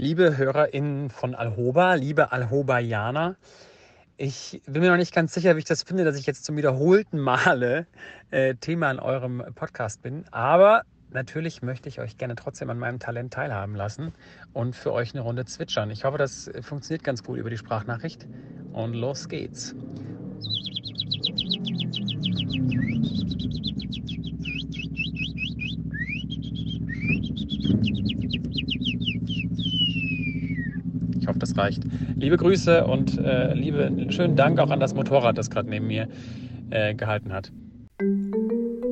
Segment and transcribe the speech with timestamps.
[0.00, 3.34] Liebe HörerInnen von Alhoba, liebe Alhobaianer,
[4.16, 6.56] ich bin mir noch nicht ganz sicher, wie ich das finde, dass ich jetzt zum
[6.56, 7.88] wiederholten Male
[8.30, 10.24] äh, Thema in eurem Podcast bin.
[10.30, 14.12] Aber natürlich möchte ich euch gerne trotzdem an meinem Talent teilhaben lassen
[14.52, 15.90] und für euch eine Runde zwitschern.
[15.90, 18.24] Ich hoffe, das funktioniert ganz gut über die Sprachnachricht.
[18.72, 19.74] Und los geht's.
[31.38, 31.84] Hoffe, das reicht.
[32.16, 36.08] Liebe Grüße und äh, liebe, schönen Dank auch an das Motorrad, das gerade neben mir
[36.70, 37.52] äh, gehalten hat.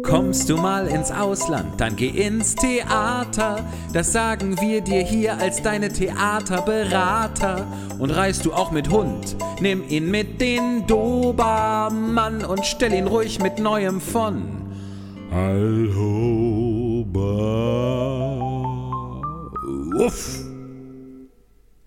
[0.03, 3.65] Kommst du mal ins Ausland, dann geh ins Theater.
[3.93, 7.67] Das sagen wir dir hier als deine Theaterberater.
[7.99, 13.41] Und reist du auch mit Hund, nimm ihn mit den Dobermann und stell ihn ruhig
[13.41, 14.43] mit neuem von.
[15.33, 15.97] Alhoba.
[19.99, 20.46] Uff.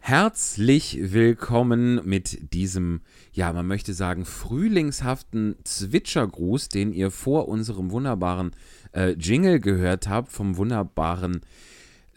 [0.09, 8.50] Herzlich willkommen mit diesem, ja, man möchte sagen, frühlingshaften Zwitschergruß, den ihr vor unserem wunderbaren
[8.92, 11.42] äh, Jingle gehört habt, vom wunderbaren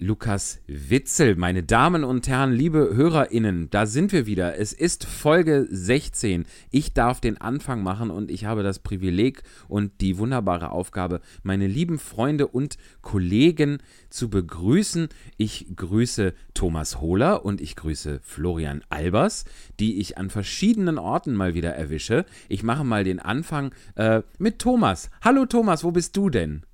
[0.03, 1.37] Lukas Witzel.
[1.37, 4.59] Meine Damen und Herren, liebe HörerInnen, da sind wir wieder.
[4.59, 6.45] Es ist Folge 16.
[6.71, 11.69] Ich darf den Anfang machen und ich habe das Privileg und die wunderbare Aufgabe, meine
[11.69, 13.79] lieben Freunde und Kollegen
[14.11, 15.09] zu begrüßen.
[15.37, 19.45] Ich grüße Thomas Hohler und ich grüße Florian Albers,
[19.79, 22.27] die ich an verschiedenen Orten mal wieder erwische.
[22.49, 25.11] Ich mache mal den Anfang äh, mit Thomas.
[25.23, 26.65] Hallo Thomas, wo bist du denn?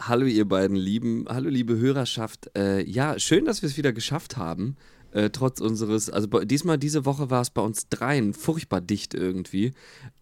[0.00, 2.50] Hallo ihr beiden Lieben, hallo liebe Hörerschaft.
[2.56, 4.76] Äh, ja, schön, dass wir es wieder geschafft haben.
[5.10, 9.72] Äh, trotz unseres, also diesmal diese Woche war es bei uns dreien furchtbar dicht irgendwie,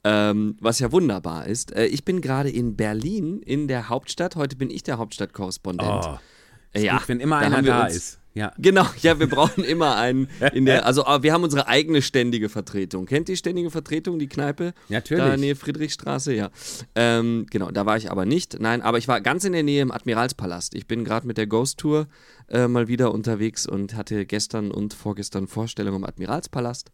[0.03, 1.77] ähm, was ja wunderbar ist.
[1.77, 4.35] Äh, ich bin gerade in Berlin, in der Hauptstadt.
[4.35, 6.07] Heute bin ich der Hauptstadtkorrespondent.
[6.07, 6.19] Oh,
[6.75, 8.19] ja, gut, wenn immer einer da ist.
[8.37, 8.53] Ja.
[8.59, 13.07] Genau, ja, wir brauchen immer einen in der, also wir haben unsere eigene ständige Vertretung.
[13.07, 14.75] Kennt ihr ständige Vertretung, die Kneipe?
[14.91, 15.25] Natürlich.
[15.25, 16.51] Da in der Nähe Friedrichstraße, ja.
[16.95, 18.61] Ähm, genau, da war ich aber nicht.
[18.61, 20.75] Nein, aber ich war ganz in der Nähe im Admiralspalast.
[20.75, 22.09] Ich bin gerade mit der Ghost Tour
[22.49, 26.91] äh, mal wieder unterwegs und hatte gestern und vorgestern Vorstellung im Admiralspalast.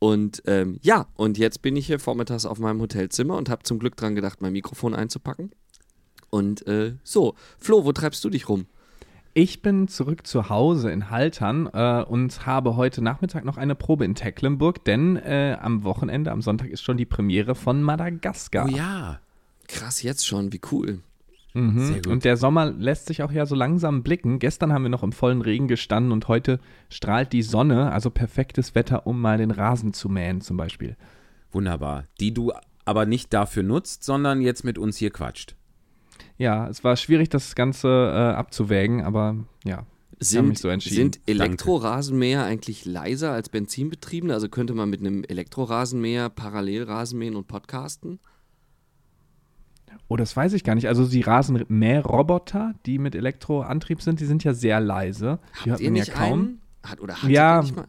[0.00, 3.78] Und ähm, ja, und jetzt bin ich hier vormittags auf meinem Hotelzimmer und habe zum
[3.78, 5.52] Glück dran gedacht, mein Mikrofon einzupacken.
[6.28, 8.66] Und äh, so, Flo, wo treibst du dich rum?
[9.34, 14.04] Ich bin zurück zu Hause in Haltern äh, und habe heute Nachmittag noch eine Probe
[14.04, 18.66] in Tecklenburg, denn äh, am Wochenende, am Sonntag ist schon die Premiere von Madagaskar.
[18.68, 19.20] Oh ja.
[19.68, 21.00] Krass, jetzt schon, wie cool.
[21.54, 21.78] Mhm.
[21.78, 22.08] Sehr gut.
[22.08, 24.38] Und der Sommer lässt sich auch ja so langsam blicken.
[24.38, 26.60] Gestern haben wir noch im vollen Regen gestanden und heute
[26.90, 30.94] strahlt die Sonne, also perfektes Wetter, um mal den Rasen zu mähen zum Beispiel.
[31.52, 32.04] Wunderbar.
[32.20, 32.52] Die du
[32.84, 35.56] aber nicht dafür nutzt, sondern jetzt mit uns hier quatscht
[36.42, 39.86] ja, es war schwierig, das Ganze äh, abzuwägen, aber ja.
[40.18, 44.32] Sind, so sind Elektrorasenmäher eigentlich leiser als benzinbetriebene?
[44.32, 48.20] Also könnte man mit einem Elektrorasenmäher parallel Rasenmähen und podcasten?
[50.06, 50.86] Oh, das weiß ich gar nicht.
[50.86, 55.40] Also die Rasenmäherroboter, die mit Elektroantrieb sind, die sind ja sehr leise.
[55.64, 56.32] Die Habt ihr nicht ja kaum.
[56.32, 56.60] Einen?
[56.84, 57.86] Hat, oder hat ja, nicht mal?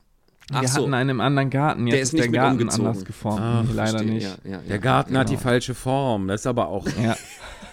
[0.51, 0.81] Ach wir so.
[0.81, 1.87] hatten einen im anderen Garten.
[1.87, 2.87] Jetzt der ist, ist der Garten umgezogen.
[2.87, 3.41] anders geformt.
[3.41, 4.13] Ach, leider verstehe.
[4.13, 4.39] nicht.
[4.43, 5.19] Ja, ja, der Garten genau.
[5.19, 6.27] hat die falsche Form.
[6.27, 6.87] Das ist aber auch.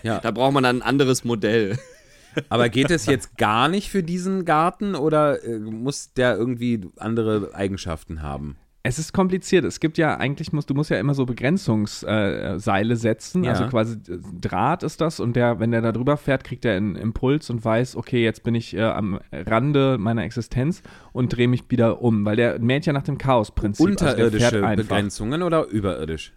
[0.03, 0.21] Ja.
[0.21, 1.78] Da braucht man dann ein anderes Modell.
[2.49, 7.55] Aber geht es jetzt gar nicht für diesen Garten oder äh, muss der irgendwie andere
[7.55, 8.56] Eigenschaften haben?
[8.83, 9.67] Es ist kompliziert.
[9.67, 13.45] Es gibt ja eigentlich, musst, du musst ja immer so Begrenzungsseile äh, setzen.
[13.45, 13.51] Ja.
[13.51, 16.77] Also quasi äh, Draht ist das und der, wenn der da drüber fährt, kriegt er
[16.77, 20.83] einen Impuls und weiß, okay, jetzt bin ich äh, am Rande meiner Existenz
[21.13, 23.87] und drehe mich wieder um, weil der mäht ja nach dem Chaos-Prinzip.
[23.87, 26.33] Also Unterirdische also Begrenzungen oder überirdisch?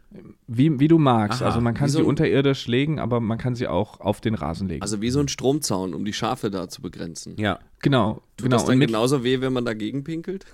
[0.48, 1.42] Wie, wie du magst.
[1.42, 1.50] Aha.
[1.50, 4.68] Also man kann so sie unterirdisch legen, aber man kann sie auch auf den Rasen
[4.68, 4.82] legen.
[4.82, 7.38] Also wie so ein Stromzaun, um die Schafe da zu begrenzen.
[7.38, 7.60] Ja.
[7.82, 8.22] Genau.
[8.36, 8.58] Tut genau.
[8.58, 10.46] das dann genauso weh, wenn man dagegen pinkelt?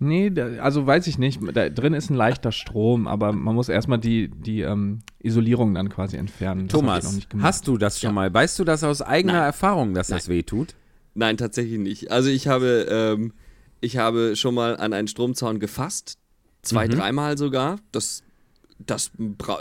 [0.00, 1.40] Nee, also weiß ich nicht.
[1.54, 5.88] Da drin ist ein leichter Strom, aber man muss erstmal die, die ähm, Isolierung dann
[5.88, 6.68] quasi entfernen.
[6.68, 8.12] Das Thomas, hast du das schon ja.
[8.12, 8.32] mal?
[8.32, 9.42] Weißt du das aus eigener Nein.
[9.44, 10.18] Erfahrung, dass Nein.
[10.18, 10.74] das weh tut?
[11.14, 12.12] Nein, tatsächlich nicht.
[12.12, 13.32] Also ich habe, ähm,
[13.80, 16.18] ich habe schon mal an einen Stromzaun gefasst.
[16.62, 16.92] Zwei, mhm.
[16.92, 17.80] dreimal sogar.
[17.90, 18.22] Das,
[18.78, 19.10] das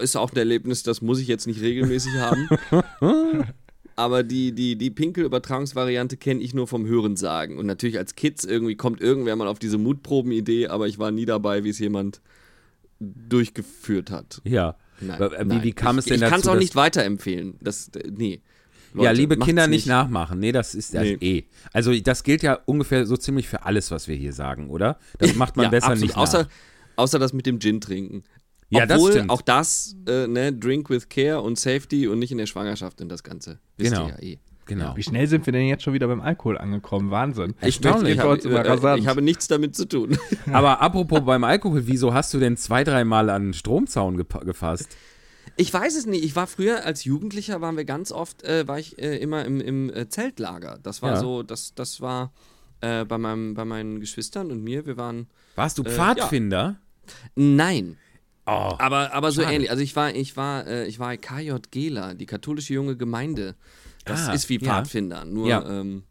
[0.02, 2.48] ist auch ein Erlebnis, das muss ich jetzt nicht regelmäßig haben.
[3.98, 7.58] aber die, die, die Pinkelübertragungsvariante kenne ich nur vom Hörensagen.
[7.58, 11.26] Und natürlich als Kids irgendwie kommt irgendwer mal auf diese Mutproben-Idee, aber ich war nie
[11.26, 12.22] dabei, wie es jemand
[13.00, 14.40] durchgeführt hat.
[14.44, 14.76] Ja.
[15.02, 15.64] Nein, wie, nein.
[15.64, 16.28] wie kam es denn ich, dazu?
[16.28, 17.56] Ich kann es auch nicht weiterempfehlen.
[17.60, 18.42] Das, nee.
[18.94, 20.40] Leute, ja, liebe Kinder nicht, nachmachen.
[20.40, 21.18] Nee, das ist ja nee.
[21.20, 21.44] eh.
[21.74, 25.00] Also das gilt ja ungefähr so ziemlich für alles, was wir hier sagen, oder?
[25.18, 26.04] Das macht man ja, besser absolut.
[26.04, 26.22] nicht nach.
[26.22, 26.48] Außer,
[26.98, 28.24] außer das mit dem Gin trinken.
[28.70, 29.30] Ja, Obwohl, das stimmt.
[29.30, 33.08] auch das, äh, ne, Drink with Care und Safety und nicht in der Schwangerschaft in
[33.10, 33.60] das Ganze.
[33.78, 34.10] Wisst genau.
[34.10, 34.40] Ja eh.
[34.66, 34.98] Genau.
[34.98, 37.10] Wie schnell sind wir denn jetzt schon wieder beim Alkohol angekommen?
[37.10, 37.56] Wahnsinn.
[37.62, 39.00] Ich, möchte, ich, immer äh, rasant.
[39.02, 40.18] ich habe nichts damit zu tun.
[40.52, 44.90] Aber apropos beim Alkohol, wieso hast du denn zwei, dreimal an den Stromzaun gefasst?
[45.56, 46.26] Ich weiß es nicht.
[46.26, 49.62] Ich war früher als Jugendlicher, waren wir ganz oft, äh, war ich äh, immer im,
[49.62, 50.80] im äh, Zeltlager.
[50.84, 51.20] Das war Ja.
[51.22, 52.34] so, das, das war
[52.82, 54.86] äh, bei, meinem, bei meinen Geschwistern und mir.
[54.86, 56.76] Wir waren, Warst du Äh, Pfadfinder?
[57.36, 57.96] nein,
[58.48, 59.54] Oh, aber, aber so Schade.
[59.56, 59.70] ähnlich.
[59.72, 63.56] Also ich war, ich war, äh, ich war KJ Gela, die katholische junge Gemeinde.
[64.06, 64.62] Das Ah, ist wie ja.
[64.62, 65.70] Pfadfinder, nur Ja.
[65.82, 66.04] ähm,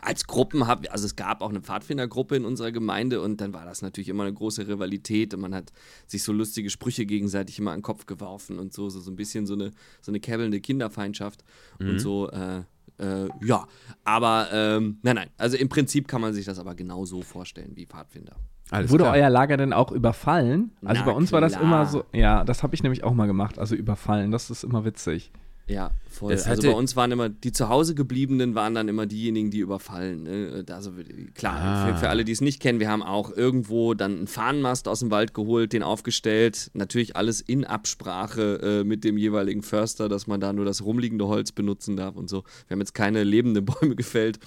[0.00, 3.66] als Gruppen haben, also es gab auch eine Pfadfindergruppe in unserer Gemeinde und dann war
[3.66, 5.72] das natürlich immer eine große Rivalität und man hat
[6.06, 9.16] sich so lustige Sprüche gegenseitig immer an den Kopf geworfen und so, so, so ein
[9.16, 11.44] bisschen so eine, so eine käbbelnde Kinderfeindschaft
[11.78, 11.88] Mhm.
[11.90, 12.62] und so, äh,
[12.98, 13.66] äh, ja,
[14.04, 17.72] aber ähm, nein, nein, also im Prinzip kann man sich das aber genau so vorstellen
[17.76, 18.36] wie Pfadfinder.
[18.74, 19.14] Alles Wurde klar.
[19.16, 20.72] euer Lager denn auch überfallen?
[20.84, 21.64] Also Na bei uns war das klar.
[21.64, 24.84] immer so, ja, das habe ich nämlich auch mal gemacht, also überfallen, das ist immer
[24.84, 25.30] witzig.
[25.66, 26.30] Ja, voll.
[26.32, 29.60] Das also bei uns waren immer, die zu Hause gebliebenen waren dann immer diejenigen, die
[29.60, 30.24] überfallen.
[30.24, 30.62] Ne?
[30.70, 30.92] Also
[31.32, 31.86] klar, Ah.
[31.86, 34.98] für, für alle, die es nicht kennen, wir haben auch irgendwo dann einen Fahnenmast aus
[35.00, 36.70] dem Wald geholt, den aufgestellt.
[36.74, 41.28] Natürlich alles in Absprache äh, mit dem jeweiligen Förster, dass man da nur das rumliegende
[41.28, 42.42] Holz benutzen darf und so.
[42.68, 44.40] Wir haben jetzt keine lebenden Bäume gefällt.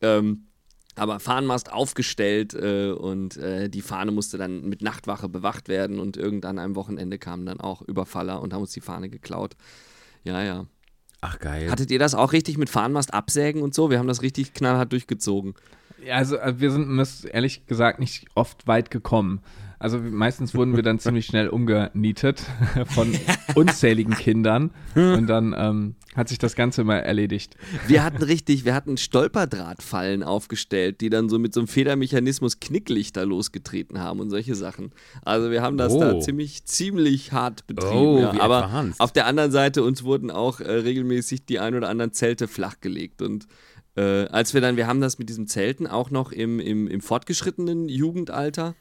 [0.00, 0.46] Ähm,
[0.96, 6.16] aber Fahnenmast aufgestellt äh, und äh, die Fahne musste dann mit Nachtwache bewacht werden und
[6.16, 9.56] irgendwann am Wochenende kamen dann auch Überfaller und haben uns die Fahne geklaut.
[10.22, 10.66] Ja, ja.
[11.20, 11.70] Ach, geil.
[11.70, 13.90] Hattet ihr das auch richtig mit Fahnenmast absägen und so?
[13.90, 15.54] Wir haben das richtig knallhart durchgezogen.
[16.04, 17.00] Ja, also äh, wir sind
[17.30, 19.40] ehrlich gesagt nicht oft weit gekommen.
[19.84, 22.40] Also meistens wurden wir dann ziemlich schnell umgenietet
[22.86, 23.12] von
[23.54, 27.54] unzähligen Kindern und dann ähm, hat sich das Ganze mal erledigt.
[27.86, 33.26] Wir hatten richtig, wir hatten Stolperdrahtfallen aufgestellt, die dann so mit so einem Federmechanismus Knicklichter
[33.26, 34.90] losgetreten haben und solche Sachen.
[35.22, 36.00] Also wir haben das Oh.
[36.00, 37.94] da ziemlich, ziemlich hart betrieben.
[37.94, 38.40] Oh, ja.
[38.40, 38.98] Aber advanced.
[39.02, 43.20] auf der anderen Seite uns wurden auch äh, regelmäßig die ein oder anderen Zelte flachgelegt
[43.20, 43.46] und
[43.96, 47.02] äh, als wir dann, wir haben das mit diesem Zelten auch noch im, im, im
[47.02, 48.74] fortgeschrittenen Jugendalter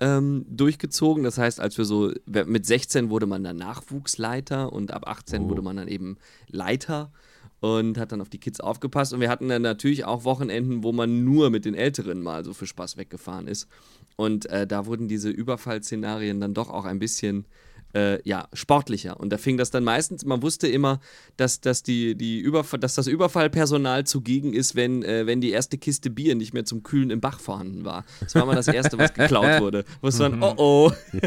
[0.00, 1.24] ähm, durchgezogen.
[1.24, 5.48] Das heißt, als wir so, mit 16 wurde man dann Nachwuchsleiter und ab 18 Oh.
[5.50, 6.16] wurde man dann eben
[6.48, 7.12] Leiter
[7.60, 9.12] und hat dann auf die Kids aufgepasst.
[9.12, 12.52] Und wir hatten dann natürlich auch Wochenenden, wo man nur mit den Älteren mal so
[12.52, 13.68] für Spaß weggefahren ist.
[14.16, 17.46] Und äh, da wurden diese Überfallszenarien dann doch auch ein bisschen
[17.94, 19.18] äh, ja, sportlicher.
[19.18, 21.00] Und da fing das dann meistens, man wusste immer,
[21.36, 25.78] dass, dass, die, die Überfall, dass das Überfallpersonal zugegen ist, wenn, äh, wenn die erste
[25.78, 28.04] Kiste Bier nicht mehr zum Kühlen im Bach vorhanden war.
[28.20, 29.84] Das war immer das Erste, was geklaut wurde.
[30.00, 30.92] Wo es dann, oh oh.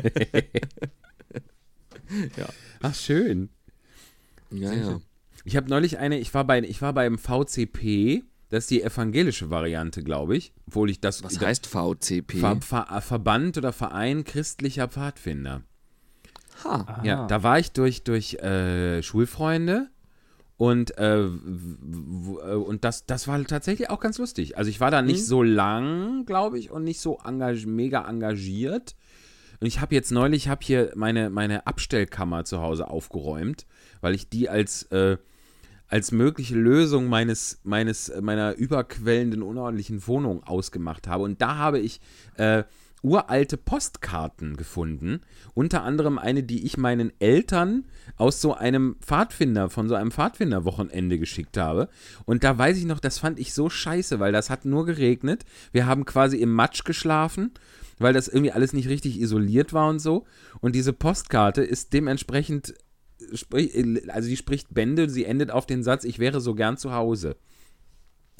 [2.81, 3.49] Ach, schön.
[4.51, 5.01] Ja, ja.
[5.43, 9.49] Ich habe neulich eine, ich war, bei, ich war beim VCP, das ist die evangelische
[9.49, 10.53] Variante, glaube ich.
[10.67, 11.23] Obwohl ich das.
[11.23, 12.39] Was das- heißt VCP?
[12.39, 15.63] Ver, Ver, Verband oder Verein christlicher Pfadfinder.
[16.63, 17.01] Ha.
[17.03, 19.89] Ja, da war ich durch, durch äh, Schulfreunde
[20.57, 24.57] und, äh, äh, und das, das war tatsächlich auch ganz lustig.
[24.57, 28.95] Also ich war da nicht so lang, glaube ich, und nicht so engag mega engagiert.
[29.59, 33.67] Und ich habe jetzt neulich, ich habe hier meine, meine Abstellkammer zu Hause aufgeräumt,
[34.01, 35.17] weil ich die als, äh,
[35.87, 41.23] als mögliche Lösung meines, meines, meiner überquellenden, unordentlichen Wohnung ausgemacht habe.
[41.23, 42.01] Und da habe ich
[42.35, 42.63] äh,
[43.03, 45.21] uralte Postkarten gefunden.
[45.53, 47.85] Unter anderem eine, die ich meinen Eltern
[48.17, 51.89] aus so einem Pfadfinder, von so einem Pfadfinderwochenende geschickt habe.
[52.25, 55.45] Und da weiß ich noch, das fand ich so scheiße, weil das hat nur geregnet.
[55.71, 57.51] Wir haben quasi im Matsch geschlafen,
[57.99, 60.25] weil das irgendwie alles nicht richtig isoliert war und so.
[60.59, 62.73] Und diese Postkarte ist dementsprechend,
[64.09, 67.35] also die spricht Bände, sie endet auf den Satz, ich wäre so gern zu Hause.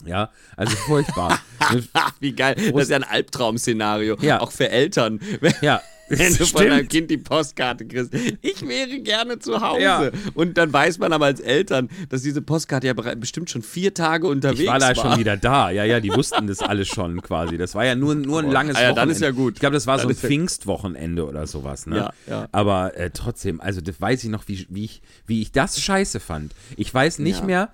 [0.06, 1.39] Ja, also furchtbar.
[2.20, 2.56] Wie geil.
[2.74, 4.18] Das ist ja ein Albtraum-Szenario.
[4.22, 4.39] Ja.
[4.42, 5.20] Auch für Eltern.
[5.42, 6.88] Wenn, ja, wenn du von deinem.
[6.88, 8.13] Kind die Postkarte kriegst.
[8.42, 9.82] Ich wäre gerne zu Hause.
[9.82, 10.10] Ja.
[10.36, 14.25] Und dann weiß man aber als Eltern, dass diese Postkarte ja bestimmt schon vier Tage
[14.27, 14.96] unterwegs Ich war da war.
[14.96, 15.70] schon wieder da.
[15.70, 17.58] Ja, ja, die wussten das alles schon quasi.
[17.58, 19.01] Das war ja nur, nur ein langes Ah ja, Wochenende.
[19.01, 19.56] dann ist ja gut.
[19.56, 21.88] Ich glaube, das war so Dann ein ist ja- Pfingstwochenende oder sowas.
[21.88, 21.98] Ne?
[21.98, 22.48] Ja, ja.
[22.54, 26.22] Aber äh, trotzdem, also das weiß ich noch, wie, wie, ich, wie ich das scheiße
[26.22, 26.54] fand.
[26.77, 27.46] Ich weiß nicht Ja.
[27.46, 27.70] mehr,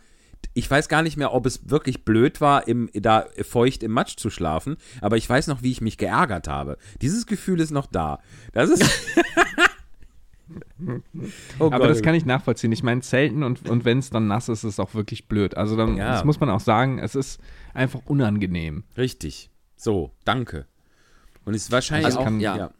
[0.54, 4.18] ich weiß gar nicht mehr, ob es wirklich blöd war, im, da feucht im Matsch
[4.18, 6.78] zu schlafen, aber ich weiß noch, wie ich mich geärgert habe.
[7.02, 8.20] Dieses Gefühl ist noch da.
[8.54, 8.84] Das ist.
[11.60, 12.72] oh Aber das kann ich nachvollziehen.
[12.72, 15.56] Ich meine, Zelten und, und wenn es dann nass ist, ist es auch wirklich blöd.
[15.58, 16.12] Also dann, Ja.
[16.14, 17.40] das muss man auch sagen, es ist
[17.74, 18.84] einfach unangenehm.
[18.98, 19.50] Richtig.
[19.76, 20.66] So, danke.
[21.46, 22.24] Und es ist wahrscheinlich Also auch.
[22.26, 22.72] kann- ja.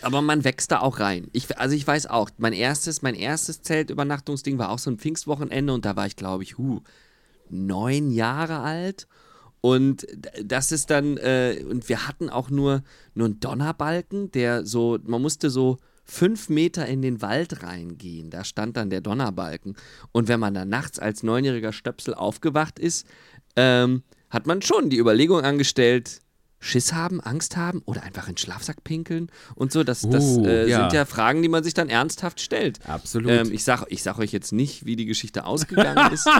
[0.00, 1.28] Aber man wächst da auch rein.
[1.32, 5.72] Ich, also ich weiß auch, mein erstes, mein erstes Zeltübernachtungsding war auch so ein Pfingstwochenende
[5.72, 6.80] und da war ich, glaube ich, huh,
[7.50, 9.06] neun Jahre alt.
[9.60, 10.06] Und
[10.42, 12.82] das ist dann, äh, und wir hatten auch nur,
[13.14, 18.30] nur einen Donnerbalken, der so, man musste so fünf Meter in den Wald reingehen.
[18.30, 19.76] Da stand dann der Donnerbalken.
[20.10, 23.06] Und wenn man dann nachts als neunjähriger Stöpsel aufgewacht ist,
[23.54, 26.21] ähm, hat man schon die Überlegung angestellt,
[26.62, 29.82] Schiss haben, Angst haben oder einfach in den Schlafsack pinkeln und so.
[29.82, 30.80] Das, das Uh, äh, ja.
[30.80, 32.78] sind ja Fragen, die man sich dann ernsthaft stellt.
[32.86, 33.32] Absolut.
[33.32, 36.28] Ähm, ich sage ich sag euch jetzt nicht, wie die Geschichte ausgegangen ist.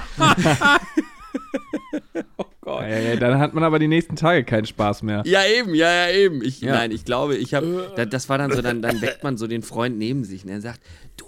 [2.64, 5.22] Ja, ja, ja, dann hat man aber die nächsten Tage keinen Spaß mehr.
[5.26, 6.42] Ja, eben, ja, ja, eben.
[6.42, 6.72] Ich, Ja.
[6.74, 9.46] Nein, ich glaube, ich habe, da, das war dann so, dann, dann weckt man so
[9.46, 10.80] den Freund neben sich und er sagt,
[11.16, 11.26] du,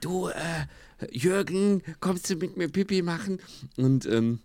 [0.00, 3.38] du, äh, Jürgen, kommst du mit mir Pipi machen?
[3.76, 4.40] Und, ähm,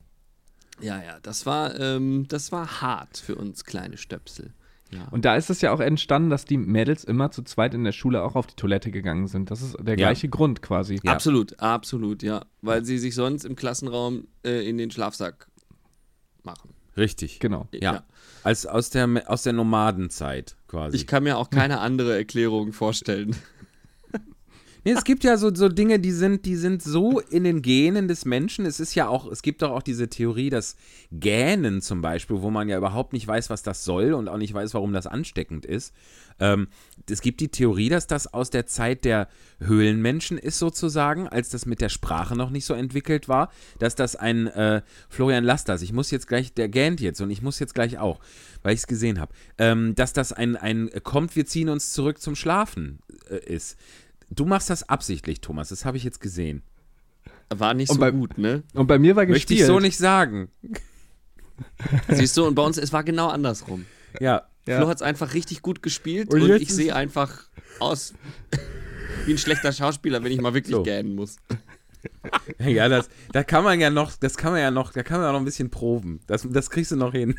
[0.82, 4.54] ja, ja, das war, ähm, das war hart für uns kleine Stöpsel.
[4.92, 5.08] Ja.
[5.12, 7.92] Und da ist es ja auch entstanden, dass die Mädels immer zu zweit in der
[7.92, 9.52] Schule auch auf die Toilette gegangen sind.
[9.52, 10.08] Das ist der Ja.
[10.08, 11.00] gleiche Grund quasi.
[11.04, 11.14] Ja.
[11.14, 12.44] Absolut, absolut, ja.
[12.62, 15.48] Weil sie sich sonst im Klassenraum äh, in den Schlafsack
[16.44, 16.72] machen.
[16.98, 17.40] Richtig.
[17.40, 17.68] Genau.
[17.72, 18.04] Ja.
[18.44, 20.96] Als aus der, aus der Nomadenzeit quasi.
[20.96, 23.36] Ich kann mir auch keine andere Erklärung vorstellen.
[24.98, 28.26] Es gibt ja so, so Dinge, die sind, die sind so in den Genen des
[28.26, 28.66] Menschen.
[28.66, 30.76] Es ist ja auch, es gibt doch auch diese Theorie, dass
[31.12, 34.54] Gähnen zum Beispiel, wo man ja überhaupt nicht weiß, was das soll und auch nicht
[34.54, 35.94] weiß, warum das ansteckend ist.
[36.40, 36.68] Ähm,
[37.10, 39.28] es gibt die Theorie, dass das aus der Zeit der
[39.60, 44.16] Höhlenmenschen ist sozusagen, als das mit der Sprache noch nicht so entwickelt war, dass das
[44.16, 47.76] ein äh, Florian Lasters, ich muss jetzt gleich, der gähnt jetzt und ich muss jetzt
[47.76, 48.20] gleich auch,
[48.64, 52.22] weil ich es gesehen habe, ähm, dass das ein, ein kommt, wir ziehen uns zurück
[52.22, 53.78] zum Schlafen äh, ist.
[54.32, 55.70] Du machst das absichtlich, Thomas.
[55.70, 56.62] Das habe ich jetzt gesehen.
[57.50, 58.64] War nicht Und so bei- gut, ne?
[58.74, 59.60] Und bei mir war Möchte gespielt.
[59.62, 60.50] ich so nicht sagen.
[62.10, 63.86] Siehst du, und bei uns, es war genau andersrum.
[64.20, 64.44] Ja.
[64.68, 64.78] Ja.
[64.78, 67.44] Flo hat es einfach richtig gut gespielt Und und, ich sehe einfach
[67.80, 68.14] aus
[69.26, 70.84] wie ein schlechter Schauspieler, wenn ich mal wirklich So.
[70.84, 71.38] gähnen muss.
[72.60, 75.28] Ja, das, da kann man ja noch, das kann man ja noch, da kann man
[75.28, 76.22] ja noch ein bisschen proben.
[76.28, 77.38] Das, das kriegst du noch hin.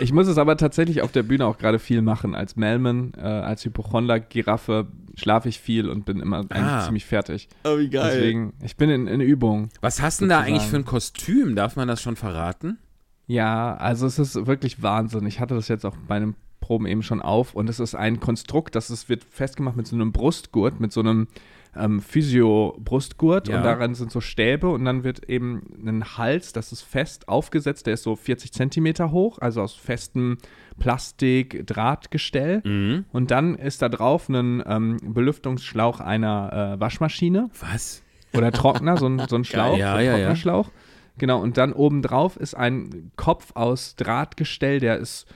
[0.00, 2.34] Ich muss es aber tatsächlich auf der Bühne auch gerade viel machen.
[2.34, 6.84] Als Melman, äh, als Hypochonder-Giraffe schlafe ich viel und bin immer eigentlich Ah.
[6.84, 7.48] ziemlich fertig.
[7.64, 8.10] Oh, wie geil.
[8.14, 9.68] Deswegen, ich bin in, in Übung.
[9.80, 11.54] Was hast du denn da eigentlich für ein Kostüm?
[11.54, 12.78] Darf man das schon verraten?
[13.26, 15.26] Ja, also es ist wirklich Wahnsinn.
[15.26, 18.20] Ich hatte das jetzt auch bei einem Proben eben schon auf und es ist ein
[18.20, 21.28] Konstrukt, das ist, wird festgemacht mit so einem Brustgurt, mit so einem
[21.76, 23.56] ähm, Physio-Brustgurt Ja.
[23.58, 27.86] und daran sind so Stäbe und dann wird eben ein Hals, das ist fest aufgesetzt,
[27.86, 30.38] der ist so 40 Zentimeter hoch, also aus festem
[30.78, 33.04] Plastik-Drahtgestell Mhm.
[33.12, 38.02] und dann ist da drauf ein ähm, Belüftungsschlauch einer äh, Waschmaschine Was?
[38.32, 40.16] oder Trockner, so ein, so ein Schlauch, Ja, so ein ja, ja.
[40.18, 40.70] Trocknerschlauch.
[41.16, 45.34] Genau, und dann obendrauf ist ein Kopf aus Drahtgestell, der ist ja,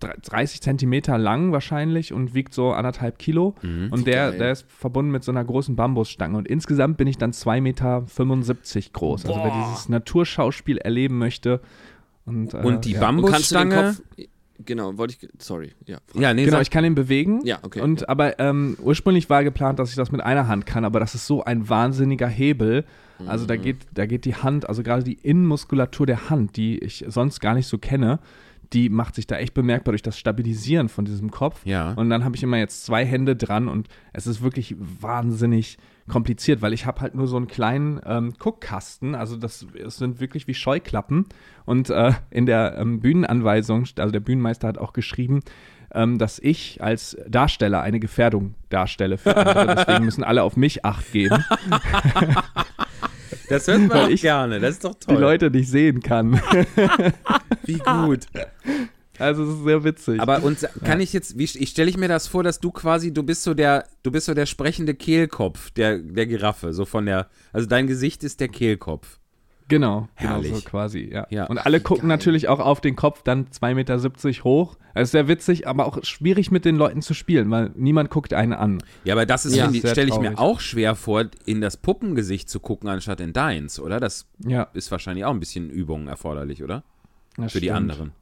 [0.00, 3.54] 30 Zentimeter lang wahrscheinlich und wiegt so anderthalb Kilo.
[3.62, 3.88] Mhm.
[3.90, 4.38] Und der, geil.
[4.38, 6.36] der ist verbunden mit so einer großen Bambusstange.
[6.38, 8.04] Und insgesamt bin ich dann 2,75 Meter
[8.92, 9.26] groß.
[9.26, 9.68] Also wer Boah.
[9.70, 11.60] dieses Naturschauspiel erleben möchte.
[12.24, 13.08] Und, äh, Und die ja.
[13.08, 13.96] Und kannst du den Bambusstange?
[14.16, 14.28] Kopf.
[14.64, 15.28] Genau, wollte ich.
[15.38, 15.98] Sorry, ja.
[16.14, 17.44] Ja, nee, Genau, ich kann ihn bewegen.
[17.44, 17.80] Ja, okay.
[17.80, 18.08] Und ja.
[18.08, 21.26] aber ähm, ursprünglich war geplant, dass ich das mit einer Hand kann, aber das ist
[21.26, 22.84] so ein wahnsinniger Hebel.
[23.26, 23.48] Also Mhm.
[23.48, 27.40] da geht, da geht die Hand, also gerade die Innenmuskulatur der Hand, die ich sonst
[27.40, 28.18] gar nicht so kenne,
[28.72, 31.64] die macht sich da echt bemerkbar durch das Stabilisieren von diesem Kopf.
[31.64, 31.92] Ja.
[31.92, 36.62] Und dann habe ich immer jetzt zwei Hände dran und es ist wirklich wahnsinnig kompliziert,
[36.62, 40.46] weil ich habe halt nur so einen kleinen ähm, Guckkasten, also das es sind wirklich
[40.48, 41.26] wie Scheuklappen
[41.66, 45.40] und äh, in der ähm, Bühnenanweisung, also der Bühnenmeister hat auch geschrieben,
[45.92, 50.84] ähm, dass ich als Darsteller eine Gefährdung darstelle für andere, deswegen müssen alle auf mich
[50.84, 51.44] Acht geben,
[53.48, 54.60] das hört man Weil auch ich gerne.
[54.60, 55.18] Das ist doch die toll.
[55.18, 56.40] Leute nicht sehen kann.
[57.64, 58.26] Wie gut.
[59.18, 60.20] Also es ist sehr witzig.
[60.20, 63.12] Aber und kann ich jetzt, wie ich stelle ich mir das vor, dass du quasi,
[63.12, 67.06] du bist so der, du bist so der sprechende Kehlkopf der, der Giraffe, so von
[67.06, 69.18] der, also dein Gesicht ist der Kehlkopf.
[69.68, 70.48] Genau, Herrlich.
[70.48, 71.26] genau so quasi, ja.
[71.30, 71.44] Ja.
[71.46, 74.76] Und alle gucken natürlich auch auf den Kopf, dann 2,70 Meter hoch.
[74.94, 78.32] Das ist sehr witzig, aber auch schwierig mit den Leuten zu spielen, weil niemand guckt
[78.34, 78.82] einen an.
[79.04, 79.70] Ja, aber das ist, Ja.
[79.72, 84.00] stelle ich mir auch schwer vor, in das Puppengesicht zu gucken, anstatt in deins, oder?
[84.00, 86.82] Das Ja, ist wahrscheinlich auch ein bisschen Übung erforderlich, oder?
[87.36, 87.76] das Für die stimmt.
[87.92, 88.12] anderen.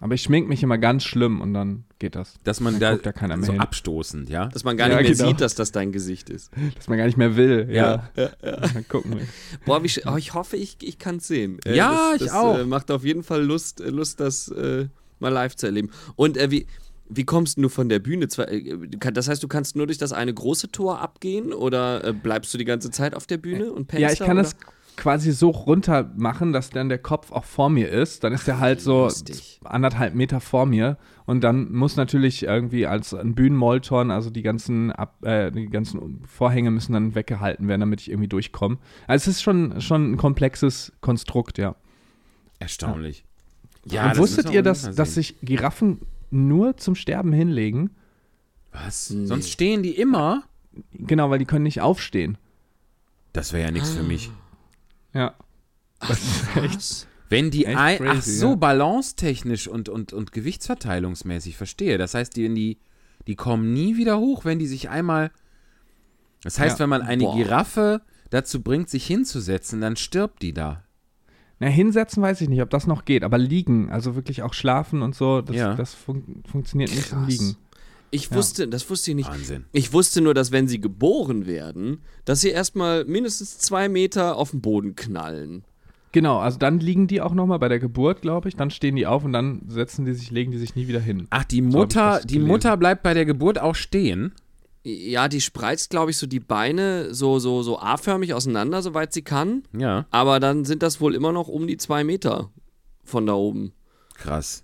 [0.00, 2.34] Aber ich schmink mich immer ganz schlimm und dann geht das.
[2.44, 3.60] Dass man Dann da guckt da keiner mehr so hin.
[3.60, 4.48] abstoßend, ja?
[4.48, 5.28] Dass man gar Ja, nicht mehr genau.
[5.28, 6.50] sieht, dass das dein Gesicht ist.
[6.76, 7.68] Dass man gar nicht mehr will.
[7.70, 8.10] Ja.
[8.16, 8.28] Ja.
[8.42, 9.26] Dann gucken wir.
[9.64, 11.58] Boah, wie, oh, ich hoffe, ich, ich kann es sehen.
[11.64, 12.58] Äh, Ja, das, ich das, auch.
[12.58, 14.88] Äh, macht auf jeden Fall Lust, äh, Lust das äh,
[15.20, 15.90] mal live zu erleben.
[16.16, 16.66] Und äh, wie,
[17.08, 18.28] wie kommst du von der Bühne?
[18.28, 21.52] Zwar, äh, du kann- das heißt, du kannst nur durch das eine große Tor abgehen
[21.54, 24.32] oder äh, bleibst du die ganze Zeit auf der Bühne und pennst Ja, ich kann
[24.32, 24.42] oder?
[24.42, 24.56] das
[24.96, 28.24] quasi so runter machen, dass dann der Kopf auch vor mir ist.
[28.24, 29.60] Dann ist der halt so lustig.
[29.64, 30.96] anderthalb Meter vor mir.
[31.26, 36.22] Und dann muss natürlich irgendwie als ein Bühnenmoltorn, also die ganzen, Ab äh, die ganzen
[36.26, 38.78] Vorhänge müssen dann weggehalten werden, damit ich irgendwie durchkomme.
[39.06, 41.76] Also es ist schon, schon ein komplexes Konstrukt, ja.
[42.58, 43.24] Erstaunlich.
[43.84, 47.90] Und wusstet ihr, dass, dass sich Giraffen nur zum Sterben hinlegen?
[48.72, 49.10] Was?
[49.10, 49.26] Nee.
[49.26, 50.44] Sonst stehen die immer?
[50.92, 52.38] Genau, weil die können nicht aufstehen.
[53.32, 54.30] Das wäre ja nichts für mich.
[55.14, 55.34] Ja.
[56.00, 56.74] Das ist echt.
[56.76, 57.06] Was?
[57.30, 58.54] Wenn die Echt ein, ach crazy, so, ja.
[58.56, 61.96] balancetechnisch und, und, und gewichtsverteilungsmäßig, verstehe.
[61.98, 62.78] Das heißt, die, die,
[63.26, 65.30] die kommen nie wieder hoch, wenn die sich einmal.
[66.42, 66.82] Das heißt, Ja.
[66.84, 67.36] wenn man eine Boah.
[67.36, 70.82] Giraffe dazu bringt, sich hinzusetzen, dann stirbt die da.
[71.60, 75.02] Na, hinsetzen weiß ich nicht, ob das noch geht, aber liegen, also wirklich auch schlafen
[75.02, 75.74] und so, das, Ja.
[75.74, 77.28] das fun funktioniert nicht im Krass.
[77.28, 77.56] Liegen.
[78.14, 78.36] Ich Ja.
[78.36, 79.28] wusste, das wusste ich nicht.
[79.28, 79.64] Wahnsinn.
[79.72, 84.50] Ich wusste nur, dass wenn sie geboren werden, dass sie erstmal mindestens zwei Meter auf
[84.52, 85.64] den Boden knallen.
[86.12, 89.04] Genau, also dann liegen die auch nochmal bei der Geburt, glaube ich, dann stehen die
[89.06, 91.26] auf und dann setzen die sich, legen die sich nie wieder hin.
[91.30, 92.46] Ach, die So Mutter, das die gelesen.
[92.48, 94.32] Mutter bleibt bei der Geburt auch stehen.
[94.84, 99.22] Ja, die spreizt, glaube ich, so die Beine so, so, so A-förmig auseinander, soweit sie
[99.22, 99.64] kann.
[99.76, 102.50] Ja, Aber dann sind das wohl immer noch um die zwei Meter
[103.02, 103.72] von da oben.
[104.14, 104.63] krass.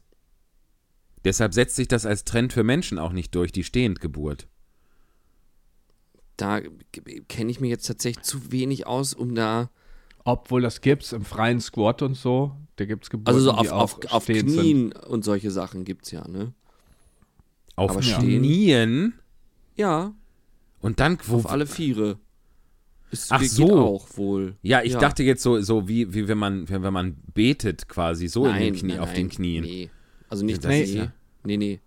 [1.25, 4.49] Deshalb setzt sich das als Trend für Menschen auch nicht durch, die Stehendgeburt.
[6.37, 6.61] Da
[7.29, 9.71] kenne ich mich jetzt tatsächlich zu wenig aus, um da.
[10.25, 13.73] Obwohl das gibt's im freien Squat und so, da gibt's Geburten, Also so die auf,
[13.73, 14.61] auch auf, auf stehend sind.
[14.61, 16.55] Knien und solche Sachen gibt es ja, ne?
[17.77, 19.15] Auf Aber Knien
[19.77, 20.15] Ja,
[20.81, 22.19] und dann, wo, auf alle Viere.
[23.11, 23.79] Es Ach geht so.
[23.79, 24.57] auch wohl.
[24.63, 28.47] Ja, ich dachte jetzt so, so wie, wie wenn man, wenn, man betet quasi, so
[28.47, 29.65] in den Knie, nein, auf nein, den Knien.
[29.65, 29.91] Nee.
[30.31, 31.13] Also nicht Das ist Nee, ja-
[31.45, 31.81] nee, nee.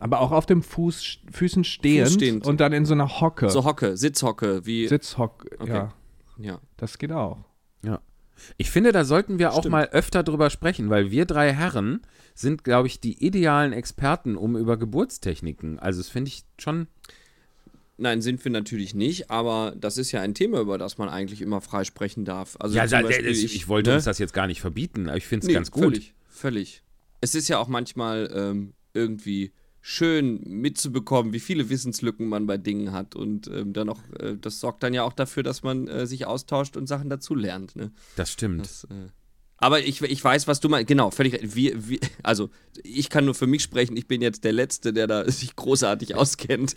[0.00, 2.44] Aber auch auf dem Fuß, Füßen stehend, stehend.
[2.44, 3.48] und dann in so einer Hocke.
[3.50, 4.88] So Hocke, Sitzhocke, wie.
[4.88, 5.70] Sitzhock, Okay.
[5.72, 5.92] ja,
[6.38, 6.60] ja.
[6.76, 7.38] das geht auch.
[7.84, 8.00] Ja.
[8.56, 9.70] Ich finde, da sollten wir auch Stimmt.
[9.72, 12.00] mal öfter drüber sprechen, weil wir drei Herren
[12.34, 15.78] sind, glaube ich, die idealen Experten um über Geburtstechniken.
[15.78, 16.88] Also, das finde ich schon.
[17.98, 21.40] Nein, sind wir natürlich nicht, aber das ist ja ein Thema, über das man eigentlich
[21.42, 22.56] immer frei sprechen darf.
[22.58, 23.96] Also ja, da, Beispiel ich, ich wollte ne?
[23.96, 25.84] uns das jetzt gar nicht verbieten, aber ich finde es Nee, ganz gut.
[25.84, 26.82] Völlig, völlig.
[27.22, 32.92] Es ist ja auch manchmal ähm, irgendwie schön mitzubekommen, wie viele Wissenslücken man bei Dingen
[32.92, 36.06] hat und ähm, dann auch, äh, das sorgt dann ja auch dafür, dass man äh,
[36.06, 37.74] sich austauscht und Sachen dazulernt.
[37.74, 37.90] Ne?
[38.16, 38.60] Das stimmt.
[38.60, 39.08] Das, äh,
[39.62, 40.88] aber ich, ich weiß, was du meinst.
[40.88, 41.38] Genau, völlig.
[41.54, 42.50] Wir, wir, also,
[42.82, 43.96] ich kann nur für mich sprechen.
[43.96, 46.74] Ich bin jetzt der Letzte, der da sich großartig auskennt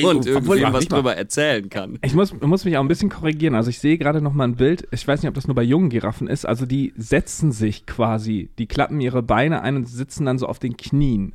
[0.00, 1.98] und irgendwie was drüber erzählen kann.
[2.02, 3.56] Ich muss, muss mich auch ein bisschen korrigieren.
[3.56, 4.86] Also ich sehe gerade noch mal ein Bild.
[4.92, 6.46] Ich weiß nicht, ob das nur bei jungen Giraffen ist.
[6.46, 10.60] Also die setzen sich quasi, die klappen ihre Beine ein und sitzen dann so auf
[10.60, 11.34] den Knien.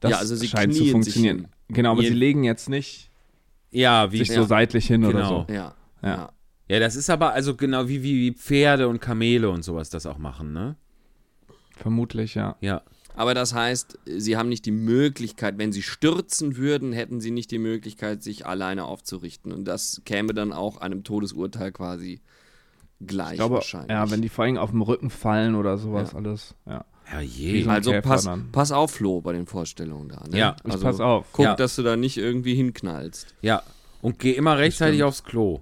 [0.00, 1.46] Das Ja, also sie scheint zu funktionieren.
[1.68, 3.10] Genau, aber sie legen jetzt nicht
[3.70, 4.18] Ja, wie.
[4.18, 4.34] sich Ja.
[4.36, 5.46] so seitlich hin oder Genau.
[5.48, 5.52] so.
[5.54, 5.74] Ja.
[6.02, 6.08] Ja.
[6.08, 6.28] ja.
[6.68, 10.04] Ja, das ist aber also genau wie, wie, wie Pferde und Kamele und sowas das
[10.06, 10.76] auch machen, ne?
[11.76, 12.56] Vermutlich, ja.
[12.60, 12.82] Ja.
[13.14, 17.50] Aber das heißt, sie haben nicht die Möglichkeit, wenn sie stürzen würden, hätten sie nicht
[17.50, 19.52] die Möglichkeit, sich alleine aufzurichten.
[19.52, 22.20] Und das käme dann auch einem Todesurteil quasi
[23.00, 23.90] gleich Ich glaube, wahrscheinlich.
[23.90, 26.18] ja, wenn die vor allem auf dem Rücken fallen oder sowas Ja.
[26.18, 26.54] alles.
[26.66, 26.84] Ja.
[27.10, 30.24] So ein also pass, pass auf, Flo, bei den Vorstellungen da.
[30.28, 30.38] Ne?
[30.38, 31.26] Ja, Ich also pass auf.
[31.32, 31.54] Guck, Ja.
[31.54, 33.34] dass du da nicht irgendwie hinknallst.
[33.42, 33.62] Ja.
[34.02, 35.60] Und geh immer rechtzeitig aufs Klo.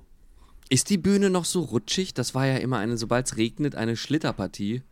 [0.71, 2.15] Ist die Bühne noch so rutschig?
[2.15, 4.83] Das war ja immer eine, sobald es regnet, eine Schlitterpartie.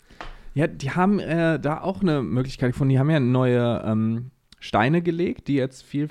[0.54, 2.90] Ja, die haben äh, da auch eine Möglichkeit gefunden.
[2.90, 6.10] Die haben ja neue ähm, Steine gelegt, die jetzt viel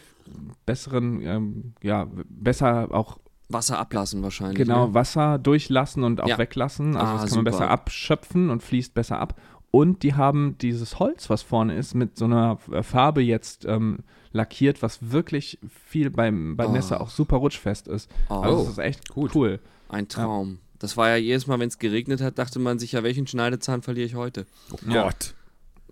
[0.65, 3.17] besseren, ähm, ja, besser auch
[3.49, 4.57] Wasser ablassen wahrscheinlich.
[4.57, 4.93] genau Ne?
[4.93, 6.37] Wasser durchlassen und auch Ja.
[6.37, 6.95] weglassen.
[6.95, 7.51] Also Ah, das kann man super.
[7.51, 9.39] besser abschöpfen und fließt besser ab.
[9.71, 13.99] Und die haben dieses Holz, was vorne ist, mit so einer Farbe jetzt ähm,
[14.33, 16.71] lackiert, was wirklich viel beim, bei Oh.
[16.71, 18.09] Nessa auch super rutschfest ist.
[18.29, 19.35] Oh, Also das ist echt gut.
[19.35, 19.59] cool.
[19.89, 20.59] ein Traum.
[20.79, 23.81] Das war ja jedes Mal, wenn es geregnet hat, dachte man sich ja, welchen Schneidezahn
[23.83, 24.45] verliere ich heute?
[24.71, 25.03] Oh Ja.
[25.03, 25.35] Gott.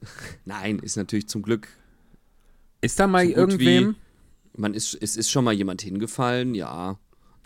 [0.46, 1.68] Nein, ist natürlich zum Glück
[2.82, 3.96] Ist da mal So irgendwem?
[4.56, 6.98] Man ist, es ist schon mal jemand hingefallen, ja.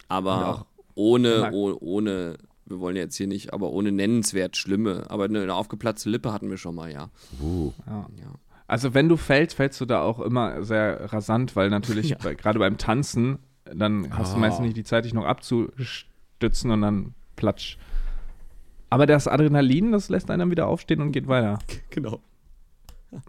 [0.07, 5.05] Aber ohne, oh, ohne, wir wollen jetzt hier nicht, aber ohne nennenswert Schlimme.
[5.09, 7.09] Aber eine, eine aufgeplatzte Lippe hatten wir schon mal, ja.
[7.41, 7.71] Uh.
[7.87, 8.07] Ja.
[8.19, 8.33] ja.
[8.73, 12.17] Also wenn du fällst, fällst du da auch immer sehr rasant, weil natürlich Ja.
[12.23, 14.39] bei, gerade beim Tanzen, dann hast du Ah.
[14.39, 17.77] meistens nicht die Zeit, dich noch abzustützen und dann platsch.
[18.89, 21.59] Aber das Adrenalin, das lässt einen dann wieder aufstehen und geht weiter.
[21.91, 22.19] Genau.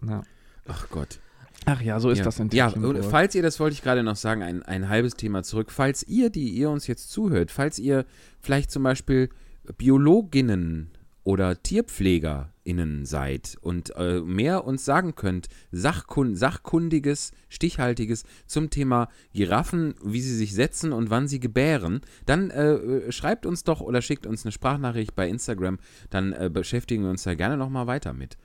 [0.07, 0.23] Ja.
[0.67, 1.19] Ach Gott.
[1.67, 2.23] Ach ja, so ist ja.
[2.23, 5.13] das in Ja, und falls ihr, das wollte ich gerade noch sagen, ein, ein halbes
[5.15, 8.05] Thema zurück, falls ihr, die ihr uns jetzt zuhört, falls ihr
[8.41, 9.29] vielleicht zum Beispiel
[9.77, 10.89] Biologinnen
[11.25, 19.95] oder TierpflegerInnen seid und äh, mehr uns sagen könnt, Sachkun sachkundiges, stichhaltiges zum Thema Giraffen,
[20.03, 24.27] wie sie sich setzen und wann sie gebären, dann äh, schreibt uns doch oder schickt
[24.27, 25.79] uns eine Sprachnachricht bei Instagram,
[26.11, 28.37] dann äh, beschäftigen wir uns da gerne nochmal weiter mit.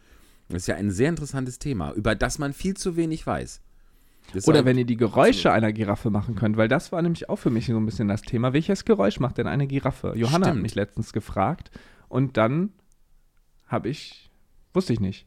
[0.49, 3.61] Das ist ja ein sehr interessantes Thema, über das man viel zu wenig weiß.
[4.33, 7.37] Das Oder wenn ihr die Geräusche einer Giraffe machen könnt, weil das war nämlich auch
[7.37, 8.53] für mich so ein bisschen das Thema.
[8.53, 10.14] Welches Geräusch macht denn eine Giraffe?
[10.16, 10.62] Johanna hat Stimmt.
[10.62, 11.71] mich letztens gefragt
[12.11, 12.75] und dann
[13.66, 14.29] habe ich,
[14.75, 15.27] wusste ich nicht.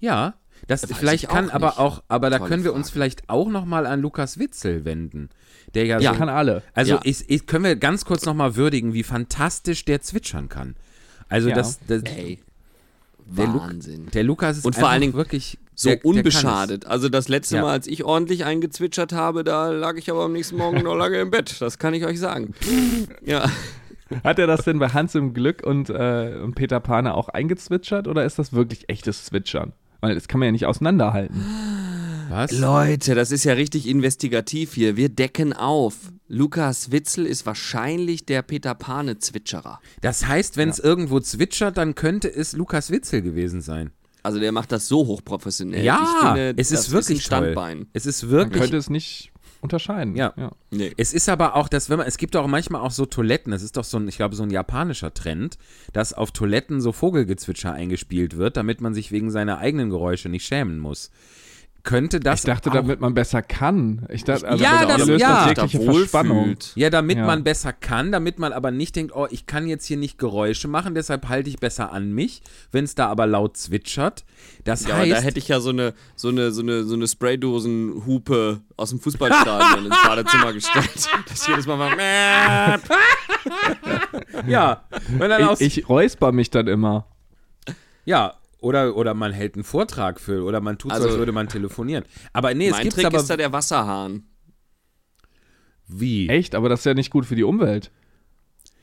[0.00, 0.34] Ja,
[0.66, 1.78] Das Weiß vielleicht ich kann aber nicht.
[1.78, 2.94] auch, aber da Tolle können wir uns Frage.
[2.94, 5.28] vielleicht auch noch mal an Lukas Witzel wenden,
[5.74, 6.12] der ja, Ja.
[6.12, 6.62] so Kann alle.
[6.74, 7.00] Also Ja.
[7.04, 10.74] ich, ich, können wir ganz kurz nochmal würdigen, wie fantastisch der zwitschern kann.
[11.28, 11.54] Also Ja.
[11.56, 12.38] das, das Ey,
[13.26, 14.06] der, Lu Wahnsinn.
[14.14, 16.86] der Lukas ist Und vor allen Dingen wirklich so der- der unbeschadet.
[16.86, 17.62] Also das letzte Ja.
[17.62, 21.20] Mal, als ich ordentlich eingezwitschert habe, da lag ich aber am nächsten Morgen noch lange
[21.20, 21.60] im Bett.
[21.60, 22.54] Das kann ich euch sagen.
[23.26, 23.50] ja.
[24.24, 28.06] Hat er das denn bei Hans im Glück und, äh, und Peter Pane auch eingezwitschert
[28.08, 29.72] oder ist das wirklich echtes Zwitschern?
[30.00, 31.44] Weil das kann man ja nicht auseinanderhalten.
[32.28, 32.52] Was?
[32.52, 34.96] Leute, das ist ja richtig investigativ hier.
[34.96, 35.94] Wir decken auf.
[36.28, 39.80] Lukas Witzel ist wahrscheinlich der Peter Pane-Zwitscherer.
[40.00, 43.90] Das heißt, wenn es irgendwo zwitschert, dann könnte es Lukas Witzel gewesen sein.
[44.24, 45.84] Also der macht das so hochprofessionell.
[45.84, 47.78] Ja, ich finde, es das ist wirklich ein Standbein.
[47.78, 47.86] toll.
[47.92, 49.30] Es ist Man wirklich könnte es nicht
[49.66, 50.16] unterscheiden.
[50.16, 50.32] Ja.
[50.70, 50.92] Nee.
[50.96, 53.62] Es ist aber auch, dass wenn man, es gibt auch manchmal auch so Toiletten, das
[53.62, 55.58] ist doch so ein, ich glaube, so ein japanischer Trend,
[55.92, 60.46] dass auf Toiletten so Vogelgezwitscher eingespielt wird, damit man sich wegen seiner eigenen Geräusche nicht
[60.46, 61.10] schämen muss.
[61.86, 64.06] Könnte das Ich dachte, auch, damit man besser kann.
[64.10, 65.52] Ich dachte, also Ja, das löst ja.
[65.54, 66.56] das jegliche Verspannung.
[66.74, 67.26] Ja, damit Ja.
[67.26, 70.66] man besser kann, damit man aber nicht denkt, oh, ich kann jetzt hier nicht Geräusche
[70.66, 74.24] machen, deshalb halte ich besser an mich, wenn es da aber laut zwitschert.
[74.64, 76.94] Das Ja, aber heißt, da hätte ich ja so eine, so eine, so eine, so
[76.94, 80.90] eine Spraydosenhupe aus dem Fußballstadion ins Badezimmer gestellt.
[81.28, 82.80] Das jedes Mal mal.
[84.46, 87.06] ja, wenn dann aus, Ich, ich räusper mich dann immer.
[88.04, 88.34] ja,
[88.66, 91.48] oder, oder man hält einen Vortrag für, oder man tut so, Also- als würde man
[91.48, 92.04] telefonieren.
[92.32, 94.24] Aber nee, es Mein gibt Trick aber ist da der Wasserhahn.
[95.88, 96.28] wie?
[96.28, 97.90] Echt, aber das ist ja nicht gut für die Umwelt.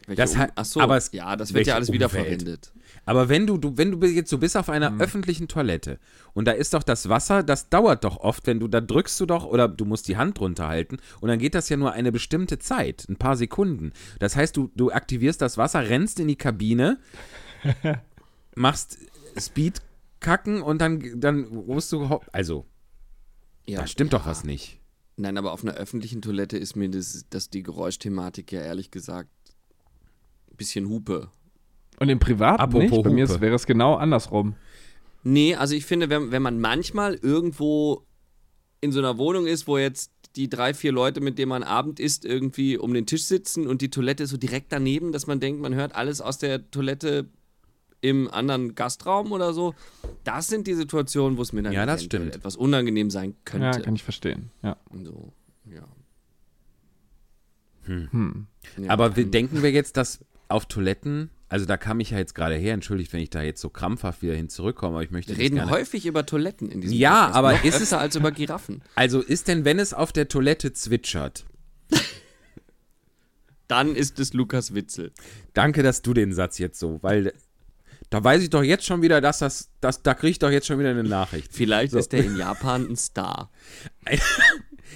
[0.08, 2.12] Welche Das um- hat- Ach so, aber es- ja, das wird ja alles Umwelt?
[2.12, 2.72] wiederverwendet.
[3.06, 5.02] Aber wenn du, du, wenn du jetzt so bist auf einer Mhm.
[5.02, 5.98] öffentlichen Toilette
[6.34, 9.26] und da ist doch das Wasser, das dauert doch oft, wenn du da drückst du
[9.26, 12.12] doch oder du musst die Hand drunter halten und dann geht das ja nur eine
[12.14, 13.92] bestimmte Zeit, ein paar Sekunden.
[14.20, 16.98] Das heißt, du, du aktivierst das Wasser, rennst in die Kabine,
[18.56, 18.98] machst
[19.40, 22.66] Speedkacken und dann, dann musst du, also,
[23.68, 23.82] Ja.
[23.82, 24.80] da stimmt doch was nicht.
[25.16, 29.30] Nein, aber auf einer öffentlichen Toilette ist mir das, das die Geräuschthematik ja ehrlich gesagt
[30.50, 31.30] ein bisschen Hupe.
[32.00, 33.04] Und im Privaten Apropos nicht.
[33.04, 33.42] Bei mir Hupe.
[33.42, 34.56] wäre es genau andersrum.
[35.24, 38.04] Nee, also ich finde, wenn, wenn man manchmal irgendwo
[38.82, 42.00] in so einer Wohnung ist, wo jetzt die drei, vier Leute, mit denen man Abend
[42.00, 45.40] isst, irgendwie um den Tisch sitzen und die Toilette ist so direkt daneben, dass man
[45.40, 47.30] denkt, man hört alles aus der Toilette
[48.04, 49.74] im anderen Gastraum oder so.
[50.26, 52.36] Das sind die Situationen, wo es mir dann Ja, das eventuell stimmt.
[52.36, 53.82] etwas unangenehm sein Ja, könnte.
[53.82, 54.52] kann ich verstehen.
[54.62, 54.78] Ja.
[55.04, 55.32] so,
[55.66, 55.88] ja.
[57.86, 58.48] Hm.
[58.78, 62.34] Ja, Aber wir, denken wir jetzt, dass auf Toiletten, also da kam ich ja jetzt
[62.36, 65.32] gerade her, entschuldigt, wenn ich da jetzt so krampfhaft wieder hin zurückkomme, aber ich möchte
[65.36, 67.36] wir reden gerne häufig über Toiletten in diesem Ja, Podcast.
[67.38, 68.82] aber Noch ist öfter es- als über Giraffen.
[68.96, 71.46] Also ist denn, wenn es auf der Toilette zwitschert?
[73.68, 75.12] Dann ist es Lukas Witzel.
[75.54, 77.34] Danke, dass du den Satz jetzt so, weil
[78.14, 80.68] da weiß ich doch jetzt schon wieder, dass das, das da kriege ich doch jetzt
[80.68, 81.52] schon wieder eine Nachricht.
[81.52, 81.98] Vielleicht So.
[81.98, 83.50] ist er in Japan ein Star.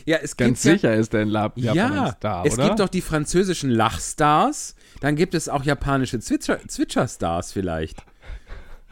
[0.05, 2.53] Ja, es Ganz gibt sicher ist der in Lab ja, Japan ja ein Star, es
[2.53, 2.65] oder?
[2.67, 8.03] gibt doch die französischen Lachstars, dann gibt es auch japanische Zwitscher, Zwitscherstars vielleicht.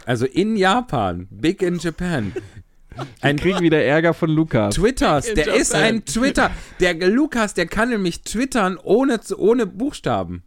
[0.07, 2.33] Also in Japan, big in Japan.
[3.21, 4.73] Ein Krieg wieder Ärger von Lukas.
[4.73, 6.49] Twitters, der ist ein Twitter.
[6.79, 10.41] Der Lukas, der kann nämlich twittern ohne, ohne Buchstaben.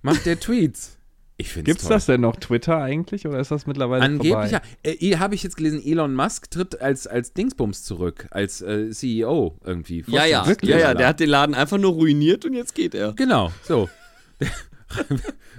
[0.00, 0.97] Macht der Tweets.
[1.40, 4.60] Ich finde Gibt's das denn noch Twitter eigentlich oder ist das mittlerweile Angeblich, ja.
[4.60, 4.98] vorbei?
[5.00, 9.56] Äh, habe ich jetzt gelesen, Elon Musk tritt als, als Dingsbums zurück, als äh, CEO
[9.64, 10.02] irgendwie.
[10.08, 12.92] Ja, ja, Vorstands- ja, ja, der hat den Laden einfach nur ruiniert und jetzt geht
[12.92, 13.12] er.
[13.12, 13.88] Genau, so.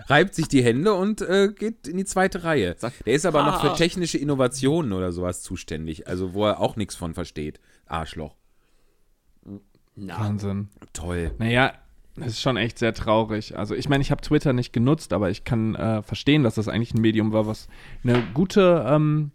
[0.07, 2.75] Reibt sich die Hände und äh, geht in die zweite Reihe.
[3.05, 6.75] Der ist aber noch für "Ah." technische Innovationen oder sowas zuständig, also wo er auch
[6.75, 7.61] nichts von versteht.
[7.85, 8.35] Arschloch.
[9.95, 10.69] Na, Wahnsinn.
[10.91, 11.31] Toll.
[11.37, 11.73] Naja,
[12.19, 13.57] das ist schon echt sehr traurig.
[13.57, 16.67] Also ich meine, ich habe Twitter nicht genutzt, aber ich kann äh, verstehen, dass das
[16.67, 17.67] eigentlich ein Medium war, was
[18.03, 19.31] eine gute ähm,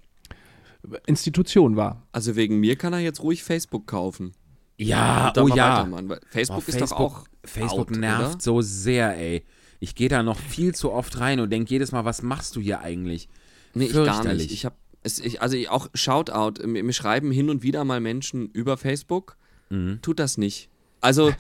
[1.07, 2.03] Institution war.
[2.13, 4.33] also wegen mir kann er jetzt ruhig Facebook kaufen.
[4.77, 5.87] Ja, oh ja.
[5.91, 8.41] weil Facebook Oh, ist doch auch Facebook out, nervt oder?
[8.41, 9.45] so sehr, ey.
[9.79, 12.61] Ich gehe da noch viel zu oft rein und denke jedes Mal, was machst du
[12.61, 13.29] hier eigentlich?
[13.75, 14.51] Nee, ich gar nicht.
[14.51, 18.01] Ich habe es, ich, also ich, auch Shoutout, mir, mir schreiben hin und wieder mal
[18.01, 19.37] Menschen über Facebook.
[19.69, 20.01] Mhm.
[20.03, 20.71] Tut das nicht.
[21.05, 21.33] Also,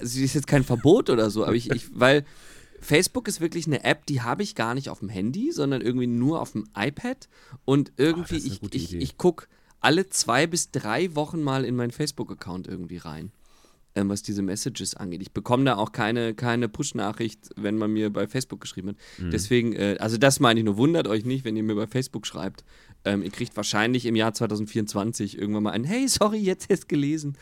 [0.00, 2.24] es ist jetzt kein Verbot oder so, aber ich, ich weil
[2.80, 6.06] Facebook ist wirklich eine App, die habe ich gar nicht auf dem Handy, sondern irgendwie
[6.06, 7.28] nur auf dem iPad.
[7.64, 9.46] Und irgendwie, Oh, ich, ich, ich gucke
[9.80, 13.32] alle zwei bis drei Wochen mal in meinen Facebook-Account irgendwie rein,
[13.94, 15.22] ähm, was diese Messages angeht.
[15.22, 18.96] Ich bekomme da auch keine, keine Push-Nachricht, wenn man mir bei Facebook geschrieben hat.
[19.18, 19.30] Mhm.
[19.30, 22.26] Deswegen, äh, also das meine ich nur, wundert euch nicht, wenn ihr mir bei Facebook
[22.26, 22.64] schreibt.
[23.04, 27.36] Ähm, ihr kriegt wahrscheinlich im Jahr 2024 irgendwann mal ein Hey, sorry, jetzt erst gelesen.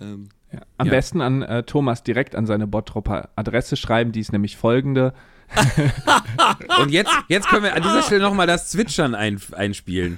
[0.00, 0.60] Ähm, Ja.
[0.78, 0.90] Am Ja.
[0.92, 5.12] besten an äh, Thomas direkt an seine Bottropper Adresse schreiben, die ist nämlich folgende.
[6.80, 10.16] Und jetzt, jetzt können wir an dieser Stelle nochmal das Zwitschern ein, einspielen.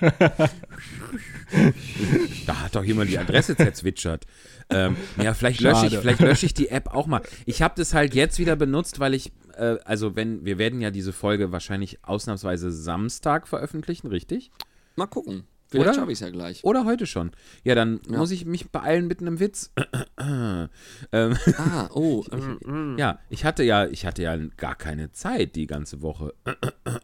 [2.47, 4.25] Da hat doch jemand die Adresse zerzwitschert.
[4.69, 7.23] Ähm, ja, vielleicht lösche, ich, vielleicht lösche ich die App auch mal.
[7.45, 10.91] Ich habe das halt jetzt wieder benutzt, weil ich, äh, also wenn, wir werden ja
[10.91, 14.51] diese Folge wahrscheinlich ausnahmsweise Samstag veröffentlichen, richtig?
[14.97, 15.45] Mal gucken.
[15.77, 15.95] Vielleicht Oder?
[16.01, 16.65] schaffe ich es ja gleich.
[16.65, 17.31] Oder heute schon.
[17.65, 18.19] Ja, dann Ja.
[18.19, 19.73] muss ich mich beeilen mit einem Witz.
[20.21, 20.69] ähm,
[21.13, 22.25] Ah, oh.
[22.67, 26.35] ähm, ja, ich hatte ja, ich hatte ja gar keine Zeit die ganze Woche.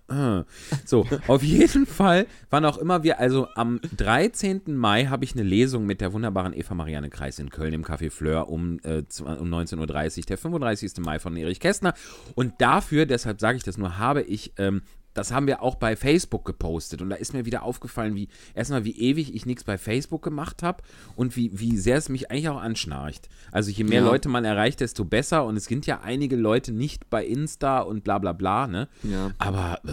[0.84, 4.62] so, auf jeden Fall, wann auch immer wir, also am 13.
[4.66, 8.10] Mai habe ich eine Lesung mit der wunderbaren Eva Marianne Kreis in Köln im Café
[8.10, 10.92] Fleur um, äh, um 19.30 Uhr, der 35.
[10.98, 11.94] Mai von Erich Kästner.
[12.34, 14.82] Und dafür, deshalb sage ich das nur, habe ich ähm,
[15.14, 18.84] das haben wir auch bei Facebook gepostet und da ist mir wieder aufgefallen, wie erstmal
[18.84, 20.82] wie ewig ich nichts bei Facebook gemacht habe
[21.16, 23.28] und wie, wie sehr es mich eigentlich auch anschnarcht.
[23.50, 24.06] Also je mehr Ja.
[24.06, 28.04] Leute man erreicht, desto besser und es sind ja einige Leute nicht bei Insta und
[28.04, 28.88] bla bla bla, ne?
[29.02, 29.32] Ja.
[29.38, 29.90] Aber äh,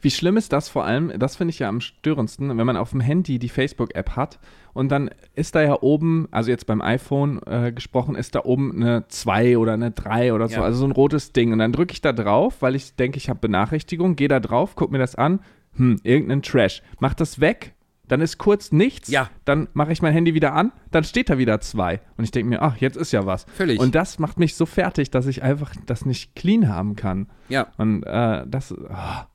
[0.00, 2.90] Wie schlimm ist das vor allem, das finde ich ja am störendsten, wenn man auf
[2.90, 4.38] dem Handy die Facebook-App hat
[4.76, 8.72] und dann ist da ja oben, also jetzt beim iPhone äh, gesprochen, ist da oben
[8.82, 10.62] eine 2 oder eine 3 oder so, Ja.
[10.62, 11.52] also so ein rotes Ding.
[11.52, 14.76] Und dann drücke ich da drauf, weil ich denke, ich habe Benachrichtigung, gehe da drauf,
[14.76, 15.40] gucke mir das an,
[15.76, 16.82] hm, irgendein Trash.
[17.00, 17.74] Mach das weg,
[18.08, 19.28] dann ist kurz nichts, Ja.
[19.44, 22.00] dann mache ich mein Handy wieder an, dann steht da wieder 2.
[22.16, 23.44] Und ich denke mir, ach, jetzt ist ja was.
[23.54, 23.80] Völlig.
[23.80, 27.26] Und das macht mich so fertig, dass ich einfach das nicht clean haben kann.
[27.48, 27.66] ja.
[27.78, 29.26] Und äh, das, ah.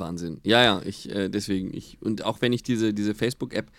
[0.00, 0.40] Wahnsinn.
[0.42, 3.70] Ja, ja, ich, äh, deswegen, ich, und auch wenn ich diese, diese Facebook-App,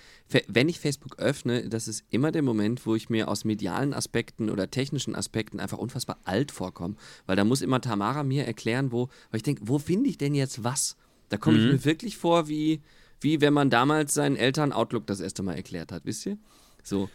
[0.47, 4.49] wenn ich Facebook öffne, das ist immer der Moment, wo ich mir aus medialen Aspekten
[4.49, 6.95] oder technischen Aspekten einfach unfassbar alt vorkomme.
[7.25, 10.35] Weil da muss immer Tamara mir erklären, wo, weil ich denke, wo finde ich denn
[10.35, 10.97] jetzt was?
[11.29, 12.81] Da komme ich mir wirklich vor, wie,
[13.19, 16.37] wie wenn man damals seinen Eltern Outlook das erste Mal erklärt hat, wisst ihr?
[16.87, 17.09] So.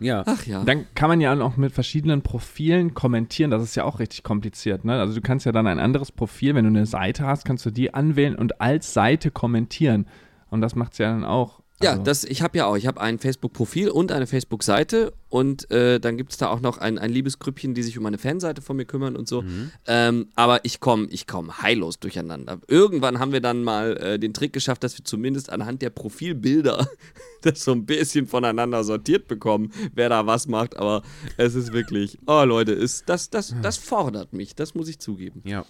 [0.00, 0.24] Ja.
[0.26, 0.64] Ach ja.
[0.64, 3.50] Dann kann man ja auch mit verschiedenen Profilen kommentieren.
[3.50, 4.84] Das ist ja auch richtig kompliziert.
[4.84, 4.98] Ne?
[4.98, 7.70] Also du kannst ja dann ein anderes Profil, wenn du eine Seite hast, kannst du
[7.70, 10.06] die anwählen und als Seite kommentieren.
[10.48, 11.60] Und das macht es ja dann auch.
[11.82, 12.76] Ja, Also, das, ich habe ja auch.
[12.76, 16.78] Ich habe ein Facebook-Profil und eine Facebook-Seite und äh, dann gibt es da auch noch
[16.78, 19.44] ein, ein liebes Grüppchen, die sich um eine Fanseite von mir kümmern und so.
[19.86, 22.60] Ähm, aber ich komme ich komm heillos durcheinander.
[22.68, 26.86] Irgendwann haben wir dann mal äh, den Trick geschafft, dass wir zumindest anhand der Profilbilder
[27.42, 30.76] das so ein bisschen voneinander sortiert bekommen, wer da was macht.
[30.76, 31.02] Aber
[31.36, 35.42] es ist wirklich, oh Leute, ist, das, das, das fordert mich, das muss ich zugeben.
[35.44, 35.64] Ja.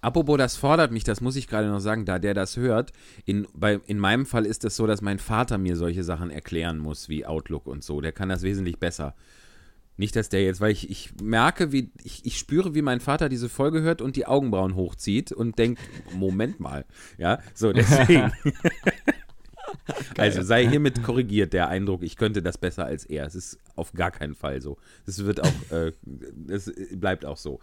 [0.00, 2.92] Apropos, das fordert mich, das muss ich gerade noch sagen, da der das hört.
[3.24, 6.78] In, bei, in meinem Fall ist es so, dass mein Vater mir solche Sachen erklären
[6.78, 8.00] muss, wie Outlook und so.
[8.00, 9.14] Der kann das wesentlich besser.
[9.96, 13.28] Nicht, dass der jetzt, weil ich, ich merke, wie, ich, ich spüre, wie mein Vater
[13.28, 15.80] diese Folge hört und die Augenbrauen hochzieht und denkt,
[16.14, 16.84] Moment mal.
[17.18, 18.32] Ja, so, deswegen.
[20.16, 23.26] also sei hiermit korrigiert, der Eindruck, ich könnte das besser als er.
[23.26, 24.78] Es ist auf gar keinen Fall so.
[25.04, 25.90] Es wird auch, äh,
[26.46, 27.58] es bleibt auch so.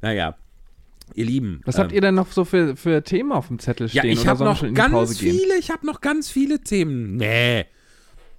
[0.00, 0.36] Naja,
[1.14, 1.60] ihr Lieben.
[1.64, 4.12] was ähm, habt ihr denn noch so für, für Themen auf dem Zettel ja, stehen?
[4.12, 5.30] ich oder habe noch ganz gehen?
[5.38, 7.16] viele, ich habe noch ganz viele Themen.
[7.16, 7.66] Nee.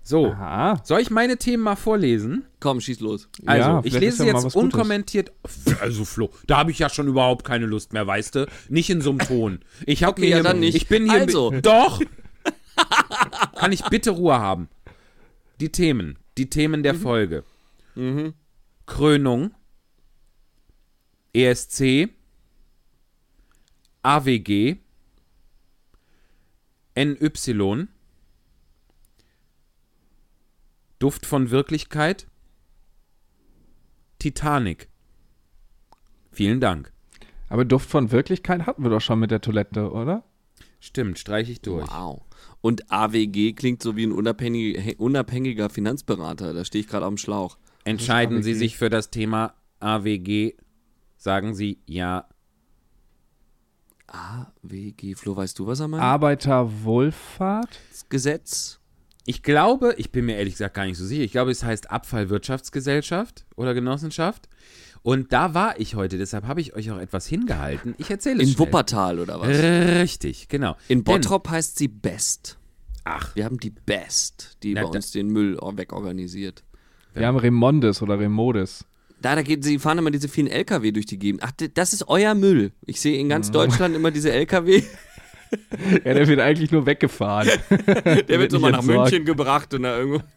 [0.08, 0.80] So, Aha.
[0.84, 2.46] soll ich meine Themen mal vorlesen?
[2.60, 3.28] Komm, schieß los.
[3.48, 4.56] Also, Ja, ich lese ja jetzt was Gutes.
[4.56, 5.32] unkommentiert.
[5.82, 8.48] Also, Flo, da habe ich ja schon überhaupt keine Lust mehr, weißt du?
[8.70, 9.60] Nicht in so einem Ton.
[9.88, 10.76] Ich habe Okay, mir ja, hier, dann nicht.
[10.76, 11.22] Ich bin hier.
[11.22, 11.52] Also.
[11.60, 12.00] Doch!
[13.56, 14.70] Kann ich bitte Ruhe haben?
[15.60, 16.20] Die Themen.
[16.38, 17.44] Die Themen der Folge.
[18.86, 19.52] Krönung.
[21.34, 22.10] ESC.
[24.06, 24.78] AWG.
[26.96, 27.88] NY.
[31.00, 32.28] Duft von Wirklichkeit.
[34.20, 34.90] Titanic.
[36.32, 36.94] Vielen Dank.
[37.50, 40.24] Aber Duft von Wirklichkeit hatten wir doch schon mit der Toilette, oder?
[40.80, 41.88] Stimmt, streiche ich durch.
[41.90, 42.22] Wow.
[42.62, 46.54] Und AWG klingt so wie ein unabhängiger, unabhängiger Finanzberater.
[46.54, 47.58] Da stehe ich gerade auf dem Schlauch.
[47.86, 48.60] Entscheiden Sie AWG?
[48.60, 50.54] sich für das Thema AWG.
[51.18, 52.30] Sagen Sie ja.
[54.16, 56.04] AWG, Flo, weißt du, was er meint?
[56.04, 57.80] Arbeiterwohlfahrt?
[57.92, 58.80] Das Gesetz.
[59.26, 61.24] Ich glaube, ich bin mir ehrlich gesagt gar nicht so sicher.
[61.24, 64.48] Ich glaube, es heißt Abfallwirtschaftsgesellschaft oder Genossenschaft.
[65.02, 67.94] Und da war ich heute, deshalb habe ich euch auch etwas hingehalten.
[67.98, 68.68] Ich erzähle es In schnell.
[68.68, 69.50] Wuppertal oder was?
[69.50, 70.76] Richtig, genau.
[70.88, 72.58] In Denn- Bottrop heißt sie Best.
[73.04, 76.64] Ach, Wir haben die Best, die Na, bei da- uns den Müll wegorganisiert.
[77.14, 78.86] Wir haben Remondes oder Remodes.
[79.22, 81.42] Da, da geht, sie fahren immer diese vielen LKW durch die Gegend.
[81.44, 82.72] Ach, das ist euer Müll.
[82.86, 83.30] Ich sehe in Mhm.
[83.30, 84.84] ganz Deutschland immer diese LKW.
[86.04, 87.48] Ja, der wird eigentlich nur weggefahren.
[87.70, 89.12] Der wird so mal nach entsorgt.
[89.12, 90.22] München gebracht und da irgendwo.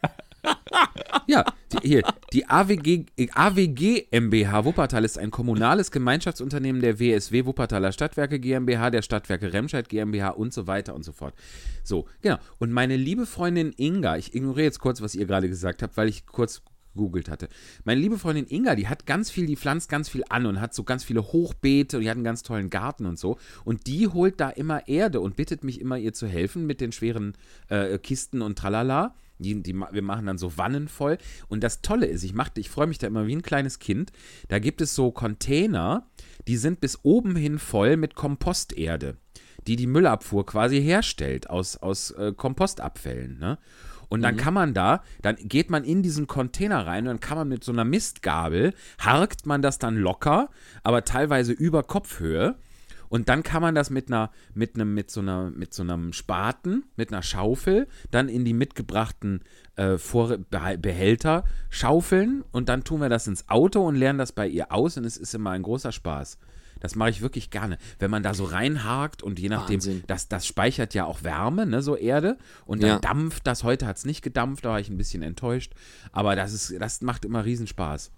[1.27, 7.93] Ja, die, hier, die AWG, AWG MBH Wuppertal ist ein kommunales Gemeinschaftsunternehmen der WSW Wuppertaler
[7.93, 11.35] Stadtwerke GmbH, der Stadtwerke Remscheid GmbH und so weiter und so fort.
[11.85, 12.37] So, genau.
[12.59, 16.09] Und meine liebe Freundin Inga, ich ignoriere jetzt kurz, was ihr gerade gesagt habt, weil
[16.09, 16.63] ich kurz
[16.95, 17.49] gegoogelt hatte.
[17.85, 20.75] Meine liebe Freundin Inga, die hat ganz viel, die pflanzt ganz viel an und hat
[20.75, 23.39] so ganz viele Hochbeete und die hat einen ganz tollen Garten und so.
[23.65, 26.93] Und die holt da immer Erde und bittet mich immer, ihr zu helfen mit den
[26.93, 27.35] schweren
[27.69, 29.15] äh, Kisten und tralala.
[29.41, 31.17] Die, die, wir machen dann so Wannen voll.
[31.47, 34.11] Und das Tolle ist, ich, ich freue mich da immer wie ein kleines Kind.
[34.49, 36.09] Da gibt es so Container,
[36.49, 39.17] die sind bis oben hin voll mit Komposterde,
[39.69, 43.39] die die Müllabfuhr quasi herstellt aus, aus äh, Kompostabfällen.
[43.39, 43.59] Ne?
[44.09, 44.39] Und dann mhm.
[44.39, 47.63] kann man da, dann geht man in diesen Container rein und dann kann man mit
[47.63, 50.49] so einer Mistgabel, harkt man das dann locker,
[50.83, 52.57] aber teilweise über Kopfhöhe.
[53.11, 56.13] Und dann kann man das mit einer, mit einem, mit so einer, mit so einem
[56.13, 59.41] Spaten, mit einer Schaufel, dann in die mitgebrachten
[59.77, 64.47] äh, Vor Behälter schaufeln und dann tun wir das ins Auto und lernen das bei
[64.47, 66.39] ihr aus und es ist immer ein großer Spaß.
[66.81, 67.79] Das mache ich wirklich gerne.
[67.99, 71.83] Wenn man da so reinhakt und je nachdem, das, das speichert ja auch Wärme, ne,
[71.83, 72.39] so Erde.
[72.67, 72.99] Und dann ja.
[72.99, 73.65] dampft das.
[73.65, 75.73] Heute hat es nicht gedampft, da war ich ein bisschen enttäuscht.
[76.13, 78.11] Aber das, ist, das macht immer Riesenspaß.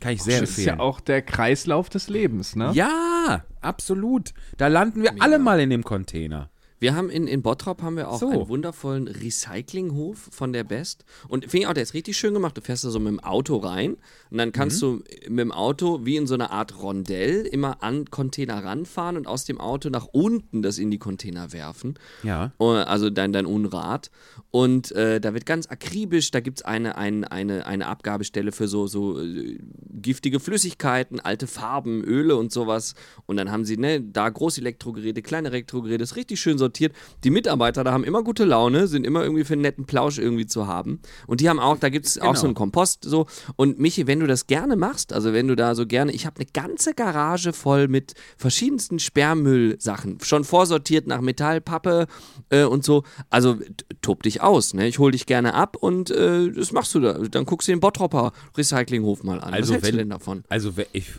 [0.00, 0.66] Kann ich sehr das empfehlen.
[0.66, 2.70] Das ist ja auch der Kreislauf des Lebens, ne?
[2.74, 4.34] Ja, absolut.
[4.56, 5.24] Da landen wir Mega.
[5.24, 6.50] alle mal in dem Container.
[6.84, 8.28] Wir haben in, in Bottrop haben wir auch so.
[8.28, 11.06] einen wundervollen Recyclinghof von der Best.
[11.28, 12.58] Und finde ich auch, der ist richtig schön gemacht.
[12.58, 13.96] Du fährst da so mit dem Auto rein
[14.30, 15.02] und dann kannst mhm.
[15.24, 19.26] du mit dem Auto wie in so einer Art Rondell immer an Container ranfahren und
[19.26, 21.94] aus dem Auto nach unten das in die Container werfen.
[22.22, 22.52] Ja.
[22.58, 24.10] Also dein, dein Unrat.
[24.50, 28.68] Und äh, da wird ganz akribisch, da gibt es eine, eine, eine, eine Abgabestelle für
[28.68, 29.58] so, so äh,
[29.90, 32.94] giftige Flüssigkeiten, alte Farben, Öle und sowas.
[33.24, 36.73] Und dann haben sie ne, da Großelektrogeräte, kleine Elektrogeräte, ist richtig schön sortiert.
[36.80, 40.46] Die Mitarbeiter da haben immer gute Laune, sind immer irgendwie für einen netten Plausch irgendwie
[40.46, 41.00] zu haben.
[41.26, 42.30] Und die haben auch, da gibt es genau.
[42.30, 43.26] auch so einen Kompost so.
[43.56, 46.36] Und Michi, wenn du das gerne machst, also wenn du da so gerne, ich habe
[46.36, 52.06] eine ganze Garage voll mit verschiedensten Sperrmüllsachen, schon vorsortiert nach Metall, Pappe
[52.50, 53.04] äh, und so.
[53.30, 53.58] Also
[54.02, 54.74] tob dich aus.
[54.74, 54.86] Ne?
[54.86, 57.14] Ich hole dich gerne ab und äh, das machst du da.
[57.14, 59.54] Dann guckst du den Bottropper Recyclinghof mal an.
[59.54, 60.44] Also was hältst wenn, du denn davon?
[60.48, 61.12] Also ich,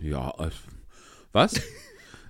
[0.00, 0.50] ja, äh,
[1.32, 1.54] was?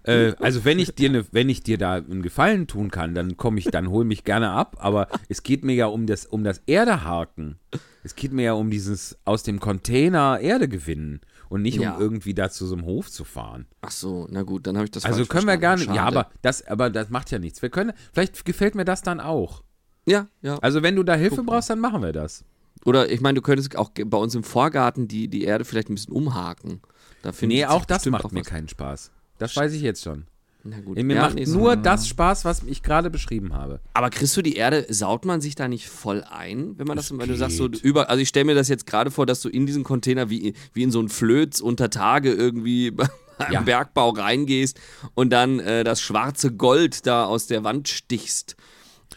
[0.31, 3.37] äh, also wenn ich dir ne, wenn ich dir da einen Gefallen tun kann, dann
[3.37, 4.77] komme ich, dann hol mich gerne ab.
[4.81, 7.59] Aber es geht mir ja um das um das Erdehaken.
[8.03, 11.94] Es geht mir ja um dieses aus dem Container Erde gewinnen und nicht ja.
[11.94, 13.66] um irgendwie da zu so einem Hof zu fahren.
[13.81, 15.87] Ach so, na gut, dann habe ich das Also können wir gar nicht.
[15.87, 15.97] Schade.
[15.97, 17.62] Ja, aber das, aber das macht ja nichts.
[17.62, 19.62] Wir können, vielleicht gefällt mir das dann auch.
[20.07, 20.59] Ja, ja.
[20.59, 22.44] Also wenn du da Hilfe Guck brauchst, dann machen wir das.
[22.85, 25.94] Oder ich meine, du könntest auch bei uns im Vorgarten die, die Erde vielleicht ein
[25.94, 26.81] bisschen umhaken.
[27.23, 29.11] Da nee, auch das macht auch mir keinen Spaß.
[29.38, 30.27] Das weiß ich jetzt schon.
[30.64, 31.01] Na gut.
[31.03, 31.81] Mir ja, macht nur so.
[31.81, 33.81] das Spaß, was ich gerade beschrieben habe.
[33.94, 37.09] Aber kriegst du die Erde, saut man sich da nicht voll ein, wenn man das,
[37.09, 39.40] das wenn du sagst, so über, also ich stelle mir das jetzt gerade vor, dass
[39.40, 42.90] du in diesen Container wie, wie in so einen Flöz unter Tage irgendwie
[43.38, 43.61] beim ja.
[43.61, 44.81] Bergbau reingehst
[45.14, 48.57] und dann äh, das schwarze Gold da aus der Wand stichst.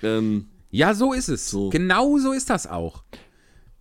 [0.03, 1.49] Ähm, ja, so ist es.
[1.49, 1.69] So.
[1.69, 3.03] Genau so ist das auch.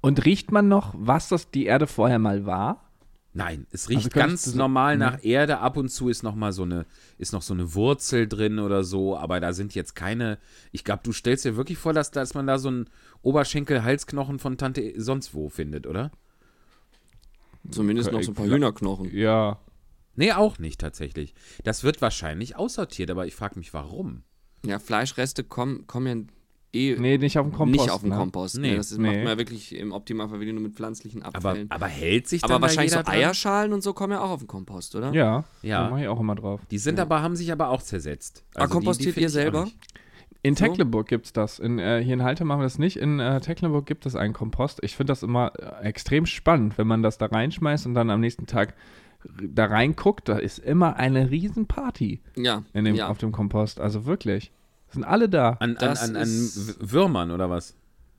[0.00, 2.89] Und riecht man noch, was das die Erde vorher mal war?
[3.32, 5.24] Nein, es riecht also ganz normal nach ne?
[5.24, 5.58] Erde.
[5.58, 6.84] Ab und zu ist noch mal so eine,
[7.16, 10.38] ist noch so eine Wurzel drin oder so, aber da sind jetzt keine.
[10.72, 12.90] Ich glaube, du stellst dir wirklich vor, dass, dass man da so einen
[13.22, 16.10] Oberschenkel-Halsknochen von Tante sonst wo findet, oder?
[17.70, 19.14] Zumindest noch so ein paar Hühnerknochen.
[19.14, 19.60] Ja.
[20.16, 21.34] Nee, auch nicht tatsächlich.
[21.62, 24.24] Das wird wahrscheinlich aussortiert, aber ich frage mich, warum.
[24.66, 26.24] Ja, Fleischreste kommen, kommen ja
[26.72, 27.80] eh nee, nicht auf dem Kompost.
[27.80, 28.16] Nicht auf dem ne?
[28.16, 28.58] Kompost.
[28.58, 28.70] Nee.
[28.70, 29.06] nee das ist, nee.
[29.06, 31.70] macht man ja wirklich im Optimalfall wieder nur mit pflanzlichen Abfällen.
[31.70, 34.40] Aber, aber hält sich dann Aber wahrscheinlich so Eierschalen und so kommen ja auch auf
[34.40, 35.12] den Kompost, oder?
[35.12, 35.84] Ja, ja.
[35.84, 36.60] da mache ich auch immer drauf.
[36.70, 37.02] Die sind ja.
[37.02, 38.44] aber, haben sich aber auch zersetzt.
[38.54, 39.68] Ah, also aber kompostiert die, die ihr selber?
[40.42, 40.64] In so?
[40.64, 41.58] Tecklenburg gibt es das.
[41.58, 42.96] In, äh, hier in Halte machen wir das nicht.
[42.96, 44.78] In äh, Tecklenburg gibt es einen Kompost.
[44.82, 48.20] Ich finde das immer äh, extrem spannend, wenn man das da reinschmeißt und dann am
[48.20, 48.74] nächsten Tag
[49.42, 50.28] da reinguckt.
[50.28, 53.08] Da ist immer eine Riesenparty ja, in dem, ja.
[53.08, 53.80] auf dem Kompost.
[53.80, 54.50] Also wirklich.
[54.90, 55.56] Sind alle da.
[55.60, 56.50] An, an, an, an
[56.80, 57.74] Würmern oder was?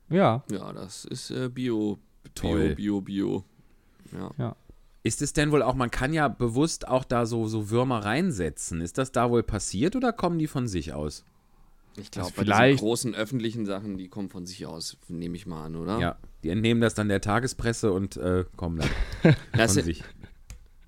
[0.08, 0.44] Ja.
[0.50, 1.98] Ja, das ist äh, Bio.
[2.34, 2.74] Toll.
[2.74, 3.44] Bio, Bio,
[4.10, 4.18] Bio.
[4.18, 4.30] Ja.
[4.38, 4.56] ja.
[5.04, 8.80] Ist es denn wohl auch, man kann ja bewusst auch da so, so Würmer reinsetzen.
[8.80, 11.24] Ist das da wohl passiert oder kommen die von sich aus?
[11.96, 15.46] Ich glaube, also bei diesen großen öffentlichen Sachen, die kommen von sich aus, nehme ich
[15.46, 15.98] mal an, oder?
[15.98, 20.02] Ja, die entnehmen das dann der Tagespresse und äh, kommen dann das von sich.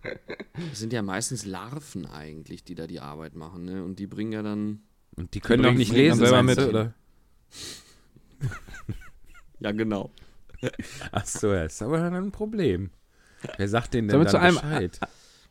[0.03, 3.85] Das sind ja meistens Larven eigentlich, die da die Arbeit machen, ne?
[3.85, 4.81] Und die bringen ja dann
[5.16, 6.94] und die können doch nicht lesen, selber mit, du, oder?
[9.61, 10.11] ja, genau.
[11.12, 12.90] Ach so, ja, ist aber dann ein Problem.
[13.57, 15.00] Wer sagt denen denn Sollen wir zu einem Bescheid?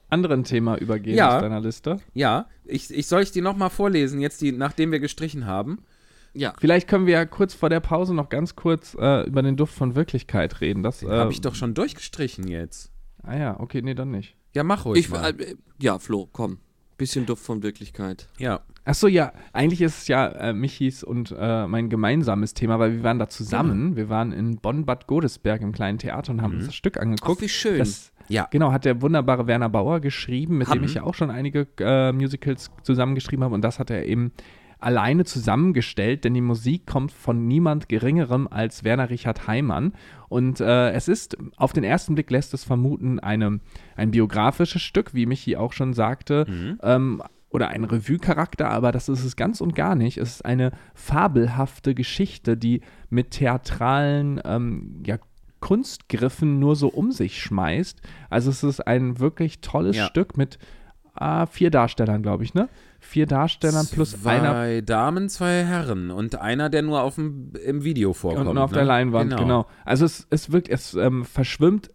[0.09, 1.99] anderen Thema übergehen ja, aus deiner Liste?
[2.13, 5.83] Ja, ich, ich soll ich die nochmal vorlesen, jetzt die, nachdem wir gestrichen haben.
[6.33, 6.53] Ja.
[6.59, 9.73] Vielleicht können wir ja kurz vor der Pause noch ganz kurz äh, über den Duft
[9.73, 10.81] von Wirklichkeit reden.
[10.81, 12.91] Das äh, habe ich doch schon durchgestrichen jetzt.
[13.21, 14.35] Ah ja, okay, nee, dann nicht.
[14.53, 15.39] Ja, mach ruhig ich, mal.
[15.39, 16.59] Äh, ja, Flo, komm.
[17.03, 18.29] Bisschen Duft von Wirklichkeit.
[18.37, 18.61] Ja.
[18.85, 23.03] Achso, ja, eigentlich ist es ja äh, Michis und äh, mein gemeinsames Thema, weil wir
[23.03, 23.83] waren da zusammen.
[23.83, 23.95] Genau.
[23.97, 26.57] Wir waren in Bonn-Bad Godesberg im kleinen Theater und haben mhm.
[26.59, 27.39] uns das Stück angeguckt.
[27.39, 27.79] Ach, wie schön.
[27.79, 28.47] Das, ja.
[28.51, 30.79] Genau, hat der wunderbare Werner Bauer geschrieben, mit haben.
[30.79, 33.53] dem ich ja auch schon einige äh, Musicals zusammengeschrieben habe.
[33.53, 34.31] Und das hat er eben
[34.83, 39.93] alleine zusammengestellt, denn die Musik kommt von niemand Geringerem als Werner Richard Heimann.
[40.29, 43.59] Und äh, es ist, auf den ersten Blick lässt es vermuten, eine,
[43.95, 46.45] ein biografisches Stück, wie Michi auch schon sagte.
[46.47, 46.79] Mhm.
[46.81, 50.17] Ähm, oder ein Revue-Charakter, aber das ist es ganz und gar nicht.
[50.17, 52.81] Es ist eine fabelhafte Geschichte, die
[53.11, 55.19] mit theatralen ähm, ja,
[55.59, 58.01] Kunstgriffen nur so um sich schmeißt.
[58.29, 60.07] Also es ist ein wirklich tolles ja.
[60.07, 60.57] Stück mit
[61.19, 62.69] äh, vier Darstellern, glaube ich, ne?
[63.03, 64.51] Vier Darstellern plus zwei einer.
[64.51, 68.47] Zwei Damen, zwei Herren und einer, der nur auf dem, im Video vorkommt.
[68.47, 68.77] Und auf ne?
[68.77, 69.41] der Leinwand, genau.
[69.41, 69.67] genau.
[69.85, 71.89] Also es, es wirkt, es ähm, verschwimmt,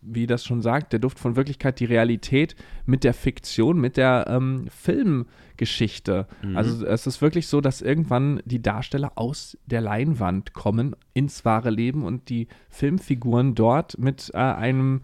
[0.00, 4.26] wie das schon sagt, der Duft von Wirklichkeit, die Realität mit der Fiktion, mit der
[4.28, 6.26] ähm, Filmgeschichte.
[6.42, 6.56] Mhm.
[6.56, 11.70] Also es ist wirklich so, dass irgendwann die Darsteller aus der Leinwand kommen ins wahre
[11.70, 15.02] Leben und die Filmfiguren dort mit äh, einem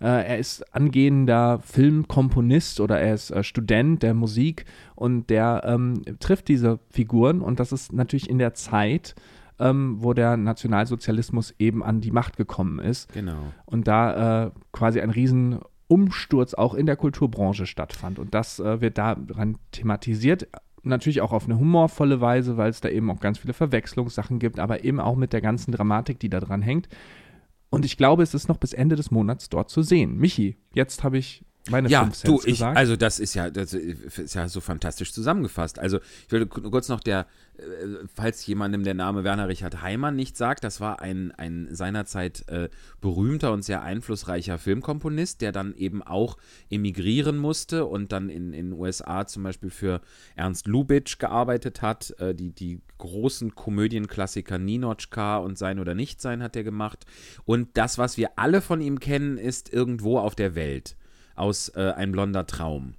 [0.00, 6.02] äh, er ist angehender Filmkomponist oder er ist äh, Student der Musik und der ähm,
[6.20, 9.14] trifft diese Figuren und das ist natürlich in der Zeit,
[9.58, 13.12] ähm, wo der Nationalsozialismus eben an die Macht gekommen ist.
[13.12, 13.38] Genau.
[13.66, 18.18] Und da äh, quasi ein riesen Umsturz auch in der Kulturbranche stattfand.
[18.18, 20.48] Und das äh, wird daran thematisiert.
[20.82, 24.58] Natürlich auch auf eine humorvolle Weise, weil es da eben auch ganz viele Verwechslungssachen gibt,
[24.58, 26.88] aber eben auch mit der ganzen Dramatik, die da dran hängt.
[27.70, 30.16] Und ich glaube, es ist noch bis Ende des Monats dort zu sehen.
[30.18, 32.76] Michi, jetzt habe ich meine ja, fünf du, ich, gesagt.
[32.76, 35.78] Also das ist ja, das ist ja so fantastisch zusammengefasst.
[35.78, 37.62] Also ich würde kurz noch der, äh,
[38.14, 42.68] falls jemandem der Name Werner Richard Heimann nicht sagt, das war ein, ein seinerzeit äh,
[43.00, 46.36] berühmter und sehr einflussreicher Filmkomponist, der dann eben auch
[46.68, 50.02] emigrieren musste und dann in den USA zum Beispiel für
[50.36, 52.14] Ernst Lubitsch gearbeitet hat.
[52.18, 57.06] Äh, die, die großen Komödienklassiker Ninochka und Sein oder Nichtsein hat er gemacht.
[57.46, 60.96] Und das, was wir alle von ihm kennen, ist irgendwo auf der Welt
[61.34, 62.94] aus äh, Ein blonder Traum.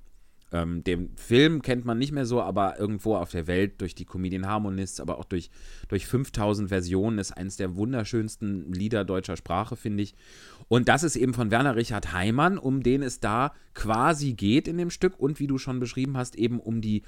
[0.51, 4.05] Ähm, den Film kennt man nicht mehr so, aber irgendwo auf der Welt durch die
[4.05, 5.49] Comedian Harmonists, aber auch durch,
[5.89, 10.15] durch 5000 Versionen ist eines der wunderschönsten Lieder deutscher Sprache, finde ich.
[10.67, 14.77] Und das ist eben von Werner Richard Heimann, um den es da quasi geht in
[14.77, 17.03] dem Stück und wie du schon beschrieben hast, eben um die,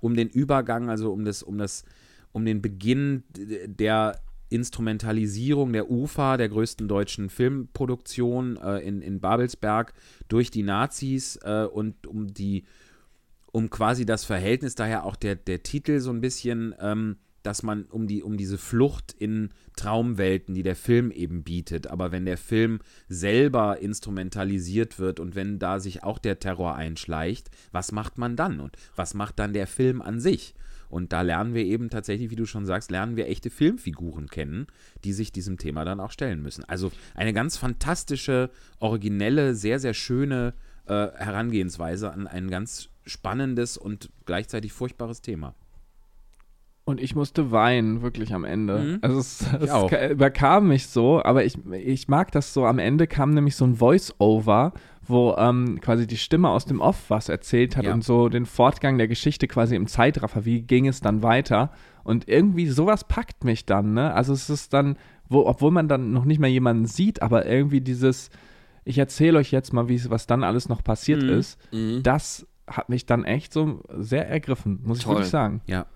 [0.00, 1.84] um den Übergang, also um das, um das,
[2.32, 4.20] um den Beginn der
[4.50, 9.94] Instrumentalisierung der UFA, der größten deutschen Filmproduktion äh, in, in Babelsberg,
[10.28, 12.64] durch die Nazis äh, und um die,
[13.52, 17.84] um quasi das Verhältnis, daher auch der, der Titel so ein bisschen, ähm, dass man
[17.84, 21.86] um die, um diese Flucht in Traumwelten, die der Film eben bietet.
[21.86, 27.50] Aber wenn der Film selber instrumentalisiert wird und wenn da sich auch der Terror einschleicht,
[27.72, 28.60] was macht man dann?
[28.60, 30.54] Und was macht dann der Film an sich?
[30.90, 34.66] Und da lernen wir eben tatsächlich, wie du schon sagst, lernen wir echte Filmfiguren kennen,
[35.04, 36.64] die sich diesem Thema dann auch stellen müssen.
[36.64, 40.54] Also eine ganz fantastische, originelle, sehr, sehr schöne
[40.86, 45.54] äh, Herangehensweise an ein ganz spannendes und gleichzeitig furchtbares Thema.
[46.84, 48.78] Und ich musste weinen, wirklich am Ende.
[48.78, 48.98] Mhm.
[49.00, 52.66] Also es, es überkam mich so, aber ich, ich mag das so.
[52.66, 54.72] Am Ende kam nämlich so ein Voice-Over
[55.10, 57.92] wo ähm, quasi die Stimme aus dem Off was erzählt hat ja.
[57.92, 61.70] und so den Fortgang der Geschichte quasi im Zeitraffer, wie ging es dann weiter.
[62.04, 64.14] Und irgendwie sowas packt mich dann, ne?
[64.14, 64.96] Also es ist dann,
[65.28, 68.30] wo, obwohl man dann noch nicht mehr jemanden sieht, aber irgendwie dieses,
[68.84, 71.28] ich erzähle euch jetzt mal, wie was dann alles noch passiert mhm.
[71.30, 72.02] ist, mhm.
[72.02, 75.12] das hat mich dann echt so sehr ergriffen, muss Toll.
[75.12, 75.60] ich wirklich sagen.
[75.66, 75.86] Ja.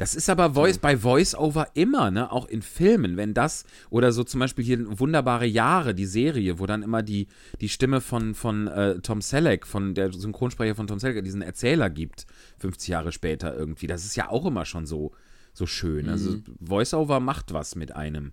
[0.00, 2.32] Das ist aber Voice bei Voice-Over immer, ne?
[2.32, 6.64] Auch in Filmen, wenn das, oder so zum Beispiel hier Wunderbare Jahre, die Serie, wo
[6.64, 7.28] dann immer die,
[7.60, 11.90] die Stimme von, von äh, Tom Selleck, von der Synchronsprecher von Tom Selleck, diesen Erzähler
[11.90, 12.26] gibt,
[12.60, 13.86] 50 Jahre später irgendwie.
[13.86, 15.12] Das ist ja auch immer schon so,
[15.52, 16.08] so schön.
[16.08, 16.44] Also mhm.
[16.46, 18.32] Also Voice-Over macht was mit einem.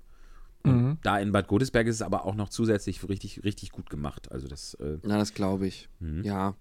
[0.63, 0.99] Mhm.
[1.03, 4.31] Da in Bad Godesberg ist es aber auch noch zusätzlich richtig, richtig gut gemacht.
[4.31, 4.75] Also das.
[4.75, 5.89] Äh, Na, das glaube ich.
[5.99, 6.23] Mhm.
[6.23, 6.55] Ja.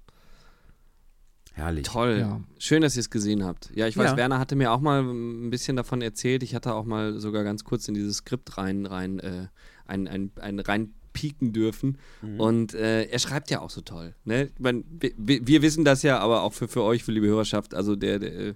[1.56, 1.86] Herrlich.
[1.86, 2.18] Toll.
[2.20, 2.40] Ja.
[2.58, 3.70] Schön, dass ihr es gesehen habt.
[3.74, 4.16] Ja, ich weiß, ja.
[4.18, 6.42] Werner hatte mir auch mal ein bisschen davon erzählt.
[6.42, 9.46] Ich hatte auch mal sogar ganz kurz in dieses Skript rein, rein, äh,
[9.86, 11.96] ein, ein, ein rein pieken dürfen.
[12.20, 12.40] Mhm.
[12.40, 14.14] Und äh, er schreibt ja auch so toll.
[14.26, 14.50] Ne?
[14.58, 17.96] Meine, wir, wir, wissen das ja, aber auch für, für euch, für liebe Hörerschaft, also
[17.96, 18.54] der, der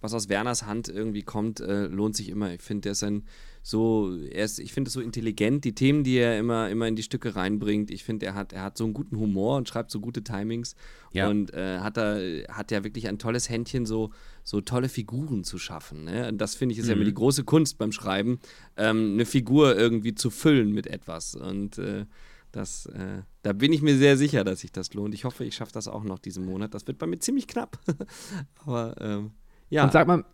[0.00, 2.52] was aus Werners Hand irgendwie kommt, äh, lohnt sich immer.
[2.52, 3.24] Ich finde, der ist ein
[3.68, 6.94] so, er ist, ich finde es so intelligent, die Themen, die er immer, immer in
[6.94, 7.90] die Stücke reinbringt.
[7.90, 10.76] Ich finde, er hat, er hat so einen guten Humor und schreibt so gute Timings.
[11.12, 11.28] Ja.
[11.28, 12.16] Und äh, hat, da,
[12.48, 14.12] hat ja wirklich ein tolles Händchen, so,
[14.44, 16.04] so tolle Figuren zu schaffen.
[16.04, 16.28] Ne?
[16.28, 16.90] Und das finde ich ist mhm.
[16.90, 18.38] ja immer die große Kunst beim Schreiben,
[18.76, 21.34] ähm, eine Figur irgendwie zu füllen mit etwas.
[21.34, 22.06] Und äh,
[22.52, 25.12] Das, äh, da bin ich mir sehr sicher, dass sich das lohnt.
[25.12, 26.72] Ich hoffe, ich schaffe das auch noch diesen Monat.
[26.72, 27.80] Das wird bei mir ziemlich knapp.
[28.64, 29.32] Aber ähm,
[29.70, 29.82] ja.
[29.82, 30.24] Und sag mal,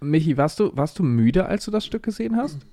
[0.00, 2.64] Michi, warst du, warst du müde, als du das Stück gesehen hast?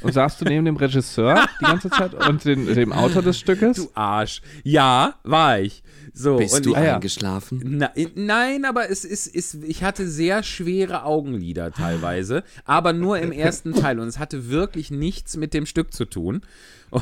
[0.00, 3.76] Und saßt du neben dem Regisseur die ganze Zeit und den, dem Autor des Stückes?
[3.76, 4.42] Du Arsch.
[4.64, 5.82] Ja, war ich.
[6.14, 7.60] So, Bist und du ich, eingeschlafen?
[7.64, 13.32] Na, nein, aber es ist, ist, ich hatte sehr schwere Augenlider teilweise, aber nur im
[13.32, 16.42] ersten Teil und es hatte wirklich nichts mit dem Stück zu tun.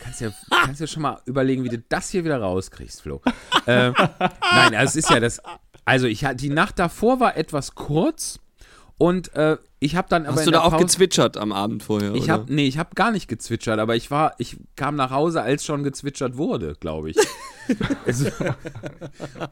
[0.00, 3.22] kannst ja, kannst ja schon mal überlegen, wie du das hier wieder rauskriegst, Flo.
[3.66, 5.40] Ähm, nein, also es ist ja das.
[5.86, 8.40] Also ich die Nacht davor war etwas kurz
[8.96, 12.14] und äh, ich habe dann aber Hast du da auch Pause, gezwitschert am Abend vorher?
[12.14, 15.42] Ich habe nee, ich habe gar nicht gezwitschert, aber ich war ich kam nach Hause,
[15.42, 17.16] als schon gezwitschert wurde, glaube ich.
[18.06, 18.30] also,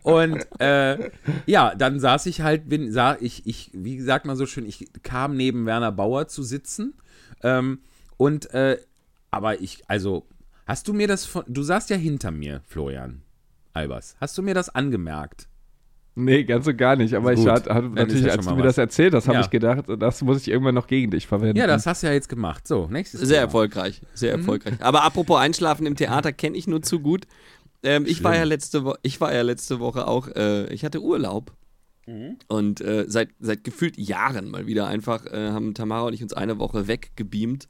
[0.02, 1.10] und äh,
[1.46, 4.88] ja, dann saß ich halt, bin, sah ich, ich, wie sagt man so schön, ich
[5.02, 6.94] kam neben Werner Bauer zu sitzen.
[7.42, 7.80] Ähm,
[8.16, 8.78] und äh,
[9.30, 10.26] aber ich, also,
[10.66, 11.44] hast du mir das von.
[11.48, 13.22] Du saßt ja hinter mir, Florian
[13.72, 14.16] Albers.
[14.20, 15.48] Hast du mir das angemerkt?
[16.14, 17.14] Nee, ganz und gar nicht.
[17.14, 18.76] Aber Gut, ich hatte, hatte natürlich, als du mir was.
[18.76, 19.44] das erzählt hast, habe ja.
[19.44, 21.56] ich gedacht, das muss ich irgendwann noch gegen dich verwenden.
[21.56, 22.68] Ja, das hast du ja jetzt gemacht.
[22.68, 23.40] So, nächstes Sehr Thema.
[23.40, 24.02] erfolgreich.
[24.12, 24.40] Sehr mhm.
[24.40, 24.74] erfolgreich.
[24.80, 27.26] Aber apropos Einschlafen im Theater kenne ich nur zu gut.
[27.82, 31.52] Ähm, ich, war ja letzte ich war ja letzte Woche auch, äh, ich hatte Urlaub.
[32.06, 32.36] Mhm.
[32.46, 36.32] Und äh, seit, seit gefühlt Jahren mal wieder einfach äh, haben Tamara und ich uns
[36.32, 37.68] eine Woche weggebeamt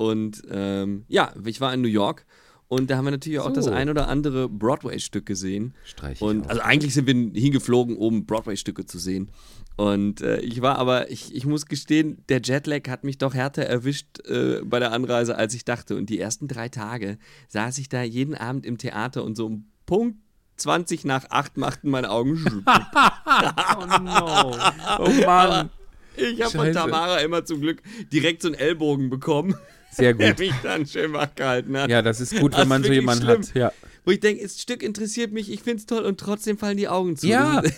[0.00, 2.24] und ähm, ja, ich war in New York
[2.70, 3.44] und da haben wir natürlich so.
[3.44, 5.74] auch das ein oder andere Broadway-Stück gesehen.
[5.84, 9.32] Streich und also eigentlich sind wir hingeflogen, um Broadway-Stücke zu sehen.
[9.76, 13.64] Und äh, ich war aber, ich, ich muss gestehen, der Jetlag hat mich doch härter
[13.64, 15.96] erwischt äh, bei der Anreise, als ich dachte.
[15.96, 17.18] Und die ersten drei Tage
[17.48, 20.18] saß ich da jeden Abend im Theater und so um Punkt
[20.58, 22.44] 20 nach 8 machten meine Augen.
[22.66, 24.56] oh no.
[24.98, 25.70] Oh Mann.
[26.16, 29.56] Ich habe von Tamara immer zum Glück direkt so einen Ellbogen bekommen.
[29.90, 30.22] Sehr gut.
[30.22, 31.90] Der mich dann schön wach gehalten hat.
[31.90, 33.42] Ja, das ist gut, wenn man so jemanden schlimm.
[33.42, 33.54] hat.
[33.54, 33.72] Ja.
[34.04, 36.88] Wo ich denke, das Stück interessiert mich, ich finde es toll und trotzdem fallen die
[36.88, 37.26] Augen zu.
[37.26, 37.62] Ja.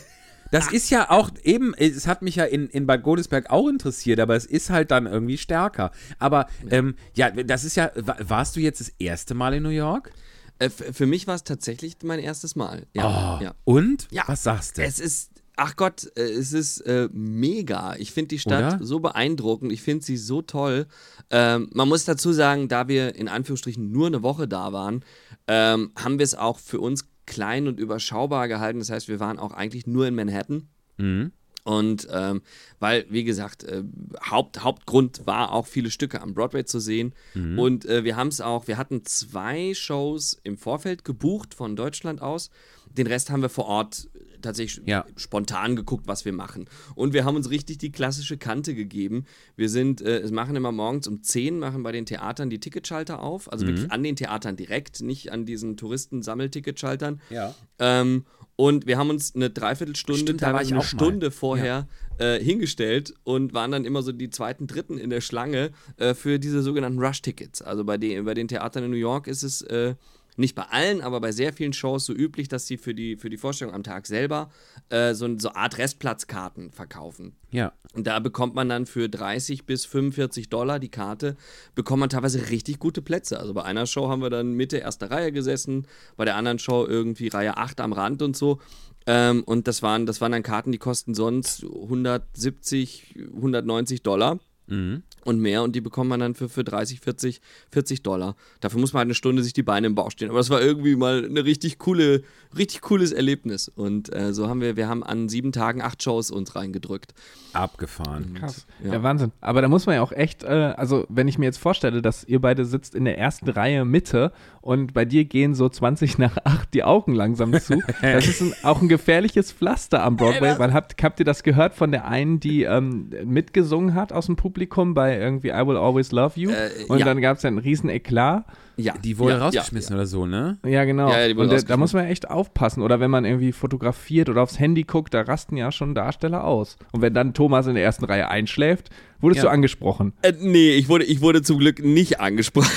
[0.52, 4.20] Das ist ja auch eben, es hat mich ja in, in Bad Godesberg auch interessiert,
[4.20, 5.92] aber es ist halt dann irgendwie stärker.
[6.18, 9.70] Aber ja, ähm, ja das ist ja, warst du jetzt das erste Mal in New
[9.70, 10.12] York?
[10.58, 12.86] Äh, für mich war es tatsächlich mein erstes Mal.
[12.92, 13.54] Ja, oh, ja.
[13.64, 14.08] Und?
[14.10, 14.82] Ja, Was sagst du?
[14.82, 15.31] Es ist
[15.64, 17.94] Ach Gott, äh, es ist äh, mega.
[17.94, 18.84] Ich finde die Stadt Oder?
[18.84, 19.70] so beeindruckend.
[19.70, 20.86] Ich finde sie so toll.
[21.30, 25.04] Ähm, man muss dazu sagen, da wir in Anführungsstrichen nur eine Woche da waren,
[25.46, 28.80] ähm, haben wir es auch für uns klein und überschaubar gehalten.
[28.80, 30.66] Das heißt, wir waren auch eigentlich nur in Manhattan.
[30.96, 31.30] Mhm.
[31.62, 32.42] Und ähm,
[32.80, 33.84] weil, wie gesagt, äh,
[34.28, 37.14] Haupt, Hauptgrund war auch viele Stücke am Broadway zu sehen.
[37.34, 37.58] Mhm.
[37.60, 42.20] Und äh, wir haben es auch, wir hatten zwei Shows im Vorfeld gebucht von Deutschland
[42.20, 42.50] aus.
[42.90, 44.08] Den Rest haben wir vor Ort
[44.42, 45.04] tatsächlich ja.
[45.16, 46.66] spontan geguckt, was wir machen.
[46.94, 49.24] Und wir haben uns richtig die klassische Kante gegeben.
[49.56, 53.50] Wir sind, äh, machen immer morgens um 10, machen bei den Theatern die Ticketschalter auf.
[53.50, 53.68] Also mhm.
[53.68, 57.20] wirklich an den Theatern direkt, nicht an diesen Touristen-Sammelticketschaltern.
[57.30, 57.54] Ja.
[57.78, 58.24] Ähm,
[58.56, 61.32] und wir haben uns eine Dreiviertelstunde, Stimmt, teilweise eine Stunde mal.
[61.32, 61.88] vorher
[62.20, 62.34] ja.
[62.34, 66.38] äh, hingestellt und waren dann immer so die zweiten, dritten in der Schlange äh, für
[66.38, 67.62] diese sogenannten Rush-Tickets.
[67.62, 69.94] Also bei den, bei den Theatern in New York ist es äh,
[70.36, 73.28] nicht bei allen, aber bei sehr vielen Shows so üblich, dass sie für die, für
[73.28, 74.50] die Vorstellung am Tag selber
[74.88, 77.36] äh, so, so eine Art Restplatzkarten verkaufen.
[77.50, 77.72] Ja.
[77.94, 81.36] Und da bekommt man dann für 30 bis 45 Dollar die Karte,
[81.74, 83.38] bekommt man teilweise richtig gute Plätze.
[83.38, 86.86] Also bei einer Show haben wir dann Mitte erster Reihe gesessen, bei der anderen Show
[86.86, 88.60] irgendwie Reihe 8 am Rand und so.
[89.06, 94.38] Ähm, und das waren, das waren dann Karten, die kosten sonst 170, 190 Dollar.
[94.72, 95.02] Mhm.
[95.24, 98.34] Und mehr und die bekommt man dann für, für 30, 40, 40 Dollar.
[98.60, 100.30] Dafür muss man halt eine Stunde sich die Beine im Bauch stehen.
[100.30, 102.22] Aber das war irgendwie mal eine richtig coole,
[102.56, 103.68] richtig cooles Erlebnis.
[103.68, 107.12] Und äh, so haben wir, wir haben an sieben Tagen acht Shows uns reingedrückt.
[107.52, 108.34] Abgefahren.
[108.34, 108.66] Krass.
[108.82, 108.94] Ja.
[108.94, 109.02] ja.
[109.02, 109.32] Wahnsinn.
[109.42, 112.24] Aber da muss man ja auch echt, äh, also wenn ich mir jetzt vorstelle, dass
[112.24, 116.38] ihr beide sitzt in der ersten Reihe Mitte und bei dir gehen so 20 nach
[116.44, 120.72] 8 die Augen langsam zu, das ist ein, auch ein gefährliches Pflaster am Broadway, weil
[120.72, 124.61] habt, habt ihr das gehört von der einen, die ähm, mitgesungen hat aus dem Publikum
[124.66, 126.50] bei irgendwie I Will Always Love You.
[126.50, 127.04] Äh, und ja.
[127.04, 128.44] dann gab es ja einen riesen Eklat.
[128.76, 128.94] Ja.
[128.96, 130.58] Die wurde ja, rausgeschmissen ja, oder so, ne?
[130.64, 131.10] Ja, genau.
[131.10, 132.82] Ja, und da, da muss man echt aufpassen.
[132.82, 136.78] Oder wenn man irgendwie fotografiert oder aufs Handy guckt, da rasten ja schon Darsteller aus.
[136.92, 138.88] Und wenn dann Thomas in der ersten Reihe einschläft,
[139.20, 140.14] wurdest du angesprochen?
[140.22, 142.70] Äh, nee, ich wurde, ich wurde zum Glück nicht angesprochen.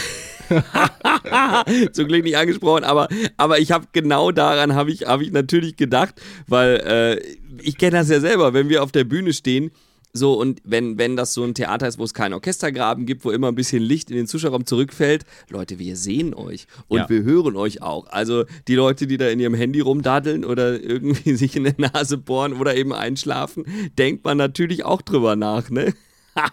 [1.91, 3.07] zum Glück nicht angesprochen, aber,
[3.38, 7.97] aber ich habe genau daran habe ich, hab ich natürlich gedacht, weil äh, ich kenne
[7.97, 9.71] das ja selber, wenn wir auf der Bühne stehen,
[10.18, 13.32] so, und wenn, wenn das so ein Theater ist, wo es keinen Orchestergraben gibt, wo
[13.32, 17.09] immer ein bisschen Licht in den Zuschauerraum zurückfällt, Leute, wir sehen euch und ja.
[17.09, 18.07] wir hören euch auch.
[18.07, 22.18] Also die Leute, die da in ihrem Handy rumdaddeln oder irgendwie sich in der Nase
[22.18, 23.66] bohren oder eben einschlafen,
[23.97, 25.93] denkt man natürlich auch drüber nach, ne?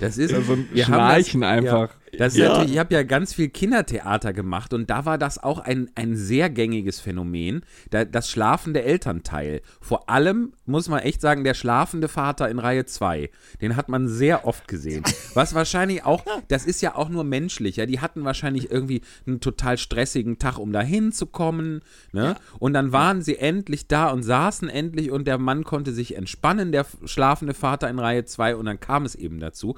[0.00, 1.90] Das ist also ein Schnarchen das, einfach.
[2.18, 2.62] Das ja.
[2.62, 6.50] ich habe ja ganz viel Kindertheater gemacht und da war das auch ein, ein sehr
[6.50, 9.62] gängiges Phänomen, da, das schlafende Elternteil.
[9.80, 13.30] Vor allem muss man echt sagen, der schlafende Vater in Reihe 2,
[13.62, 15.04] den hat man sehr oft gesehen.
[15.34, 19.40] Was wahrscheinlich auch, das ist ja auch nur menschlich, ja, die hatten wahrscheinlich irgendwie einen
[19.40, 21.80] total stressigen Tag, um da hinzukommen,
[22.12, 22.22] ne?
[22.22, 22.36] Ja.
[22.58, 26.72] Und dann waren sie endlich da und saßen endlich und der Mann konnte sich entspannen,
[26.72, 29.76] der schlafende Vater in Reihe 2 und dann kam es eben dazu.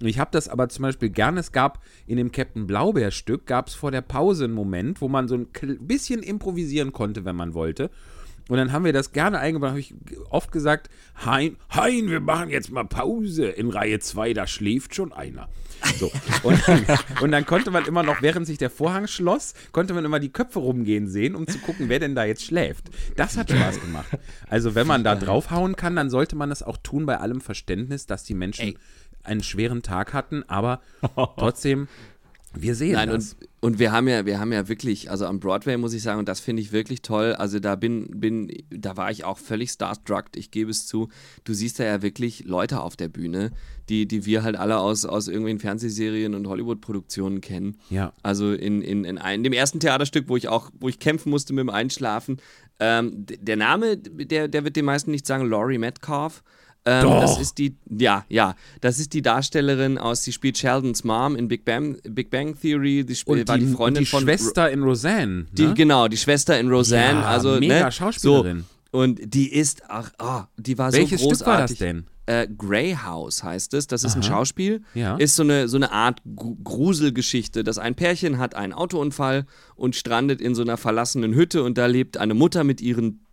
[0.00, 3.74] Ich habe das aber zum Beispiel gerne, es gab in dem Captain Blaubeer-Stück, gab es
[3.74, 5.48] vor der Pause einen Moment, wo man so ein
[5.80, 7.90] bisschen improvisieren konnte, wenn man wollte.
[8.48, 9.94] Und dann haben wir das gerne eingebaut, habe ich
[10.30, 10.88] oft gesagt,
[11.24, 15.48] Hein, Hein, wir machen jetzt mal Pause in Reihe 2, da schläft schon einer.
[15.98, 16.12] So.
[16.44, 16.62] Und,
[17.20, 20.28] und, dann konnte man immer noch, während sich der Vorhang schloss, konnte man immer die
[20.28, 22.84] Köpfe rumgehen sehen, um zu gucken, wer denn da jetzt schläft.
[23.16, 24.06] Das hat Spaß gemacht.
[24.48, 28.06] Also wenn man da draufhauen kann, dann sollte man das auch tun bei allem Verständnis,
[28.06, 28.78] dass die Menschen Ey
[29.26, 30.80] einen schweren Tag hatten, aber
[31.38, 31.88] trotzdem,
[32.54, 33.34] wir sehen Nein, das.
[33.34, 36.18] Und, und wir haben ja, wir haben ja wirklich, also am Broadway muss ich sagen,
[36.18, 37.34] und das finde ich wirklich toll.
[37.34, 41.08] Also da bin, bin, da war ich auch völlig starstruck, ich gebe es zu.
[41.44, 43.52] Du siehst da ja wirklich Leute auf der Bühne,
[43.88, 47.78] die, die wir halt alle aus, aus irgendwelchen Fernsehserien und Hollywood-Produktionen kennen.
[47.90, 48.12] Ja.
[48.22, 51.30] Also in, in, in, ein, in dem ersten Theaterstück, wo ich auch, wo ich kämpfen
[51.30, 52.38] musste mit dem Einschlafen,
[52.78, 56.42] ähm, der Name, der, der wird den meisten nicht sagen, Laurie Metcalf.
[56.88, 61.34] Ähm, das ist die, ja, ja, das ist die Darstellerin aus, sie spielt Sheldons Mom
[61.34, 64.84] in Big Bang, Big Bang Theory, die spielt, war die Freundin die von Schwester in
[64.84, 65.34] Roseanne.
[65.34, 65.46] Ne?
[65.50, 68.60] Die, genau, die Schwester in Roseanne, ja, also mega ne, Schauspielerin.
[68.60, 71.76] So, und die ist, ach, oh, die war Welches so großartig.
[71.76, 72.06] Stück war das denn?
[72.26, 73.86] Äh, Grey House heißt es.
[73.86, 74.20] Das ist Aha.
[74.20, 74.82] ein Schauspiel.
[74.94, 75.16] Ja.
[75.16, 76.22] Ist so eine, so eine Art
[76.64, 81.78] Gruselgeschichte, dass ein Pärchen hat einen Autounfall und strandet in so einer verlassenen Hütte und
[81.78, 83.25] da lebt eine Mutter mit ihren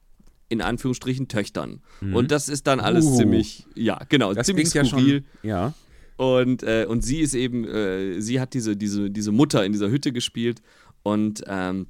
[0.50, 1.82] in Anführungsstrichen Töchtern.
[2.02, 2.16] Mhm.
[2.16, 3.18] Und das ist dann alles uh.
[3.18, 5.24] ziemlich, ja, genau, das ziemlich skurril.
[5.42, 5.74] Ja, schon, ja.
[6.16, 9.90] Und, äh, und sie ist eben, äh, sie hat diese, diese, diese Mutter in dieser
[9.90, 10.62] Hütte gespielt
[11.02, 11.88] und ähm,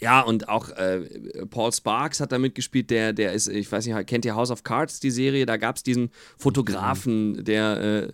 [0.00, 1.02] ja, und auch äh,
[1.50, 4.64] Paul Sparks hat da mitgespielt, der, der ist, ich weiß nicht, kennt ihr House of
[4.64, 5.46] Cards, die Serie?
[5.46, 8.12] Da gab es diesen Fotografen, der äh,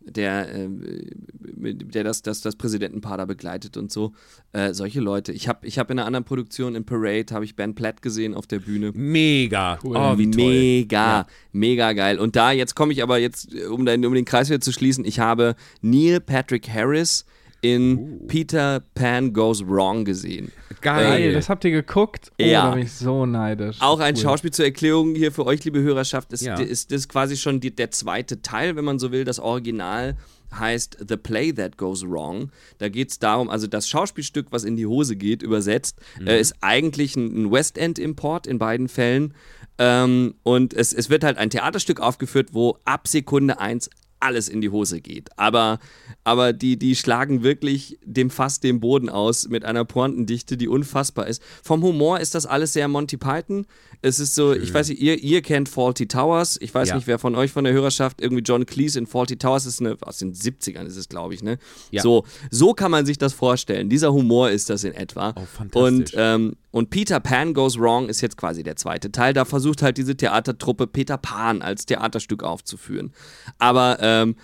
[0.00, 4.12] der, äh, der das, das, das Präsidentenpaar da begleitet und so.
[4.52, 5.32] Äh, solche Leute.
[5.32, 8.34] Ich habe ich hab in einer anderen Produktion, in Parade, habe ich Ben Platt gesehen
[8.34, 8.92] auf der Bühne.
[8.94, 9.78] Mega.
[9.82, 9.96] Cool.
[9.96, 10.44] Oh, wie toll.
[10.44, 11.26] Mega, ja.
[11.52, 12.18] mega geil.
[12.18, 15.04] Und da, jetzt komme ich aber jetzt, um, den, um den Kreis wieder zu schließen,
[15.04, 17.24] ich habe Neil Patrick Harris
[17.60, 18.26] in uh.
[18.26, 20.52] Peter Pan Goes Wrong gesehen.
[20.80, 22.30] Geil, äh, das habt ihr geguckt?
[22.40, 22.68] Oh, ja.
[22.68, 23.78] da bin ich so neidisch.
[23.80, 24.22] Auch ein cool.
[24.22, 26.32] Schauspiel zur Erklärung hier für euch, liebe Hörerschaft.
[26.32, 26.54] Das, ja.
[26.54, 29.24] ist, das quasi schon die, der zweite Teil, wenn man so will.
[29.24, 30.16] Das Original
[30.54, 32.50] heißt The Play That Goes Wrong.
[32.78, 36.28] Da geht es darum, also das Schauspielstück, was in die Hose geht, übersetzt, mhm.
[36.28, 39.34] äh, ist eigentlich ein, West End-Import in beiden Fällen.
[39.78, 43.90] Ähm, und es, es wird halt ein Theaterstück aufgeführt, wo ab Sekunde 1
[44.20, 45.30] alles in die Hose geht.
[45.36, 45.78] Aber,
[46.24, 51.26] aber die, die schlagen wirklich dem Fass den Boden aus mit einer Pointendichte, die unfassbar
[51.26, 51.42] ist.
[51.62, 53.66] Vom Humor ist das alles sehr Monty Python.
[54.02, 54.62] Es ist so, Schön.
[54.62, 56.58] ich weiß nicht, ihr, ihr kennt Faulty Towers.
[56.60, 56.94] Ich weiß ja.
[56.96, 59.96] nicht, wer von euch von der Hörerschaft irgendwie John Cleese in Faulty Towers ist eine,
[60.00, 61.58] aus den 70ern ist es, glaube ich, ne?
[61.90, 62.02] Ja.
[62.02, 63.88] So, so kann man sich das vorstellen.
[63.88, 65.34] Dieser Humor ist das in etwa.
[65.36, 65.82] Oh, fantastisch.
[65.82, 69.32] Und, ähm, und Peter Pan Goes Wrong ist jetzt quasi der zweite Teil.
[69.32, 73.12] Da versucht halt diese Theatertruppe Peter Pan als Theaterstück aufzuführen.
[73.58, 74.36] Aber ähm,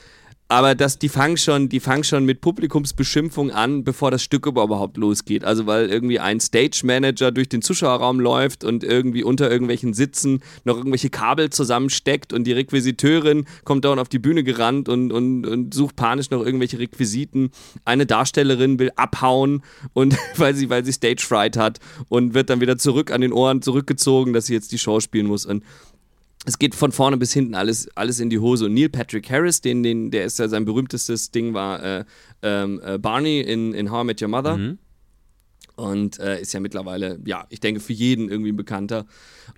[0.48, 5.42] aber das, die fangen schon, die schon mit Publikumsbeschimpfung an, bevor das Stück überhaupt losgeht.
[5.42, 10.42] Also weil irgendwie ein Stage Manager durch den Zuschauerraum läuft und irgendwie unter irgendwelchen Sitzen
[10.64, 15.46] noch irgendwelche Kabel zusammensteckt und die Requisiteurin kommt dauernd auf die Bühne gerannt und, und,
[15.46, 17.50] und sucht panisch noch irgendwelche Requisiten.
[17.86, 19.62] Eine Darstellerin will abhauen
[19.94, 23.32] und weil sie, weil sie Stage Fright hat und wird dann wieder zurück an den
[23.32, 25.46] Ohren zurückgezogen, dass sie jetzt die Show spielen muss.
[25.46, 25.64] Und
[26.44, 28.66] es geht von vorne bis hinten alles, alles in die Hose.
[28.66, 32.04] Und Neil Patrick Harris, den, den, der ist ja sein berühmtestes Ding, war äh,
[32.42, 34.56] ähm, äh, Barney in, in How I Met Your Mother.
[34.56, 34.78] Mhm.
[35.76, 39.06] Und äh, ist ja mittlerweile, ja, ich denke, für jeden irgendwie ein bekannter.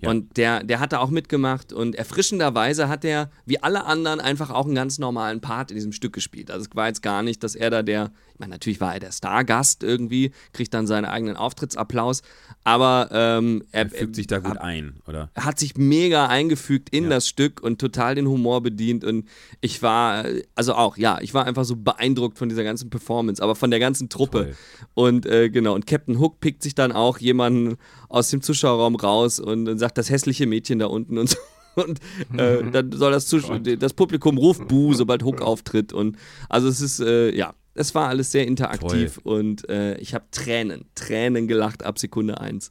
[0.01, 0.09] Ja.
[0.09, 4.49] Und der, der hat da auch mitgemacht und erfrischenderweise hat er, wie alle anderen, einfach
[4.49, 6.49] auch einen ganz normalen Part in diesem Stück gespielt.
[6.49, 8.99] Also es war jetzt gar nicht, dass er da der, ich meine, natürlich war er
[8.99, 12.21] der Stargast irgendwie, kriegt dann seinen eigenen Auftrittsapplaus,
[12.63, 15.31] aber ähm, er, er, fügt sich da gut er, ein, oder?
[15.33, 17.09] Er hat sich mega eingefügt in ja.
[17.09, 19.27] das Stück und total den Humor bedient und
[19.59, 20.23] ich war,
[20.53, 23.79] also auch, ja, ich war einfach so beeindruckt von dieser ganzen Performance, aber von der
[23.79, 24.43] ganzen Truppe.
[24.43, 24.55] Toll.
[24.93, 27.77] Und äh, genau, und Captain Hook pickt sich dann auch jemanden
[28.07, 31.37] aus dem Zuschauerraum raus und, und sagt das hässliche Mädchen da unten und so.
[31.77, 31.99] Und
[32.37, 35.93] äh, dann soll das, das Publikum ruft Buh, sobald Hook auftritt.
[35.93, 36.17] Und
[36.49, 39.39] also es ist, äh, ja, es war alles sehr interaktiv Toll.
[39.39, 42.69] und äh, ich habe Tränen, Tränen gelacht ab Sekunde 1.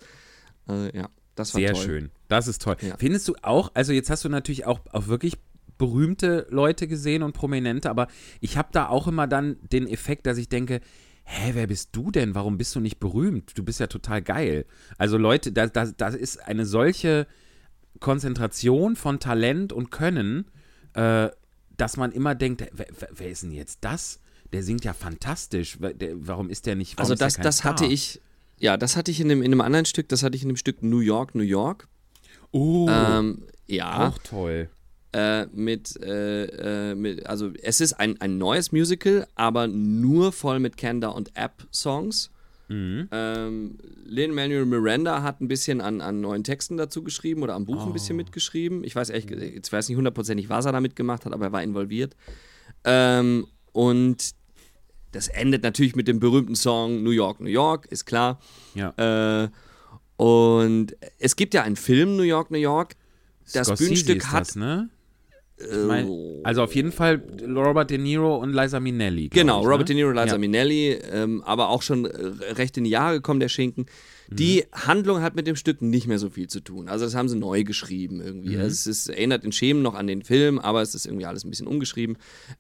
[0.69, 1.85] Äh, ja, das war sehr toll.
[1.85, 2.11] schön.
[2.29, 2.77] Das ist toll.
[2.81, 2.97] Ja.
[2.99, 5.35] Findest du auch, also jetzt hast du natürlich auch, auch wirklich
[5.79, 8.09] berühmte Leute gesehen und prominente, aber
[8.41, 10.81] ich habe da auch immer dann den Effekt, dass ich denke,
[11.25, 12.35] hä, wer bist du denn?
[12.35, 13.57] Warum bist du nicht berühmt?
[13.59, 14.65] Du bist ja total geil.
[14.97, 17.27] Also Leute, da, da, da ist eine solche
[18.01, 20.47] Konzentration von Talent und Können,
[20.95, 21.29] äh,
[21.77, 24.21] dass man immer denkt, wer, wer, ist denn jetzt das?
[24.53, 25.79] Der singt ja fantastisch.
[25.81, 26.99] Der, warum ist der nicht?
[26.99, 28.21] Also das, das hatte ich,
[28.59, 30.57] ja, das hatte ich in einem, in einem anderen Stück, das hatte ich in dem
[30.57, 31.89] Stück New York, New York.
[32.53, 34.09] Oh, ähm, ja.
[34.09, 34.69] Auch toll.
[35.13, 40.59] Äh, mit, äh, äh, mit, also es ist ein, ein neues Musical, aber nur voll
[40.59, 42.31] mit Kenda und App-Songs.
[42.69, 43.09] Mhm.
[43.13, 47.65] Ähm, Lin Manuel Miranda hat ein bisschen an, an neuen Texten dazu geschrieben oder am
[47.65, 47.87] Buch oh.
[47.87, 48.19] ein bisschen oh.
[48.19, 48.85] mitgeschrieben.
[48.85, 51.63] Ich weiß ehrlich, jetzt weiß nicht hundertprozentig, was er damit gemacht hat, aber er war
[51.63, 52.17] involviert.
[52.85, 54.33] Ähm, und
[55.17, 58.39] das endet natürlich mit dem berühmten Song New York, New York, ist klar.
[58.75, 59.45] Ja.
[59.45, 59.49] Äh,
[60.17, 62.97] und es gibt ja einen Film New York, New York.
[63.53, 64.41] Das Scorsese Bühnenstück hat.
[64.41, 64.91] Das, ne?
[65.87, 66.11] Mein,
[66.45, 69.29] also auf jeden Fall Robert De Niro und Liza Minnelli.
[69.29, 69.73] Genau, ich, ne?
[69.73, 70.39] Robert De Niro und Liza ja.
[70.39, 73.87] Minnelli, ähm, aber auch schon recht in die Jahre gekommen, der Schinken.
[74.29, 74.87] Die mhm.
[74.87, 76.89] Handlung hat mit dem Stück nicht mehr so viel zu tun.
[76.89, 78.57] Also das haben sie neu geschrieben irgendwie.
[78.57, 78.63] Mhm.
[78.63, 81.51] Es, ist, erinnert in Schemen noch an den Film, aber es ist irgendwie alles ein
[81.51, 82.17] bisschen umgeschrieben.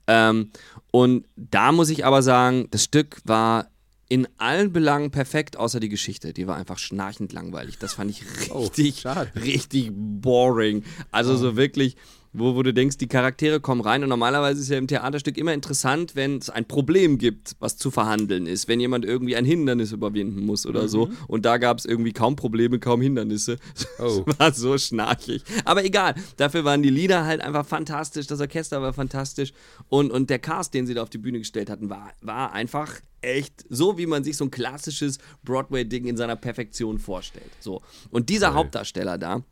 [0.06, 0.50] Ähm,
[0.90, 3.70] und da muss ich aber sagen, das Stück war
[4.08, 6.32] in allen Belangen perfekt, außer die Geschichte.
[6.32, 7.78] Die war einfach schnarchend langweilig.
[7.78, 10.84] Das fand ich oh, richtig, oh, richtig boring.
[11.10, 11.36] Also oh.
[11.36, 11.96] so wirklich,
[12.38, 15.54] wo, wo du denkst, die Charaktere kommen rein und normalerweise ist ja im Theaterstück immer
[15.54, 19.92] interessant, wenn es ein Problem gibt, was zu verhandeln ist, wenn jemand irgendwie ein Hindernis
[19.92, 20.88] überwinden muss oder mhm.
[20.88, 23.56] so und da gab es irgendwie kaum Probleme, kaum Hindernisse.
[23.98, 24.24] Oh.
[24.26, 25.42] Das war so schnarchig.
[25.64, 29.52] Aber egal, dafür waren die Lieder halt einfach fantastisch, das Orchester war fantastisch
[29.88, 33.00] und, und der Cast, den sie da auf die Bühne gestellt hatten, war, war einfach
[33.22, 37.50] echt so, wie man sich so ein klassisches Broadway-Ding in seiner Perfektion vorstellt.
[37.60, 37.80] So.
[38.10, 38.56] Und dieser Toll.
[38.56, 39.42] Hauptdarsteller da,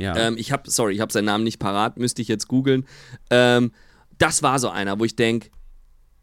[0.00, 0.16] ja.
[0.16, 2.86] Ähm, ich habe, sorry, ich habe seinen Namen nicht parat, müsste ich jetzt googeln.
[3.30, 3.72] Ähm,
[4.18, 5.50] das war so einer, wo ich denke,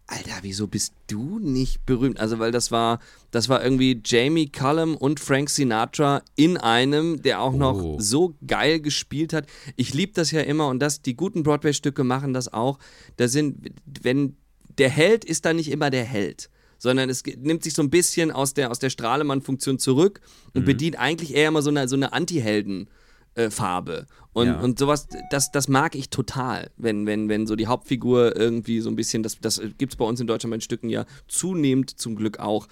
[0.10, 2.20] Alter, wieso bist du nicht berühmt?
[2.20, 3.00] Also, weil das war,
[3.32, 7.98] das war irgendwie Jamie Cullum und Frank Sinatra in einem, der auch noch oh.
[8.00, 9.48] so geil gespielt hat.
[9.76, 12.80] Ich liebe das ja immer und das, die guten Broadway-Stücke machen das auch.
[13.18, 14.38] Da sind, wenn
[14.78, 16.50] der Held ist da nicht immer der Held
[16.80, 20.22] sondern es nimmt sich so ein bisschen aus der, aus der Strahlemann-Funktion zurück
[20.54, 20.66] und mhm.
[20.66, 23.07] bedient eigentlich eher immer so eine, so eine Anti-Helden- äh,
[23.50, 24.08] Farbe.
[24.34, 24.60] Und, ja.
[24.60, 28.90] und sowas, das, das mag ich total, wenn, wenn, wenn so die Hauptfigur irgendwie so
[28.90, 32.00] ein bisschen, das, das gibt es bei uns in Deutschland bei den Stücken ja zunehmend
[32.00, 32.68] zum Glück auch.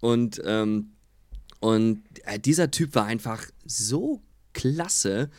[0.00, 0.92] Und, ähm,
[1.60, 5.30] und äh, dieser Typ war einfach so klasse.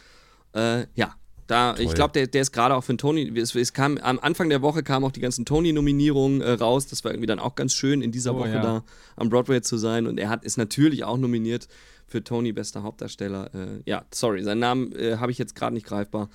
[0.53, 1.15] Äh, ja,
[1.49, 3.31] da, ich glaube, der, der ist gerade auch für einen Tony.
[3.39, 6.85] Es, es, kam, am Anfang der Woche kamen auch die ganzen Tony-Nominierungen äh, raus.
[6.85, 8.61] Das war irgendwie dann auch ganz schön, in dieser oh, Woche ja.
[8.61, 8.83] da
[9.15, 10.05] am Broadway zu sein.
[10.05, 11.67] Und er hat, ist natürlich auch nominiert
[12.09, 13.53] für Tony, bester Hauptdarsteller.
[13.53, 16.29] Äh, ja, sorry, seinen Namen äh, habe ich jetzt gerade nicht greifbar.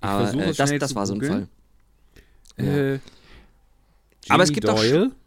[0.00, 1.48] Aber äh, das, das war so ein Fall.
[2.56, 2.98] Äh,
[4.28, 5.24] Aber es gibt Doyle, auch.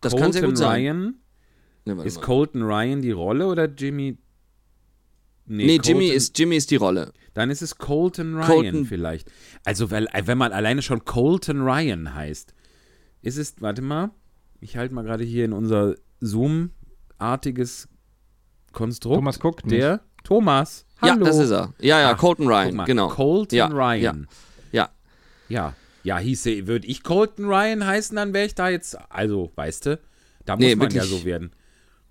[0.00, 0.82] Das Colton kann sehr gut sein.
[0.82, 1.14] Ryan.
[1.84, 2.24] Ne, ist mal.
[2.24, 4.18] Colton Ryan die Rolle oder Jimmy?
[5.46, 7.12] Nee, nee Jimmy, ist, Jimmy ist die Rolle.
[7.34, 8.84] Dann ist es Colton Ryan Colton.
[8.86, 9.30] vielleicht.
[9.64, 12.54] Also, weil, wenn man alleine schon Colton Ryan heißt,
[13.22, 14.10] ist es, warte mal,
[14.60, 17.88] ich halte mal gerade hier in unser Zoom-artiges
[18.72, 19.16] Konstrukt.
[19.16, 20.04] Thomas guckt der nicht.
[20.24, 20.86] Thomas.
[21.00, 21.24] Hallo.
[21.24, 21.72] Ja, das ist er.
[21.80, 23.08] Ja, ja, Ach, Colton Ryan, genau.
[23.08, 24.28] Colton ja, Ryan.
[24.72, 24.82] Ja.
[24.82, 24.90] Ja.
[25.48, 29.86] Ja, ja hieße, würde ich Colton Ryan heißen, dann wäre ich da jetzt, also, weißt
[29.86, 30.00] du,
[30.44, 31.52] da muss nee, man wirklich, ja so werden.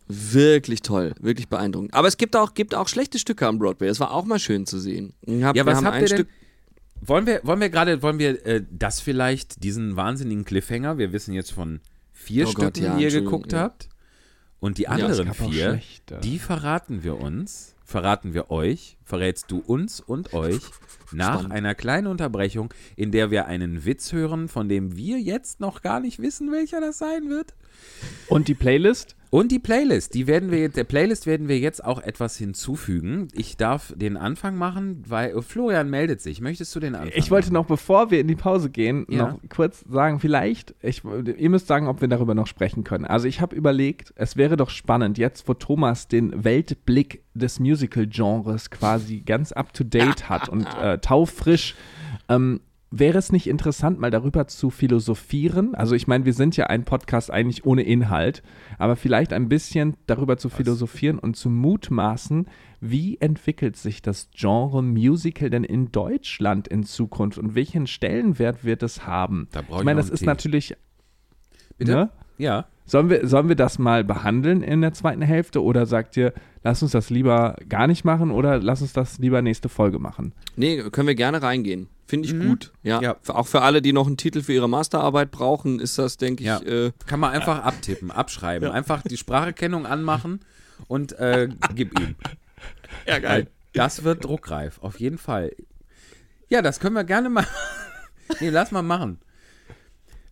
[0.07, 1.93] Wirklich toll, wirklich beeindruckend.
[1.93, 3.88] Aber es gibt auch, gibt auch schlechte Stücke am Broadway.
[3.88, 5.14] Das war auch mal schön zu sehen.
[5.43, 6.28] Hab, ja, was habt ihr denn?
[7.01, 11.34] Wollen wir, wollen wir gerade, wollen wir äh, das vielleicht, diesen wahnsinnigen Cliffhanger, wir wissen
[11.34, 11.80] jetzt von
[12.12, 13.60] vier oh Stücken, Gott, ja, die ihr geguckt ja.
[13.60, 13.88] habt.
[14.60, 15.82] Und die anderen ja, vier,
[16.22, 20.62] die verraten wir uns, verraten wir euch, verrätst du uns und euch
[21.12, 21.53] nach Spannend.
[21.53, 25.99] einer kleinen Unterbrechung, in der wir einen Witz hören, von dem wir jetzt noch gar
[25.99, 27.53] nicht wissen, welcher das sein wird.
[28.28, 29.16] Und die Playlist?
[29.32, 33.28] Und die Playlist, die werden wir jetzt, der Playlist werden wir jetzt auch etwas hinzufügen.
[33.34, 36.42] Ich darf den Anfang machen, weil Florian meldet sich.
[36.42, 37.12] Möchtest du den Anfang?
[37.16, 39.28] Ich wollte noch, bevor wir in die Pause gehen, ja.
[39.28, 43.06] noch kurz sagen, vielleicht, ich, ihr müsst sagen, ob wir darüber noch sprechen können.
[43.06, 48.72] Also ich habe überlegt, es wäre doch spannend, jetzt wo Thomas den Weltblick des Musical-Genres
[48.72, 51.76] quasi ganz up-to-date hat und äh, taufrisch
[52.30, 52.62] ähm,
[52.92, 55.76] Wäre es nicht interessant, mal darüber zu philosophieren?
[55.76, 58.42] Also ich meine, wir sind ja ein Podcast eigentlich ohne Inhalt,
[58.80, 62.48] aber vielleicht ein bisschen darüber zu philosophieren und zu mutmaßen,
[62.82, 68.82] wie entwickelt sich das Genre Musical denn in Deutschland in Zukunft und welchen Stellenwert wird
[68.82, 69.48] es haben?
[69.54, 70.26] ich meine, das ist Tee.
[70.26, 70.76] natürlich.
[71.78, 71.92] Bitte?
[71.92, 72.10] Ne?
[72.40, 72.66] Ja.
[72.86, 76.34] Sollen wir, sollen wir das mal behandeln in der zweiten Hälfte oder sagt ihr,
[76.64, 80.34] lass uns das lieber gar nicht machen oder lass uns das lieber nächste Folge machen?
[80.56, 81.88] Nee, können wir gerne reingehen.
[82.10, 82.47] Finde ich mhm.
[82.47, 82.72] gut.
[82.82, 82.99] Ja.
[83.03, 83.18] ja.
[83.28, 86.47] Auch für alle, die noch einen Titel für ihre Masterarbeit brauchen, ist das, denke ich.
[86.47, 86.60] Ja.
[86.60, 88.70] Äh, Kann man einfach abtippen, abschreiben.
[88.70, 88.74] Ja.
[88.74, 90.39] Einfach die Spracherkennung anmachen
[90.88, 92.16] und äh, gib ihm.
[93.05, 93.45] Ja, geil.
[93.74, 95.55] Das wird druckreif, auf jeden Fall.
[96.49, 97.45] Ja, das können wir gerne mal.
[98.39, 99.20] nee, lass mal machen.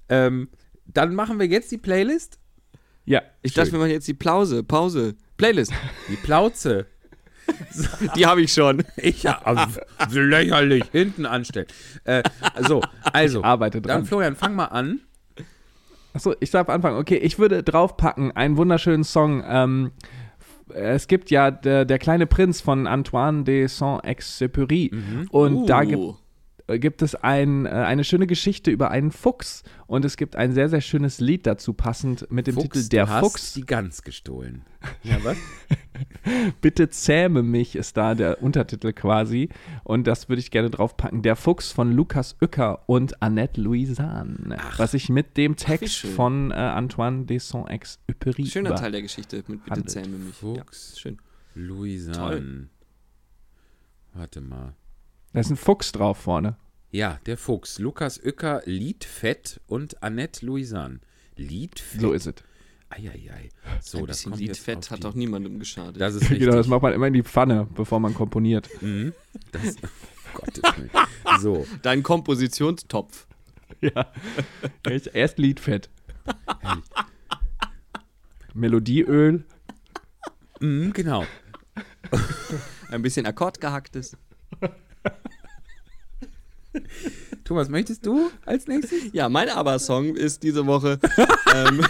[0.09, 0.49] Ähm,
[0.87, 2.39] dann machen wir jetzt die Playlist.
[3.05, 3.21] Ja.
[3.43, 3.61] Ich schön.
[3.61, 5.71] dachte, wir machen jetzt die Plause, Pause, Playlist.
[6.09, 6.87] Die Plauze.
[8.15, 8.83] Die habe ich schon.
[8.97, 9.79] Ich ja, also,
[10.11, 11.67] lächerlich hinten anstellen.
[12.03, 12.23] Äh,
[12.67, 12.81] so,
[13.13, 13.99] also, ich arbeite dran.
[13.99, 15.01] dann Florian, fang mal an.
[16.13, 16.97] Achso, ich darf anfangen.
[16.97, 19.43] Okay, ich würde draufpacken einen wunderschönen Song.
[19.47, 19.91] Ähm,
[20.73, 25.27] es gibt ja der, der, kleine Prinz von Antoine de Saint-Exupéry mhm.
[25.31, 25.65] und uh.
[25.65, 26.15] da gibt
[26.67, 30.67] gibt es ein, äh, eine schöne Geschichte über einen Fuchs und es gibt ein sehr,
[30.67, 33.53] sehr schönes Lied dazu passend mit dem Fuchs, Titel Der du hast Fuchs.
[33.53, 34.63] die Gans gestohlen.
[35.03, 35.37] Ja, was?
[36.61, 39.49] Bitte zähme mich ist da der Untertitel quasi
[39.85, 41.21] und das würde ich gerne draufpacken.
[41.21, 44.77] Der Fuchs von Lukas Uecker und Annette Louisanne, Ach.
[44.79, 49.63] was ich mit dem Text von äh, Antoine de Saint-Exupéry Schöner Teil der Geschichte mit
[49.63, 49.89] Bitte handelt.
[49.89, 50.35] zähme mich.
[50.35, 51.17] Fuchs, ja, schön.
[51.55, 52.67] Louisanne.
[54.13, 54.73] Warte mal.
[55.37, 56.57] Da ist ein Fuchs drauf vorne.
[56.89, 57.77] Ja, der Fuchs.
[57.77, 60.99] Lukas Uecker, Liedfett und Annette Louisanne.
[61.35, 62.01] Liedfett.
[62.01, 62.33] So ist es.
[62.89, 63.49] Eieiei.
[63.79, 66.01] So, Ein bisschen Liedfett hat doch niemandem geschadet.
[66.01, 66.39] Das ist richtig.
[66.39, 68.67] Genau, das macht man immer in die Pfanne, bevor man komponiert.
[68.81, 69.13] Mhm.
[69.51, 69.87] Das, oh
[70.39, 70.89] Gottes Willen.
[71.39, 71.67] So.
[71.83, 73.27] Dein Kompositionstopf.
[73.79, 74.11] Ja.
[75.13, 75.91] Erst Liedfett.
[78.55, 79.45] Melodieöl.
[80.61, 81.25] Mhm, genau.
[82.89, 84.17] Ein bisschen Akkordgehacktes.
[87.43, 89.13] Thomas, möchtest du als nächstes?
[89.13, 90.99] Ja, mein Aber-Song ist diese Woche.
[91.55, 91.85] ähm,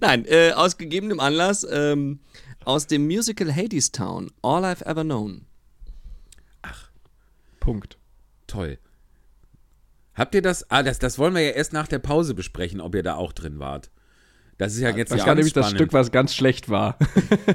[0.00, 2.20] Nein, äh, aus gegebenem Anlass ähm,
[2.64, 5.46] aus dem Musical Hades Town, All I've Ever Known.
[6.62, 6.90] Ach.
[7.60, 7.98] Punkt.
[8.46, 8.78] Toll.
[10.14, 10.68] Habt ihr das?
[10.70, 13.32] Ah, das, das wollen wir ja erst nach der Pause besprechen, ob ihr da auch
[13.32, 13.90] drin wart.
[14.58, 16.98] Das ist ja jetzt Das war nämlich das Stück, was ganz schlecht war.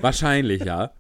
[0.01, 0.93] Wahrscheinlich, ja.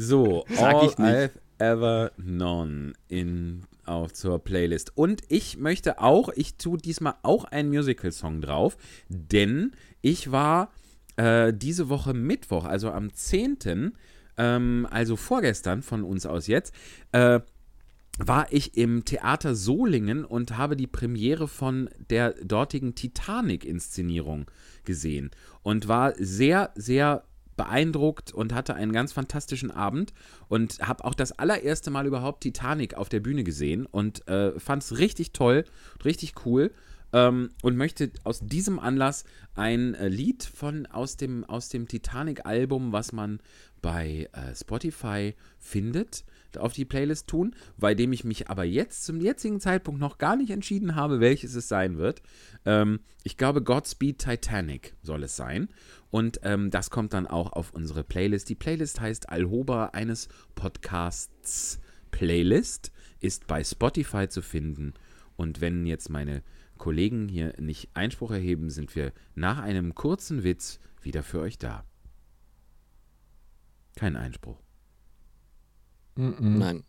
[0.00, 4.96] So, Sag All I've Ever Known in, auf zur Playlist.
[4.96, 8.76] Und ich möchte auch, ich tue diesmal auch einen Musical-Song drauf,
[9.08, 10.70] denn ich war
[11.16, 13.92] äh, diese Woche Mittwoch, also am 10.,
[14.36, 16.72] ähm, also vorgestern von uns aus jetzt,
[17.10, 17.40] äh,
[18.18, 24.46] war ich im Theater Solingen und habe die Premiere von der dortigen Titanic-Inszenierung
[24.84, 25.32] gesehen
[25.62, 27.24] und war sehr, sehr
[27.58, 30.14] beeindruckt und hatte einen ganz fantastischen Abend
[30.48, 34.82] und habe auch das allererste Mal überhaupt Titanic auf der Bühne gesehen und äh, fand
[34.82, 35.64] es richtig toll,
[36.02, 36.70] richtig cool.
[37.10, 42.92] Ähm, und möchte aus diesem Anlass ein äh, Lied von aus dem, aus dem Titanic-Album,
[42.92, 43.40] was man
[43.80, 46.24] bei äh, Spotify findet,
[46.56, 50.36] auf die Playlist tun, bei dem ich mich aber jetzt zum jetzigen Zeitpunkt noch gar
[50.36, 52.22] nicht entschieden habe, welches es sein wird.
[52.64, 55.68] Ähm, ich glaube, Godspeed Titanic soll es sein.
[56.10, 58.48] Und ähm, das kommt dann auch auf unsere Playlist.
[58.48, 61.80] Die Playlist heißt Alhoba eines Podcasts
[62.10, 64.94] Playlist, ist bei Spotify zu finden.
[65.36, 66.42] Und wenn jetzt meine
[66.78, 71.84] Kollegen hier nicht Einspruch erheben, sind wir nach einem kurzen Witz wieder für euch da.
[73.96, 74.67] Kein Einspruch.
[76.18, 76.58] Mm -mm.
[76.58, 76.82] Nein.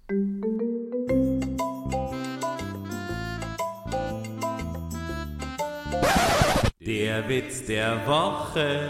[6.79, 8.89] Der Witz der Woche.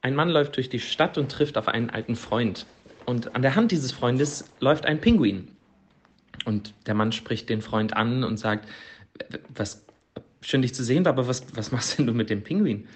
[0.00, 2.64] Ein Mann läuft durch die Stadt und trifft auf einen alten Freund.
[3.04, 5.48] Und an der Hand dieses Freundes läuft ein Pinguin.
[6.46, 8.66] Und der Mann spricht den Freund an und sagt,
[9.54, 9.84] was
[10.40, 12.88] schön dich zu sehen, aber was, was machst denn du mit dem Pinguin?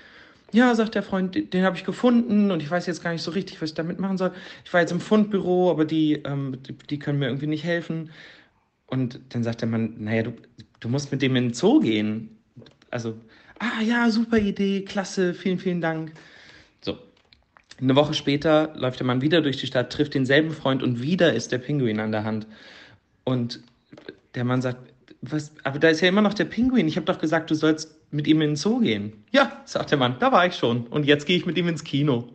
[0.52, 3.22] Ja, sagt der Freund, den, den habe ich gefunden und ich weiß jetzt gar nicht
[3.22, 4.32] so richtig, was ich damit machen soll.
[4.64, 8.10] Ich war jetzt im Fundbüro, aber die, ähm, die, die, können mir irgendwie nicht helfen.
[8.86, 10.34] Und dann sagt der Mann, naja, du,
[10.80, 12.36] du musst mit dem in den Zoo gehen.
[12.90, 13.16] Also,
[13.58, 16.12] ah ja, super Idee, klasse, vielen, vielen Dank.
[16.82, 16.98] So.
[17.80, 21.32] Eine Woche später läuft der Mann wieder durch die Stadt, trifft denselben Freund und wieder
[21.32, 22.46] ist der Pinguin an der Hand.
[23.24, 23.60] Und
[24.34, 24.91] der Mann sagt,
[25.22, 26.88] was, aber da ist ja immer noch der Pinguin.
[26.88, 29.24] Ich habe doch gesagt, du sollst mit ihm in den Zoo gehen.
[29.30, 30.86] Ja, sagt der Mann, da war ich schon.
[30.88, 32.28] Und jetzt gehe ich mit ihm ins Kino.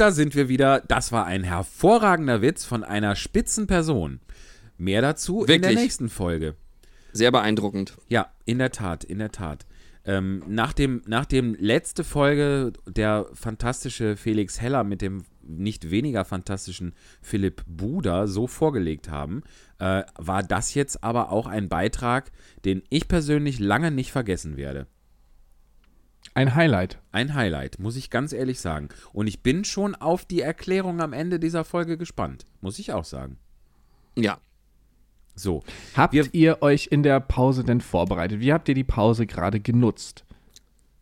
[0.00, 0.80] Da sind wir wieder.
[0.88, 4.20] Das war ein hervorragender Witz von einer Spitzenperson.
[4.78, 5.78] Mehr dazu in der Wirklich?
[5.78, 6.54] nächsten Folge.
[7.12, 7.98] Sehr beeindruckend.
[8.08, 9.66] Ja, in der Tat, in der Tat.
[10.06, 16.24] Ähm, nach, dem, nach dem letzte Folge der fantastische Felix Heller mit dem nicht weniger
[16.24, 19.42] fantastischen Philipp Buder so vorgelegt haben,
[19.78, 22.30] äh, war das jetzt aber auch ein Beitrag,
[22.64, 24.86] den ich persönlich lange nicht vergessen werde.
[26.34, 26.98] Ein Highlight.
[27.12, 28.88] Ein Highlight, muss ich ganz ehrlich sagen.
[29.12, 33.04] Und ich bin schon auf die Erklärung am Ende dieser Folge gespannt, muss ich auch
[33.04, 33.36] sagen.
[34.16, 34.38] Ja.
[35.34, 35.62] So,
[35.96, 38.40] Habt Wir- ihr euch in der Pause denn vorbereitet?
[38.40, 40.24] Wie habt ihr die Pause gerade genutzt?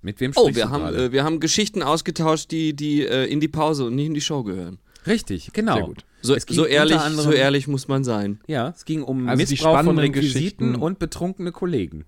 [0.01, 1.05] mit wem Oh, sprichst wir du haben, gerade?
[1.07, 4.21] äh, wir haben Geschichten ausgetauscht, die, die äh, in die Pause und nicht in die
[4.21, 4.79] Show gehören.
[5.09, 5.75] Richtig, genau.
[5.75, 6.05] Sehr gut.
[6.23, 8.39] So, so, ehrlich, anderem- so ehrlich muss man sein.
[8.47, 12.05] Ja, es ging um Also die Missbrauch von Requisiten Geschichten- und betrunkene Kollegen.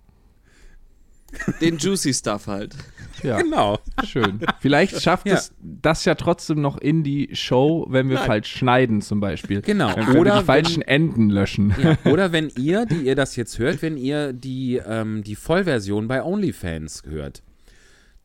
[1.60, 2.74] Den juicy Stuff halt.
[3.22, 3.78] Ja, Genau.
[4.04, 4.40] schön.
[4.60, 5.34] Vielleicht schafft Ja.
[5.34, 8.26] es das ja trotzdem noch in die Show, wenn wir Nein.
[8.26, 9.60] falsch schneiden zum Beispiel.
[9.62, 9.92] Genau.
[9.94, 11.74] Können Oder wir die falschen Enden löschen.
[11.82, 16.08] Ja, oder wenn ihr, die ihr das jetzt hört, wenn ihr die, ähm, die Vollversion
[16.08, 17.42] bei OnlyFans hört.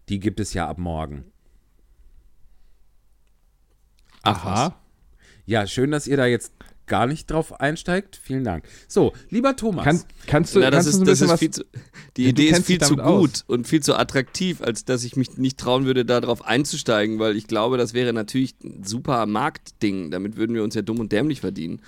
[0.09, 1.25] Die gibt es ja ab morgen.
[4.23, 4.75] Aha.
[5.45, 6.53] Ja, schön, dass ihr da jetzt
[6.87, 8.19] gar nicht drauf einsteigt.
[8.21, 8.65] Vielen Dank.
[8.87, 9.83] So, lieber Thomas.
[9.85, 11.49] Kann, kannst du, Na, das kannst du ist, so ein das bisschen ist was viel
[11.51, 11.63] zu,
[12.17, 13.21] die Ja, du Idee ist viel zu damit aus.
[13.21, 17.35] gut und viel zu attraktiv, als dass ich mich nicht trauen würde, darauf einzusteigen, weil
[17.35, 20.11] ich glaube, das wäre natürlich ein super Marktding.
[20.11, 21.81] Damit würden wir uns ja dumm und dämlich verdienen.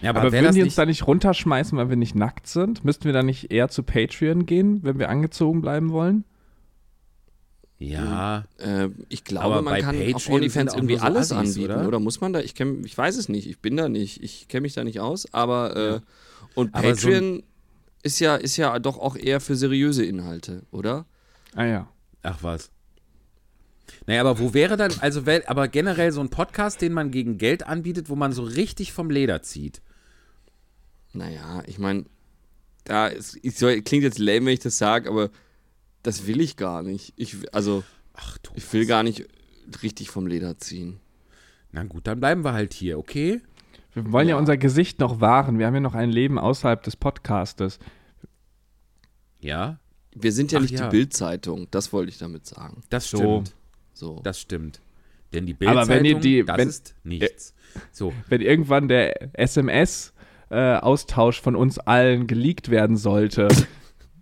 [0.00, 2.84] ja, Aber, wär würden die uns da nicht runterschmeißen, weil wir nicht nackt sind?
[2.84, 6.24] Müssten wir da nicht eher zu Patreon gehen, wenn wir angezogen bleiben wollen?
[7.88, 11.88] Ja, Äh, ich glaube, man kann Patreon auf OnlyFans irgendwie so alles Assis, anbieten, oder?
[11.88, 12.00] oder?
[12.00, 12.40] Muss man da?
[12.40, 13.48] Ich, kenn, ich weiß es nicht.
[13.48, 14.22] Ich bin da nicht.
[14.22, 15.32] Ich kenne mich da nicht aus.
[15.32, 16.00] Aber äh,
[16.54, 17.42] und Aber so Patreon
[18.02, 21.06] ist ja ist ja doch auch eher für seriöse Inhalte, oder?
[21.54, 21.88] Ah ja.
[22.22, 22.70] ach was.
[24.06, 27.66] Naja, aber wo wäre dann, also, aber generell so ein Podcast, den man gegen Geld
[27.66, 29.80] anbietet, wo man so richtig vom Leder zieht.
[31.12, 32.06] Naja, ich meine,
[32.84, 35.30] da ist, ich soll, klingt jetzt lame, wenn ich das sage, aber
[36.02, 37.12] das will ich gar nicht.
[37.16, 37.82] Ich, also,
[38.14, 39.26] Ach, ich will gar nicht
[39.82, 41.00] richtig vom Leder ziehen.
[41.70, 43.40] Na gut, dann bleiben wir halt hier, okay?
[43.94, 44.34] Wir wollen ja.
[44.34, 44.38] Ja.
[44.40, 45.58] unser Gesicht noch wahren.
[45.58, 47.78] Wir haben ja noch ein Leben außerhalb des Podcastes.
[49.40, 49.78] Ja,
[50.14, 50.88] Wir sind ja Ach nicht ja.
[50.88, 52.82] die Bild-Zeitung, das wollte ich damit sagen.
[52.90, 53.16] das So.
[53.18, 53.54] stimmt.
[53.94, 54.20] So.
[54.22, 54.80] Das stimmt.
[55.32, 57.54] Denn die Aber wenn ihr Bildzeitung, die- das wenn- ist nichts.
[57.90, 63.48] So, Wenn irgendwann der SMS-Austausch von uns allen geleakt werden sollte,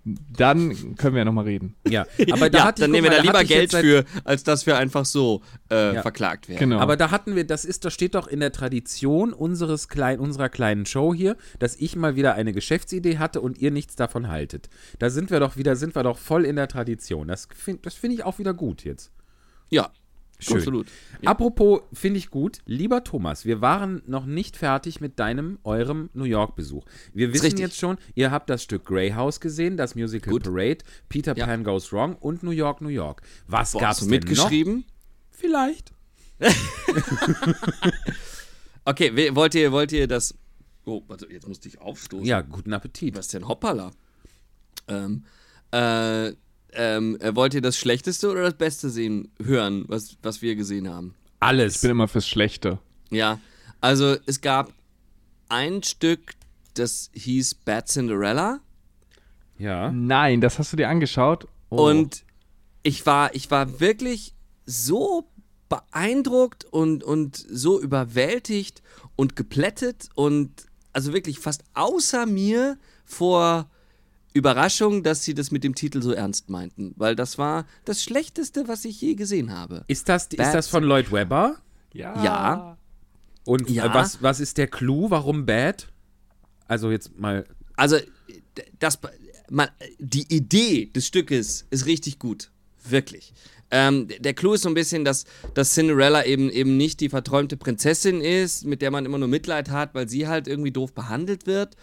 [0.04, 1.74] dann können wir ja nochmal reden.
[1.88, 2.06] ja.
[2.32, 4.76] Aber da ja, hatte ich, dann nehmen wir da lieber Geld für, als dass wir
[4.78, 6.02] einfach so äh, Ja.
[6.02, 6.58] verklagt werden.
[6.58, 6.78] Genau.
[6.78, 10.48] Aber da hatten wir, das ist, das steht doch in der Tradition unseres klein, unserer
[10.48, 14.68] kleinen Show hier, dass ich mal wieder eine Geschäftsidee hatte und ihr nichts davon haltet.
[14.98, 17.28] Da sind wir doch wieder, sind wir doch voll in der Tradition.
[17.28, 19.10] Das finde das finde ich auch wieder gut jetzt.
[19.68, 19.90] Ja,
[20.40, 20.56] Schön.
[20.58, 20.86] absolut.
[21.22, 21.30] Ja.
[21.30, 26.24] Apropos, finde ich gut, lieber Thomas, wir waren noch nicht fertig mit deinem, eurem New
[26.24, 26.84] York-Besuch.
[27.12, 30.44] Wir wissen jetzt schon, ihr habt das Stück Grey House gesehen, das Musical Gut.
[30.44, 30.78] Parade,
[31.08, 31.46] Peter Ja.
[31.46, 33.22] Pan Goes Wrong und New York, New York.
[33.46, 34.76] Was Boah, gab's hast du mitgeschrieben?
[34.78, 34.84] noch?
[35.30, 35.92] Vielleicht.
[38.84, 40.34] Okay, wollt ihr, wollt ihr das.
[40.84, 42.24] Oh, warte, jetzt musste ich aufstoßen.
[42.26, 43.16] Ja, guten Appetit.
[43.16, 43.90] Was denn Hoppala?
[44.88, 45.24] Ähm,
[45.70, 46.32] äh,
[46.74, 50.88] ähm, äh, wollt ihr das Schlechteste oder das Beste sehen, hören, was, was wir gesehen
[50.88, 51.14] haben?
[51.40, 51.76] Alles.
[51.76, 52.78] Ich bin immer fürs Schlechte.
[53.10, 53.40] Ja,
[53.80, 54.72] also es gab
[55.48, 56.32] ein Stück,
[56.74, 58.60] das hieß Bad Cinderella
[59.60, 59.92] ja.
[59.92, 61.46] Nein, das hast du dir angeschaut.
[61.72, 61.88] Oh.
[61.88, 62.24] und
[62.82, 64.34] ich war, ich war wirklich
[64.66, 65.28] so
[65.68, 68.82] beeindruckt und, und so überwältigt
[69.14, 70.50] und geplättet und
[70.92, 73.70] also wirklich fast außer mir vor
[74.32, 78.68] Überraschung, dass sie das mit dem Titel so ernst meinten, weil das war das Schlechteste,
[78.68, 79.84] was ich je gesehen habe.
[79.88, 81.56] Ist das, ist das von Lloyd Webber?
[81.92, 82.22] ja.
[82.24, 82.76] Ja.
[83.44, 83.86] Und Ja.
[83.86, 85.10] äh, was, was ist der Clou?
[85.10, 85.88] Warum Bad?
[86.68, 87.44] Also jetzt mal.
[87.74, 87.96] Also,
[88.78, 88.98] das,
[89.50, 89.68] man,
[89.98, 92.50] die Idee des Stückes ist richtig gut.
[92.84, 93.32] Wirklich.
[93.70, 97.56] Ähm, der Clou ist so ein bisschen, dass, dass Cinderella eben, eben nicht die verträumte
[97.56, 101.46] Prinzessin ist, mit der man immer nur Mitleid hat, weil sie halt irgendwie doof behandelt
[101.46, 101.76] wird,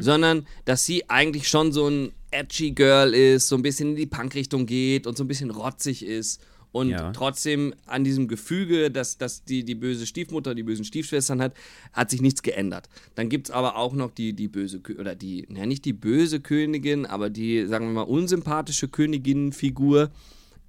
[0.00, 4.06] sondern dass sie eigentlich schon so ein edgy Girl ist, so ein bisschen in die
[4.06, 6.42] Punk-Richtung geht und so ein bisschen rotzig ist.
[6.72, 7.10] Und Ja.
[7.12, 11.54] trotzdem an diesem Gefüge, dass, dass die, die böse Stiefmutter, die bösen Stiefschwestern hat,
[11.92, 12.88] hat sich nichts geändert.
[13.16, 16.38] Dann gibt es aber auch noch die, die böse, oder die, ja nicht die böse
[16.38, 20.10] Königin, aber die, sagen wir mal, unsympathische Königinnenfigur.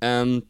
[0.01, 0.41] Ähm,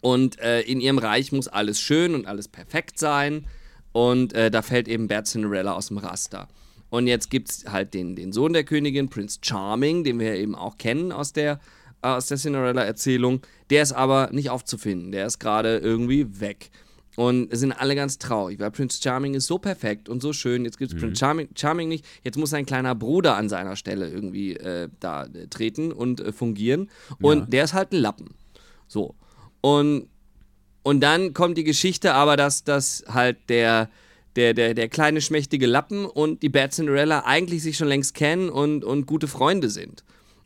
[0.00, 3.46] und äh, in ihrem Reich muss alles schön und alles perfekt sein.
[3.92, 6.48] Und äh, da fällt eben Bad Cinderella aus dem Raster.
[6.90, 10.54] Und jetzt gibt es halt den, den Sohn der Königin, Prince Charming, den wir eben
[10.54, 11.60] auch kennen aus der,
[12.02, 13.40] äh, aus der Cinderella-Erzählung.
[13.70, 15.12] Der ist aber nicht aufzufinden.
[15.12, 16.70] Der ist gerade irgendwie weg.
[17.16, 20.66] und es sind alle ganz traurig, weil Prince Charming ist so perfekt und so schön.
[20.66, 22.04] Jetzt gibt es Prince Charming, Charming nicht.
[22.22, 26.32] Jetzt muss sein kleiner Bruder an seiner Stelle irgendwie äh, da äh, treten und äh,
[26.32, 26.90] fungieren.
[27.22, 27.44] Und Ja.
[27.46, 28.34] der ist halt ein Lappen.
[28.86, 29.14] So.
[29.66, 30.06] Und,
[30.84, 33.90] und dann kommt die Geschichte aber, dass, dass halt der,
[34.36, 38.48] der, der, der kleine schmächtige Lappen und die Bad Cinderella eigentlich sich schon längst kennen
[38.48, 40.04] und, und gute Freunde sind.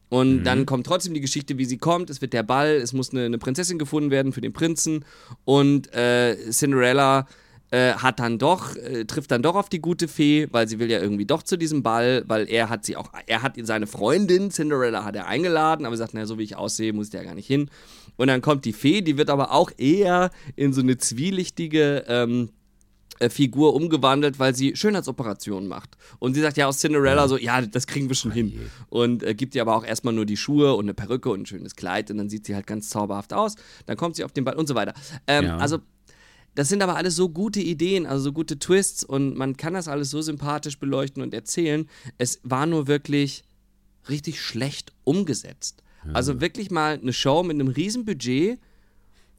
[0.08, 2.08] Und dann kommt trotzdem die Geschichte, wie sie kommt.
[2.08, 5.04] Es wird der Ball, es muss eine, eine Prinzessin gefunden werden für den Prinzen.
[5.44, 7.26] Und äh, Cinderella
[7.70, 10.90] äh, hat dann doch, äh, trifft dann doch auf die gute Fee, weil sie will
[10.90, 14.50] ja irgendwie doch zu diesem Ball, weil er hat sie auch, er hat seine Freundin,
[14.50, 17.34] Cinderella hat er eingeladen, aber sagt, naja, so wie ich aussehe, muss der ja gar
[17.34, 17.70] nicht hin.
[18.16, 22.50] Und dann kommt die Fee, die wird aber auch eher in so eine zwielichtige ähm,
[23.20, 25.96] äh, Figur umgewandelt, weil sie Schönheitsoperationen macht.
[26.18, 28.70] Und sie sagt ja aus Cinderella so, ja, das kriegen wir schon hin.
[28.88, 31.46] Und äh, gibt ihr aber auch erstmal nur die Schuhe und eine Perücke und ein
[31.46, 33.56] schönes Kleid und dann sieht sie halt ganz zauberhaft aus.
[33.86, 34.94] Dann kommt sie auf den Ball und so weiter.
[35.26, 35.56] Ähm, Ja.
[35.58, 35.78] Also
[36.54, 39.88] das sind aber alles so gute Ideen, also so gute Twists und man kann das
[39.88, 41.88] alles so sympathisch beleuchten und erzählen.
[42.18, 43.44] Es war nur wirklich
[44.08, 45.82] richtig schlecht umgesetzt.
[46.14, 48.58] Also wirklich mal eine Show mit einem riesen Budget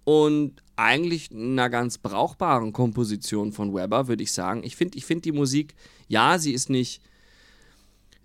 [0.04, 4.64] und eigentlich einer ganz brauchbaren Komposition von Weber, würde ich sagen.
[4.64, 5.76] Ich finde ich find die Musik,
[6.08, 7.02] ja, sie ist nicht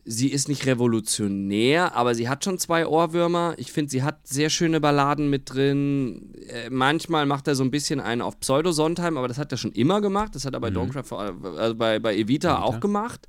[0.07, 3.54] sie ist nicht revolutionär, aber sie hat schon zwei Ohrwürmer.
[3.59, 6.32] Ich finde, sie hat sehr schöne Balladen mit drin.
[6.48, 9.72] Äh, manchmal macht er so ein bisschen einen auf Pseudo-Sondheim, aber das hat er schon
[9.72, 10.34] immer gemacht.
[10.34, 11.18] Das hat er bei Don't Cry for,
[11.59, 13.26] also bei, bei Evita, auch gemacht.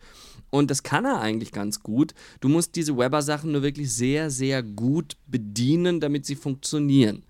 [0.49, 2.13] Und das kann er eigentlich ganz gut.
[2.39, 7.25] Du musst diese Weber-Sachen nur wirklich sehr, sehr gut bedienen, damit sie funktionieren.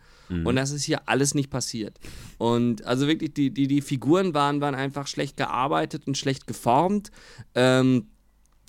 [0.45, 1.99] Und das ist hier alles nicht passiert.
[2.37, 7.11] Und also wirklich, die, die, die Figuren waren, waren einfach schlecht gearbeitet und schlecht geformt.
[7.55, 8.07] Ähm,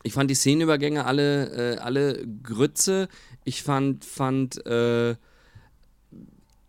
[0.02, 3.08] ich fand die Szenenübergänge alle, äh, alle Grütze.
[3.44, 5.16] Ich fand, fand, äh,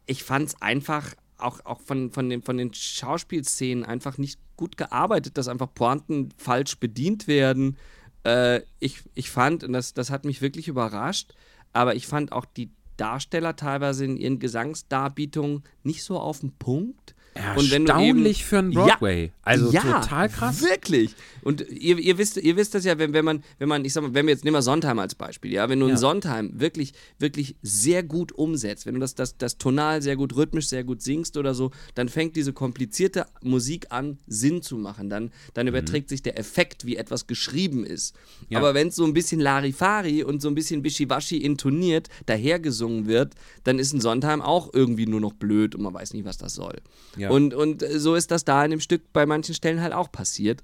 [0.05, 5.37] ich fand's einfach auch, auch von, von, den, von den Schauspielszenen einfach nicht gut gearbeitet,
[5.37, 7.77] dass einfach Pointen falsch bedient werden.
[8.25, 11.33] Äh, ich, ich fand, und das, das hat mich wirklich überrascht,
[11.71, 17.15] aber ich fand auch die Darsteller teilweise in ihren Gesangsdarbietungen nicht so auf den Punkt.
[17.55, 19.31] Und wenn du eben- Erstaunlich für einen Broadway.
[19.43, 20.61] also ja, total krass.
[20.61, 21.15] Wirklich.
[21.41, 24.01] Und ihr, ihr wisst, ihr wisst das ja, wenn, wenn man, wenn man, ich sag
[24.03, 26.93] mal, wenn wir jetzt nehmen wir Sondheim als Beispiel, ja, wenn du einen Sondheim wirklich,
[27.17, 31.01] wirklich sehr gut umsetzt, wenn du das, das, das tonal sehr gut rhythmisch, sehr gut
[31.01, 35.09] singst oder so, dann fängt diese komplizierte Musik an, Sinn zu machen.
[35.09, 38.15] Dann, dann überträgt sich der Effekt, wie etwas geschrieben ist.
[38.49, 38.59] Ja.
[38.59, 43.33] Aber wenn es so ein bisschen Larifari und so ein bisschen Wischiwaschi intoniert, dahergesungen wird,
[43.63, 46.53] dann ist ein Sondheim auch irgendwie nur noch blöd und man weiß nicht, was das
[46.53, 46.75] soll.
[47.17, 47.28] Ja.
[47.29, 50.11] Und, und äh, so ist das da in dem Stück bei manchen Stellen halt auch
[50.11, 50.63] passiert.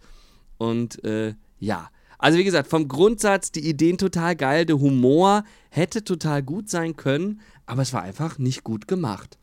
[0.57, 1.89] Und äh, ja.
[2.18, 6.95] Also wie gesagt, vom Grundsatz die Ideen total geil, der Humor hätte total gut sein
[6.95, 9.38] können, aber es war einfach nicht gut gemacht.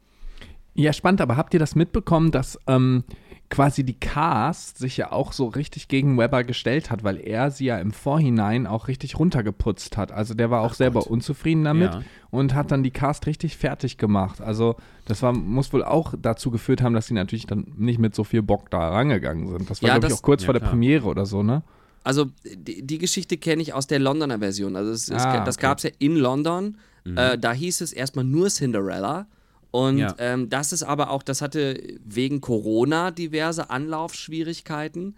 [0.75, 3.05] Ja, spannend, aber habt ihr das mitbekommen, dass ähm,
[3.53, 7.67] quasi die Cast sich ja auch so richtig gegen Weber gestellt hat, weil er sie
[7.67, 10.11] ja im Vorhinein auch richtig runtergeputzt hat.
[10.11, 12.03] Also der war auch selber unzufrieden damit Ja.
[12.31, 14.41] und hat dann die Cast richtig fertig gemacht.
[14.41, 18.15] Also das war, muss wohl auch dazu geführt haben, dass sie natürlich dann nicht mit
[18.15, 19.69] so viel Bock da rangegangen sind.
[19.71, 20.71] Das war, Ja, glaube ich, auch kurz ja, vor der klar.
[20.71, 21.63] Premiere oder so, ne?
[22.05, 22.27] Also
[22.57, 24.75] die, die Geschichte kenne ich aus der Londoner Version.
[24.77, 25.67] Also es, es, Ah, das okay.
[25.67, 26.79] gab es ja in London.
[27.05, 29.27] Äh, da hieß es erstmal nur Cinderella.
[29.73, 30.15] Und Ja.
[30.19, 35.17] ähm, das ist aber auch, das hatte wegen Corona diverse Anlaufschwierigkeiten.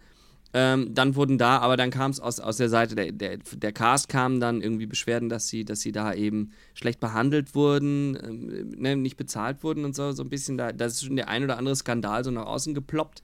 [0.57, 3.73] Ähm, dann wurden da, aber dann kam es aus, aus der Seite, der, der, der
[3.73, 8.71] Cast kamen dann irgendwie Beschwerden, dass sie, dass sie da eben schlecht behandelt wurden, ähm,
[8.79, 11.43] ne, nicht bezahlt wurden und so, so ein bisschen da, da ist schon der ein
[11.43, 13.23] oder andere Skandal so nach außen geploppt.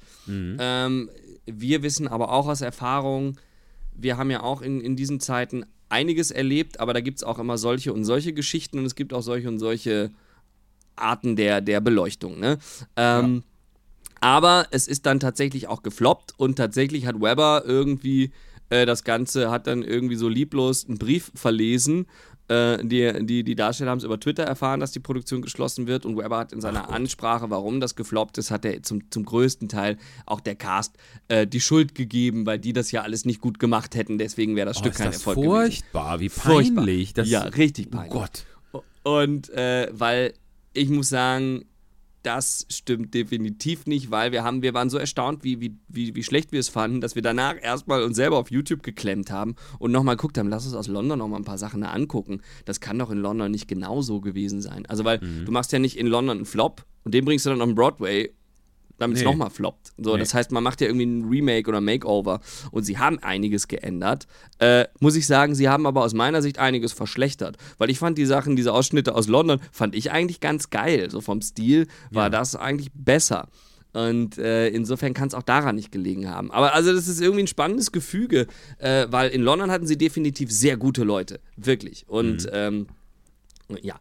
[0.59, 1.09] Ähm,
[1.47, 3.39] wir wissen aber auch aus Erfahrung,
[3.95, 7.39] wir haben ja auch in, in diesen Zeiten einiges erlebt, aber da gibt es auch
[7.39, 10.11] immer solche und solche Geschichten und es gibt auch solche und solche
[11.01, 12.38] Arten der, der Beleuchtung.
[12.40, 12.59] Ne?
[12.96, 13.42] Ähm,
[14.20, 18.32] Aber es ist dann tatsächlich auch gefloppt und tatsächlich hat Weber irgendwie
[18.68, 22.07] äh, das Ganze, hat dann irgendwie so lieblos einen Brief verlesen.
[22.48, 26.05] Äh, die, die, die Darsteller haben es über Twitter erfahren, dass die Produktion geschlossen wird
[26.05, 29.68] und Weber hat in seiner Ansprache, warum das gefloppt ist, hat er zum, zum größten
[29.68, 29.96] Teil
[30.26, 30.96] auch der Cast
[31.28, 34.18] äh, die Schuld gegeben, weil die das ja alles nicht gut gemacht hätten.
[34.18, 35.50] Deswegen wäre das Oh, Stück kein das Erfolg gewesen.
[35.53, 36.84] furchtbar, wie Furchtbar.
[36.84, 37.14] peinlich.
[37.14, 38.12] Das, ja, richtig peinlich.
[38.14, 38.45] Oh Gott.
[39.04, 40.34] Und äh, weil
[40.72, 41.64] ich muss sagen,
[42.22, 46.22] das stimmt definitiv nicht, weil wir haben, wir waren so erstaunt, wie, wie, wie, wie
[46.22, 49.91] schlecht wir es fanden, dass wir danach erstmal uns selber auf YouTube geklemmt haben und
[49.91, 52.42] nochmal geguckt haben, lass uns aus London nochmal ein paar Sachen da angucken.
[52.67, 54.84] Das kann doch in London nicht genauso gewesen sein.
[54.87, 57.63] Also, weil du machst ja nicht in London einen Flop und den bringst du dann
[57.63, 58.34] auf den Broadway,
[59.01, 59.29] damit es Nee.
[59.31, 59.93] nochmal floppt.
[59.99, 62.41] So, Das heißt, man macht ja irgendwie ein Remake oder Makeover
[62.71, 64.27] und sie haben einiges geändert.
[64.59, 67.57] Äh, muss ich sagen, sie haben aber aus meiner Sicht einiges verschlechtert.
[67.79, 71.11] Weil ich fand die Sachen, diese Ausschnitte aus London, fand ich eigentlich ganz geil.
[71.11, 73.49] So vom Stil war das eigentlich besser.
[73.93, 76.53] Und äh, insofern kann es auch daran nicht gelegen haben.
[76.53, 78.47] Aber also das ist irgendwie ein spannendes Gefüge,
[78.79, 82.05] äh, weil in London hatten sie definitiv sehr gute Leute, wirklich.
[82.07, 82.51] Und Mhm.
[82.53, 82.87] ähm,
[83.83, 83.99] ja,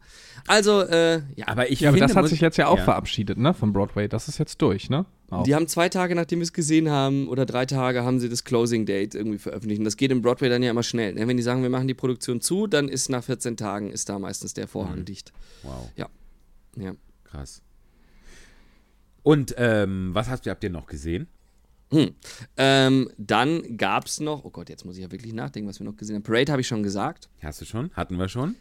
[0.47, 1.47] also äh, ja.
[1.47, 2.83] Aber ich Ja, aber finde, das hat sich jetzt ja auch ja.
[2.83, 4.07] verabschiedet, ne, von Broadway.
[4.07, 5.05] Das ist jetzt durch, ne?
[5.29, 5.43] Auch.
[5.43, 8.43] Die haben zwei Tage, nachdem wir es gesehen haben, oder drei Tage, haben sie das
[8.43, 9.79] Closing Date irgendwie veröffentlicht.
[9.79, 11.13] Und das geht im Broadway dann ja immer schnell.
[11.13, 11.27] Ne?
[11.27, 14.17] Wenn die sagen, wir machen die Produktion zu, dann ist nach 14 Tagen ist da
[14.17, 15.31] meistens der Vorhang dicht.
[15.63, 16.07] Wow, Ja.
[17.23, 17.61] krass.
[19.21, 21.27] Und ähm, was habt ihr, habt ihr noch gesehen?
[21.91, 22.11] Hm.
[22.57, 25.85] Ähm, dann gab es noch, oh Gott, jetzt muss ich ja wirklich nachdenken, was wir
[25.85, 26.23] noch gesehen haben.
[26.23, 27.29] Parade habe ich schon gesagt.
[27.41, 27.91] Hast du schon?
[27.93, 28.55] Hatten wir schon?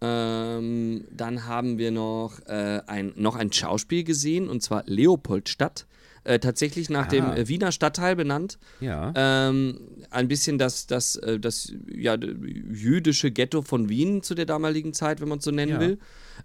[0.00, 5.86] Ähm, dann haben wir noch, äh, ein, noch ein Schauspiel gesehen, und zwar Leopoldstadt.
[6.24, 7.36] Äh, tatsächlich nach dem Ah.
[7.36, 8.58] äh, Wiener Stadtteil benannt.
[8.80, 9.12] Ja.
[9.14, 9.78] Ähm,
[10.10, 15.20] ein bisschen das, das, äh, das ja, jüdische Ghetto von Wien zu der damaligen Zeit,
[15.20, 15.80] wenn man es so nennen Ja.
[15.80, 15.98] will.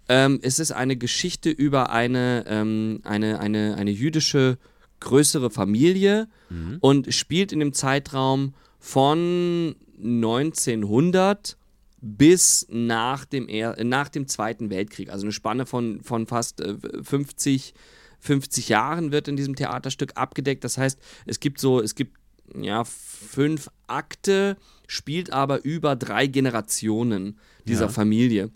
[0.08, 4.56] Ähm, es ist eine Geschichte über eine, ähm, eine, eine, eine jüdische
[5.00, 6.76] größere Familie Mhm.
[6.80, 11.56] und spielt in dem Zeitraum von 1900
[12.02, 15.08] bis nach dem, er äh, nach dem Zweiten Weltkrieg.
[15.08, 17.74] Also eine Spanne von, von fast äh, 50,
[18.18, 20.64] 50 Jahren wird in diesem Theaterstück abgedeckt.
[20.64, 22.18] Das heißt, es gibt so, es gibt
[22.60, 24.56] ja fünf Akte,
[24.88, 27.88] spielt aber über drei Generationen dieser Ja.
[27.88, 28.50] Familie.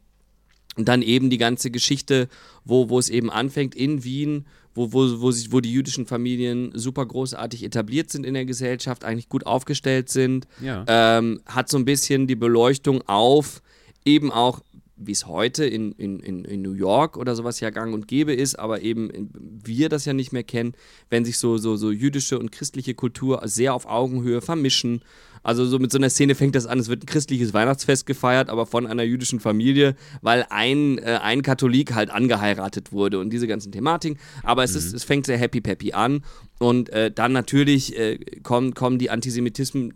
[0.77, 2.29] Und dann eben die ganze Geschichte,
[2.65, 4.47] wo, wo es eben anfängt in Wien,
[4.77, 9.05] wo, wo, wo, sich, wo die jüdischen Familien super großartig etabliert sind in der Gesellschaft,
[9.05, 10.47] eigentlich gut aufgestellt sind.
[10.61, 10.85] Ja.
[10.87, 13.63] Ähm, hat so ein bisschen die Beleuchtung auf
[14.07, 14.61] eben auch,
[14.97, 18.59] wie es heute in, in, in, New York oder sowas ja gang und gäbe ist,
[18.59, 20.75] aber eben wir das ja nicht mehr kennen,
[21.11, 25.03] wenn sich so, so, so jüdische und christliche Kultur sehr auf Augenhöhe vermischen.
[25.43, 28.49] Also so mit so einer Szene fängt das an, es wird ein christliches Weihnachtsfest gefeiert,
[28.49, 33.47] aber von einer jüdischen Familie, weil ein, äh, ein Katholik halt angeheiratet wurde und diese
[33.47, 34.19] ganzen Thematiken.
[34.43, 36.23] Aber es, ist, es fängt sehr happy peppy an
[36.59, 39.93] und äh, dann natürlich äh, kommen, kommen die antisemitischen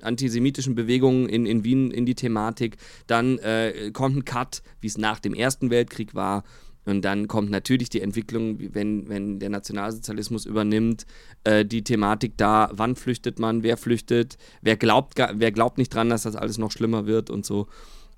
[0.75, 2.77] Bewegungen in, in Wien in die Thematik.
[3.07, 6.45] Dann äh, kommt ein Cut, wie es nach dem Ersten Weltkrieg war.
[6.85, 11.07] Und dann kommt natürlich die Entwicklung, wenn, wenn der Nationalsozialismus übernimmt,
[11.45, 16.09] äh, die Thematik da, wann flüchtet man, wer flüchtet, wer glaubt, wer glaubt nicht dran,
[16.09, 17.69] dass das alles noch schlimmer wird und so.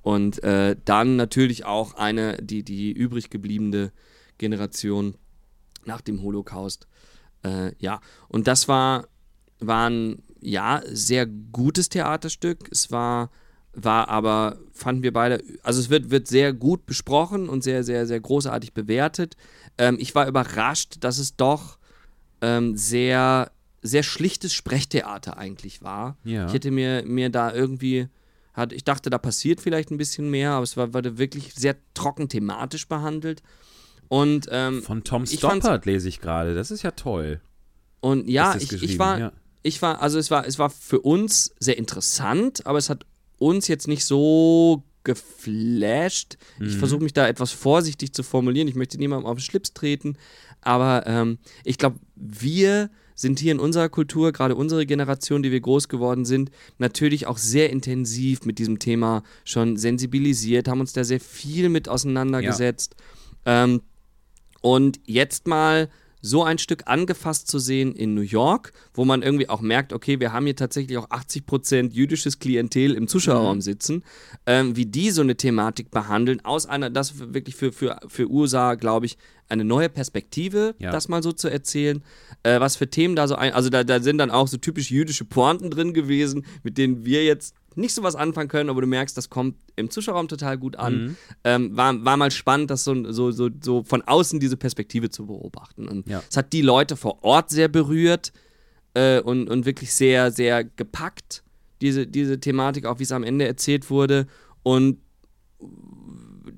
[0.00, 3.92] Und äh, dann natürlich auch eine, die, die übrig gebliebene
[4.38, 5.14] Generation
[5.84, 6.86] nach dem Holocaust.
[7.42, 9.06] Äh, ja, und das war,
[9.60, 12.68] war ein, ja, sehr gutes Theaterstück.
[12.70, 13.30] Es war,
[13.72, 18.06] war aber, fanden wir beide, also es wird, wird sehr gut besprochen und sehr, sehr,
[18.06, 19.36] sehr großartig bewertet.
[19.78, 21.78] Ähm, ich war überrascht, dass es doch
[22.40, 23.50] ähm, sehr,
[23.82, 26.16] sehr schlichtes Sprechtheater eigentlich war.
[26.24, 26.46] Ja.
[26.46, 28.08] Ich hätte mir, mir da irgendwie,
[28.52, 31.76] hat, ich dachte, da passiert vielleicht ein bisschen mehr, aber es war, wurde wirklich sehr
[31.94, 33.42] trocken thematisch behandelt.
[34.12, 36.54] Und, ähm, Von Tom Stoppard lese ich gerade.
[36.54, 37.40] Das ist ja toll.
[38.02, 39.32] und ja, ich, ich war, ja.
[39.62, 43.06] ich war, also es war, es war für uns sehr interessant, aber es hat
[43.38, 46.36] uns jetzt nicht so geflasht.
[46.58, 46.66] Mhm.
[46.66, 48.68] Ich versuche mich da etwas vorsichtig zu formulieren.
[48.68, 50.18] Ich möchte niemandem auf den Schlips treten,
[50.60, 55.60] aber ähm, ich glaube, wir sind hier in unserer Kultur, gerade unsere Generation, die wir
[55.60, 61.02] groß geworden sind, natürlich auch sehr intensiv mit diesem Thema schon sensibilisiert, haben uns da
[61.02, 62.94] sehr viel mit auseinandergesetzt.
[63.46, 63.80] Ähm,
[64.62, 65.88] und jetzt mal
[66.24, 70.20] so ein Stück angefasst zu sehen in New York, wo man irgendwie auch merkt, okay,
[70.20, 74.04] wir haben hier tatsächlich auch 80% jüdisches Klientel im Zuschauerraum sitzen,
[74.46, 78.76] ähm, wie die so eine Thematik behandeln, aus einer, das wirklich für, für, für USA,
[78.76, 79.18] glaube ich,
[79.48, 80.92] eine neue Perspektive, Ja.
[80.92, 82.04] das mal so zu erzählen.
[82.44, 84.92] Äh, was für Themen da so ein, also da, da sind dann auch so typisch
[84.92, 88.86] jüdische Pointen drin gewesen, mit denen wir jetzt nicht so was anfangen können, aber du
[88.86, 91.16] merkst, das kommt im Zuschauerraum total gut an.
[91.44, 95.26] Ähm, war, war mal spannend, das so, so, so, so von außen diese Perspektive zu
[95.26, 95.88] beobachten.
[95.88, 96.22] Und Ja.
[96.30, 98.32] es hat die Leute vor Ort sehr berührt
[98.94, 101.42] äh, und, und wirklich sehr, sehr gepackt,
[101.80, 104.26] diese, diese Thematik, auch wie es am Ende erzählt wurde.
[104.62, 104.98] Und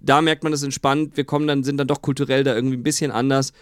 [0.02, 1.16] da merkt man das entspannt.
[1.16, 3.52] Wir kommen dann, sind dann doch kulturell da irgendwie ein bisschen anders.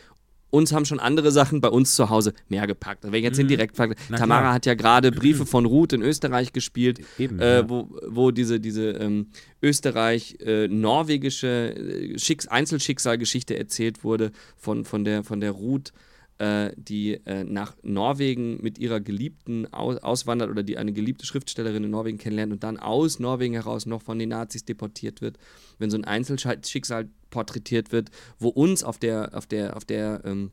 [0.52, 3.04] Uns haben schon andere Sachen bei uns zu Hause mehr gepackt.
[3.04, 4.52] Wenn ich jetzt den direkt frage, Tamara klar.
[4.52, 7.70] hat ja gerade Briefe von Ruth in Österreich gespielt, Eben, äh, ja.
[7.70, 9.28] wo, wo diese, diese ähm,
[9.62, 15.94] österreich-norwegische äh, Schicks Einzelschicksalgeschichte erzählt wurde von, von, der, von der Ruth,
[16.36, 21.84] äh, die äh, nach Norwegen mit ihrer Geliebten aus, auswandert oder die eine geliebte Schriftstellerin
[21.84, 25.38] in Norwegen kennenlernt und dann aus Norwegen heraus noch von den Nazis deportiert wird.
[25.78, 30.52] Wenn so ein Einzelschicksal porträtiert wird, wo uns auf der, auf der, auf der ähm,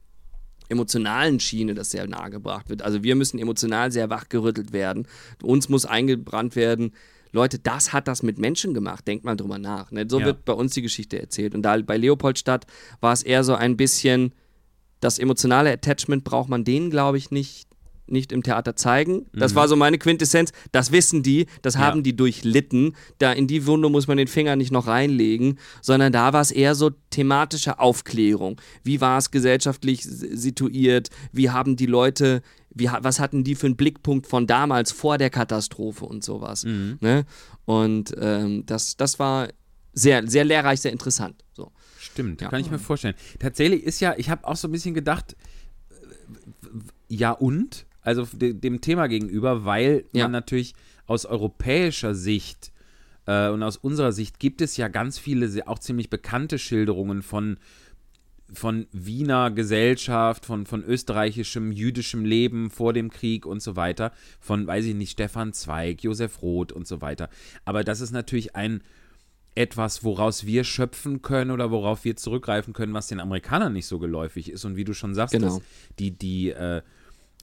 [0.70, 2.82] emotionalen Schiene das sehr nahegebracht wird.
[2.82, 5.08] Also wir müssen emotional sehr wachgerüttelt werden.
[5.44, 6.94] Uns muss eingebrannt werden.
[7.32, 9.08] Leute, das hat das mit Menschen gemacht.
[9.08, 9.92] Denkt mal drüber nach.
[9.92, 10.06] Ne?
[10.10, 10.26] So Ja.
[10.26, 11.54] wird bei uns die Geschichte erzählt.
[11.54, 12.66] Und da bei Leopoldstadt
[13.02, 14.34] war es eher so ein bisschen,
[15.00, 17.69] das emotionale Attachment braucht man denen, glaube ich, nicht,
[18.11, 19.26] nicht im Theater zeigen.
[19.34, 19.56] Das mhm.
[19.57, 20.52] war so meine Quintessenz.
[20.72, 21.81] Das wissen die, das ja.
[21.81, 22.95] haben die durchlitten.
[23.18, 26.52] Da in die Wunde muss man den Finger nicht noch reinlegen, sondern da war es
[26.52, 28.60] eher so thematische Aufklärung.
[28.84, 31.10] Wie war es gesellschaftlich situiert?
[31.31, 35.30] Wie haben die Leute, wie, was hatten die für einen Blickpunkt von damals vor der
[35.30, 36.65] Katastrophe und sowas?
[36.65, 36.98] Mhm.
[37.02, 37.26] Ne?
[37.65, 39.49] Und ähm, das, das war
[39.94, 41.44] sehr, sehr lehrreich, sehr interessant.
[41.53, 41.72] So.
[41.99, 42.49] Stimmt, ja.
[42.49, 43.15] kann ich mir vorstellen.
[43.40, 45.36] Tatsächlich ist ja, ich habe auch so ein bisschen gedacht,
[47.07, 47.86] ja und?
[48.02, 50.26] Also dem Thema gegenüber, weil ja.
[50.26, 50.74] man natürlich
[51.06, 52.72] aus europäischer Sicht
[53.26, 57.58] äh, und aus unserer Sicht gibt es ja ganz viele, auch ziemlich bekannte Schilderungen von,
[58.54, 64.12] von Wiener Gesellschaft, von, von österreichischem, jüdischem Leben vor dem Krieg und so weiter.
[64.40, 67.30] Von, weiß ich nicht, Stefan Zweig, Josef Roth und so weiter.
[67.66, 68.82] Aber das ist natürlich ein
[69.56, 74.00] etwas, woraus wir schöpfen können oder worauf wir zurückgreifen können, was den Amerikanern nicht so
[74.00, 74.64] geläufig ist.
[74.64, 75.62] Und wie du schon sagst, genau.
[76.00, 76.82] die, die, äh,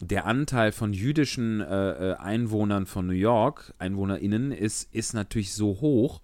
[0.00, 5.80] der Anteil von jüdischen äh, äh, Einwohnern von New York, EinwohnerInnen, ist, ist natürlich so
[5.80, 6.20] hoch,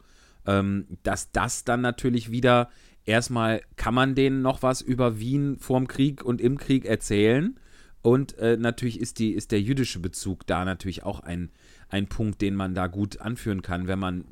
[0.47, 2.69] ähm, dass das dann natürlich wieder
[3.05, 7.59] erstmal kann man denen noch was über Wien vorm Krieg und im Krieg erzählen.
[8.03, 11.51] Und äh, natürlich ist, die, ist der jüdische Bezug da natürlich auch ein,
[11.89, 14.25] ein Punkt, den man da gut anführen kann, wenn man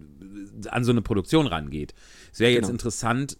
[0.68, 1.94] an so eine Produktion rangeht.
[2.32, 2.62] Es wäre genau.
[2.62, 3.38] jetzt interessant,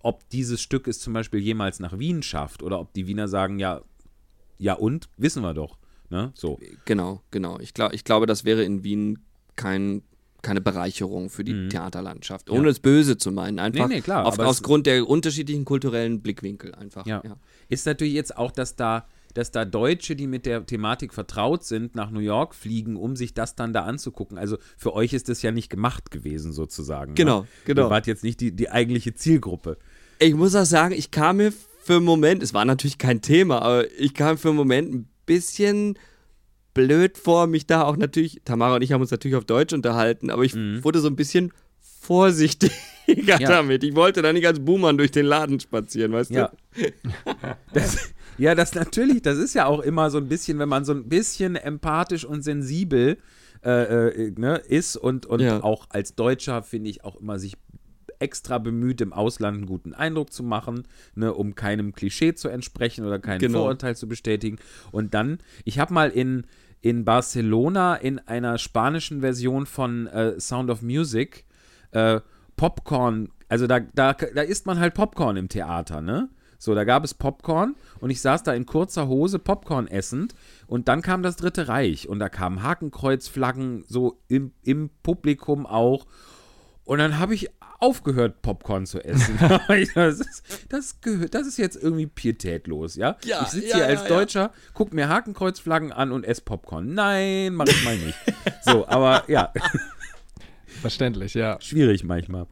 [0.00, 3.60] ob dieses Stück es zum Beispiel jemals nach Wien schafft oder ob die Wiener sagen,
[3.60, 3.82] ja,
[4.58, 5.78] ja und, wissen wir doch.
[6.10, 6.32] Ne?
[6.34, 6.58] So.
[6.84, 7.58] Genau, genau.
[7.60, 9.20] Ich, glaub, ich glaube, das wäre in Wien
[9.56, 10.02] kein,
[10.42, 11.70] keine Bereicherung für die mhm.
[11.70, 12.50] Theaterlandschaft.
[12.50, 12.70] Ohne ja.
[12.70, 13.58] es böse zu meinen.
[13.58, 17.06] Einfach nee, nee, klar, auf, aus Grund der unterschiedlichen kulturellen Blickwinkel einfach.
[17.06, 17.22] Ja.
[17.24, 17.36] ja.
[17.68, 21.94] Ist natürlich jetzt auch, dass da dass da Deutsche, die mit der Thematik vertraut sind,
[21.94, 24.38] nach New York fliegen, um sich das dann da anzugucken.
[24.38, 27.14] Also für euch ist das ja nicht gemacht gewesen, sozusagen.
[27.14, 27.48] Genau, ne?
[27.64, 27.86] genau.
[27.86, 29.76] Ihr wart jetzt nicht die, die eigentliche Zielgruppe.
[30.18, 31.52] Ich muss auch sagen, ich kam mir
[31.88, 35.08] für einen Moment, es war natürlich kein Thema, aber ich kam für einen Moment ein
[35.24, 35.98] bisschen
[36.74, 40.28] blöd vor, mich da auch natürlich, Tamara und ich haben uns natürlich auf Deutsch unterhalten,
[40.28, 40.84] aber ich mhm.
[40.84, 41.50] wurde so ein bisschen
[41.80, 42.70] vorsichtiger
[43.06, 43.38] ja.
[43.38, 43.84] damit.
[43.84, 46.52] Ich wollte da nicht als Boomer durch den Laden spazieren, weißt ja.
[46.74, 46.92] du?
[47.72, 50.92] Das, ja, das natürlich, das ist ja auch immer so ein bisschen, wenn man so
[50.92, 53.16] ein bisschen empathisch und sensibel
[53.64, 55.62] äh, äh, ne, ist und, und ja.
[55.62, 57.54] auch als Deutscher, finde ich, auch immer sich
[58.18, 60.84] extra bemüht, im Ausland einen guten Eindruck zu machen,
[61.14, 63.60] ne, um keinem Klischee zu entsprechen oder keinen genau.
[63.60, 64.58] Vorurteil zu bestätigen.
[64.90, 66.46] Und dann, ich habe mal in,
[66.80, 71.44] in Barcelona in einer spanischen Version von äh, Sound of Music
[71.92, 72.20] äh,
[72.56, 76.28] Popcorn, also da, da, da isst man halt Popcorn im Theater, ne?
[76.60, 80.34] So, da gab es Popcorn und ich saß da in kurzer Hose Popcorn essend
[80.66, 86.04] und dann kam das Dritte Reich und da kamen Hakenkreuzflaggen so im, im Publikum auch
[86.84, 89.38] und dann habe ich aufgehört, Popcorn zu essen.
[89.94, 93.16] das, ist, das, gehört, das ist jetzt irgendwie pietätlos, ja?
[93.24, 96.94] ja ich sitze ja, hier als ja, Deutscher, guck mir Hakenkreuzflaggen an und esse Popcorn.
[96.94, 98.18] Nein, mach ich mal nicht.
[98.62, 99.52] so, aber ja.
[100.80, 101.60] Verständlich, ja.
[101.60, 102.46] Schwierig manchmal.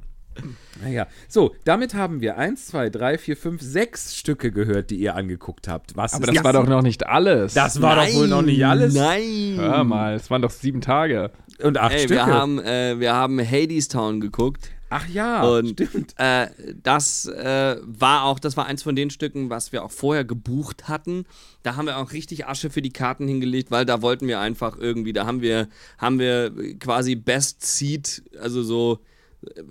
[0.83, 5.15] Naja, so, damit haben wir eins, zwei, drei, vier, fünf, sechs Stücke gehört, die ihr
[5.15, 5.97] angeguckt habt.
[5.97, 7.55] Was Aber das, das war doch noch nicht alles.
[7.55, 8.95] Das war nein, doch wohl noch nicht alles.
[8.95, 9.55] Nein.
[9.57, 11.31] Hör mal, es waren doch sieben Tage.
[11.63, 12.15] Und acht Ey, Stücke.
[12.17, 14.71] Wir haben, äh, wir haben Hades Town geguckt.
[14.89, 16.15] Ach ja, und, stimmt.
[16.17, 16.49] Äh,
[16.83, 20.89] das äh, war auch, das war eins von den Stücken, was wir auch vorher gebucht
[20.89, 21.25] hatten.
[21.63, 24.79] Da haben wir auch richtig Asche für die Karten hingelegt, weil da wollten wir einfach
[24.79, 25.69] irgendwie, da haben wir,
[25.99, 29.01] haben wir quasi Best Seat, also so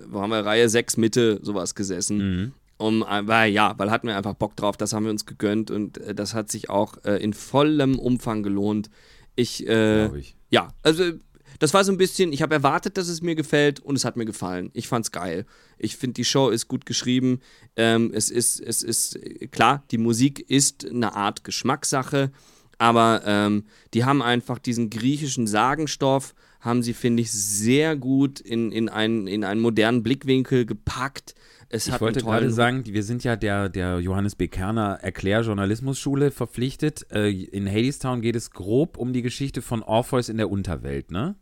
[0.07, 2.17] wo haben wir Reihe 6 Mitte sowas gesessen.
[2.17, 2.53] Mhm.
[2.77, 5.71] Um, äh, weil, ja, weil hatten wir einfach Bock drauf, das haben wir uns gegönnt
[5.71, 8.89] und äh, das hat sich auch äh, in vollem Umfang gelohnt.
[9.37, 10.35] Ich, äh, ich.
[10.49, 11.11] ja, also
[11.59, 14.17] das war so ein bisschen, ich habe erwartet, dass es mir gefällt und es hat
[14.17, 14.71] mir gefallen.
[14.73, 15.45] Ich fand's geil.
[15.77, 17.39] Ich finde, die Show ist gut geschrieben.
[17.75, 19.19] Ähm, es ist, es ist,
[19.51, 22.31] klar, die Musik ist eine Art Geschmackssache,
[22.77, 28.71] aber ähm, die haben einfach diesen griechischen Sagenstoff haben sie, finde ich, sehr gut in,
[28.71, 31.35] in, einen, in einen modernen Blickwinkel gepackt.
[31.69, 34.47] Es ich wollte gerade sagen, wir sind ja der, der Johannes B.
[34.47, 37.05] Kerner Erklärjournalismusschule verpflichtet.
[37.11, 41.35] Äh, in Hadestown geht es grob um die Geschichte von Orpheus in der Unterwelt, ne?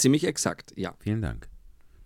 [0.00, 0.94] Ziemlich exakt, ja.
[0.98, 1.48] Vielen Dank.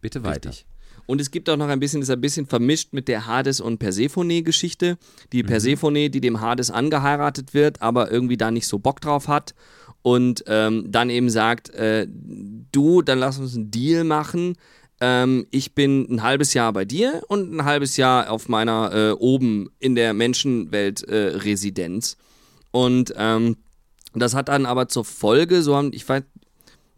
[0.00, 0.50] Bitte weiter.
[0.50, 0.66] Richtig.
[1.06, 3.78] Und es gibt auch noch ein bisschen, ist ein bisschen vermischt mit der Hades- und
[3.78, 4.98] Persephone-Geschichte.
[5.32, 5.46] Die mhm.
[5.46, 9.54] Persephone, die dem Hades angeheiratet wird, aber irgendwie da nicht so Bock drauf hat
[10.02, 14.56] und ähm, dann eben sagt, äh, du, dann lass uns einen Deal machen.
[15.00, 19.10] Ähm, ich bin ein halbes Jahr bei dir und ein halbes Jahr auf meiner äh,
[19.12, 22.16] oben in der Menschenwelt äh, Residenz.
[22.70, 23.56] Und ähm,
[24.14, 26.22] das hat dann aber zur Folge, so haben, ich weiß,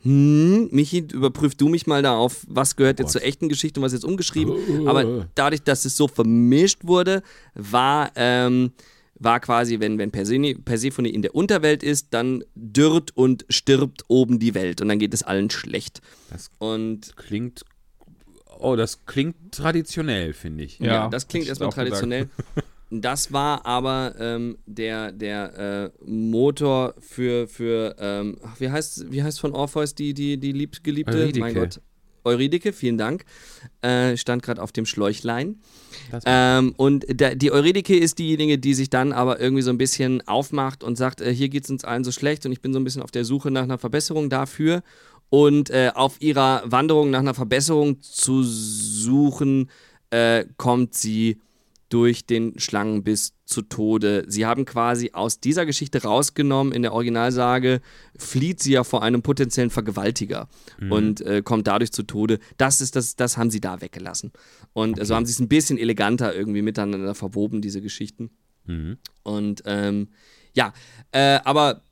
[0.06, 3.80] hm, Michi, überprüf du mich mal da auf, was gehört oh jetzt zur echten Geschichte
[3.80, 4.86] und was jetzt umgeschrieben.
[4.86, 7.24] Aber dadurch, dass es so vermischt wurde,
[7.54, 8.70] war, ähm,
[9.18, 14.54] war quasi, wenn, wenn Persephone, in der Unterwelt ist, dann dürrt und stirbt oben die
[14.54, 16.00] Welt und dann geht es allen schlecht.
[16.30, 17.64] Das Und klingt.
[18.60, 20.78] Oh, das klingt traditionell, finde ich.
[20.78, 22.30] ja, Ja, das klingt erstmal auch gesagt.
[22.90, 29.40] Das war aber ähm, der, der äh, Motor für, für ähm, wie heißt wie heißt
[29.40, 31.16] von Orpheus die, die, die lieb, geliebte?
[31.16, 31.40] Eurydike.
[31.40, 31.80] Mein Gott.
[32.26, 33.24] Eurydike, vielen Dank.
[33.82, 35.60] Äh, stand gerade auf dem Schläuchlein.
[36.24, 40.26] Ähm, und der, die Eurydike ist diejenige, die sich dann aber irgendwie so ein bisschen
[40.26, 42.80] aufmacht und sagt, äh, hier geht es uns allen so schlecht und ich bin so
[42.80, 44.82] ein bisschen auf der Suche nach einer Verbesserung dafür.
[45.28, 49.70] Und äh, auf ihrer Wanderung nach einer Verbesserung zu suchen,
[50.10, 51.40] äh, kommt sie
[51.88, 54.24] durch den Schlangenbiss zu Tode.
[54.26, 57.80] Sie haben quasi aus dieser Geschichte rausgenommen, in der Originalsage
[58.18, 60.48] flieht sie ja vor einem potenziellen Vergewaltiger
[60.90, 62.40] und äh, kommt dadurch zu Tode.
[62.56, 64.32] Das ist das, das haben sie da weggelassen.
[64.72, 68.30] Und so haben sie es ein bisschen eleganter irgendwie miteinander verwoben, diese Geschichten.
[68.64, 68.98] Mhm.
[69.22, 70.08] Und ähm,
[70.54, 70.72] ja,
[71.12, 71.82] äh, aber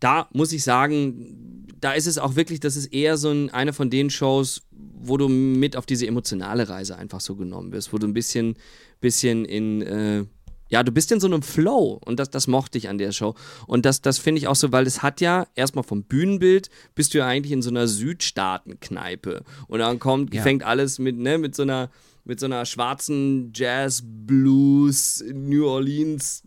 [0.00, 3.72] da muss ich sagen, da ist es auch wirklich, das ist eher so ein, eine
[3.72, 7.98] von den Shows, wo du mit auf diese emotionale Reise einfach so genommen wirst, wo
[7.98, 8.56] du ein bisschen,
[9.00, 10.24] bisschen in, äh,
[10.68, 13.34] ja, du bist in so einem Flow und das, das mochte ich an der Show.
[13.66, 17.14] Und das, das finde ich auch so, weil es hat ja erstmal vom Bühnenbild bist
[17.14, 20.42] du ja eigentlich in so einer Südstaatenkneipe und dann kommt, Ja.
[20.42, 21.90] fängt alles mit, ne, mit so einer,
[22.24, 26.42] mit so einer schwarzen Jazz, Blues, New Orleans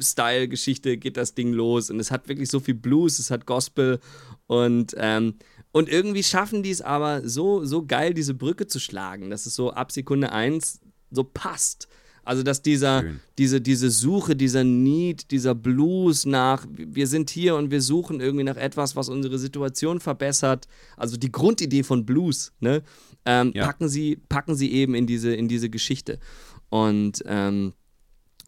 [0.00, 3.98] Style-Geschichte geht das Ding los und es hat wirklich so viel Blues, es hat Gospel
[4.46, 5.34] und, ähm,
[5.72, 9.54] und irgendwie schaffen die es aber so, so geil, diese Brücke zu schlagen, dass es
[9.54, 10.80] so ab Sekunde 1
[11.10, 11.88] so passt.
[12.26, 13.20] Also, dass dieser, Schön.
[13.36, 18.44] diese, diese Suche, dieser Need, dieser Blues nach, wir sind hier und wir suchen irgendwie
[18.44, 20.66] nach etwas, was unsere Situation verbessert.
[20.96, 22.82] Also die Grundidee von Blues, ne?
[23.26, 23.66] Ähm, Ja.
[23.66, 26.18] packen, sie, packen sie eben in diese, in diese Geschichte.
[26.70, 27.74] Und ähm,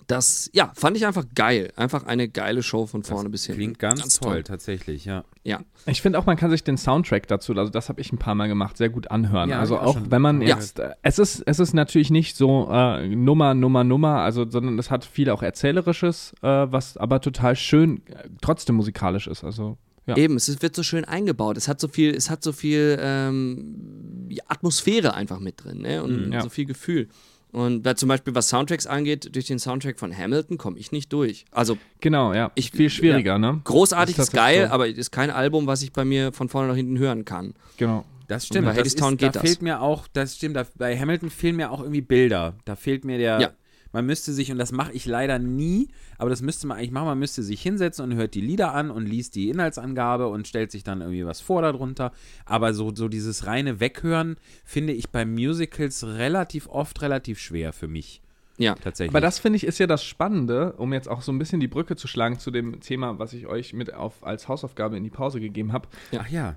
[0.07, 1.73] das, ja, fand ich einfach geil.
[1.77, 3.59] Einfach eine geile Show von vorne bis hinten.
[3.59, 5.25] Klingt ganz, toll, tatsächlich, ja.
[5.43, 5.61] Ja.
[5.87, 8.35] Ich finde auch, man kann sich den Soundtrack dazu, also das habe ich ein paar
[8.35, 9.51] Mal gemacht, sehr gut anhören.
[9.51, 10.57] Ja, also auch wenn man Ja.
[10.57, 14.79] jetzt, äh, es ist, es ist natürlich nicht so äh, Nummer, Nummer, Nummer, also sondern
[14.79, 19.45] es hat viel auch erzählerisches, äh, was aber total schön äh, trotzdem musikalisch ist.
[19.45, 19.77] Also
[20.07, 20.17] ja.
[20.17, 21.57] Eben, es wird so schön eingebaut.
[21.57, 26.03] Es hat so viel, es hat so viel ähm, Atmosphäre einfach mit drin, ne?
[26.03, 26.43] Und Mhm, ja.
[26.43, 27.09] so viel Gefühl.
[27.57, 31.11] Und weil zum Beispiel, was Soundtracks angeht, durch den Soundtrack von Hamilton komme ich nicht
[31.11, 31.47] durch.
[31.53, 32.53] Also Genau, ja.
[32.55, 33.63] Ich- viel schwieriger, ne?
[33.65, 34.75] großartig ist, geil, so.
[34.75, 37.55] aber ist kein Album, was ich bei mir von vorne nach hinten hören kann.
[37.79, 38.05] Genau.
[38.29, 38.67] Das stimmt.
[38.67, 39.43] bei das Hadestown ist, geht da das.
[39.49, 42.57] fehlt mir auch, das stimmt, da, bei Hamilton fehlen mir auch irgendwie Bilder.
[42.67, 43.51] Da fehlt mir der, Ja.
[43.97, 47.07] Man müsste sich, und das mache ich leider nie, aber das müsste man eigentlich machen,
[47.07, 50.71] man müsste sich hinsetzen und hört die Lieder an und liest die Inhaltsangabe und stellt
[50.71, 52.13] sich dann irgendwie was vor darunter.
[52.45, 54.37] Aber so, so dieses reine Weghören
[54.67, 58.21] finde ich bei Musicals relativ oft relativ schwer für mich.
[58.59, 58.75] Ja.
[58.75, 59.13] Tatsächlich.
[59.15, 61.67] Aber das finde ich ist ja das Spannende, um jetzt auch so ein bisschen die
[61.67, 65.11] Brücke zu schlagen zu dem Thema, was ich euch mit auf, als Hausaufgabe in die
[65.11, 65.89] Pause gegeben habe.
[66.19, 66.57] Ach ja.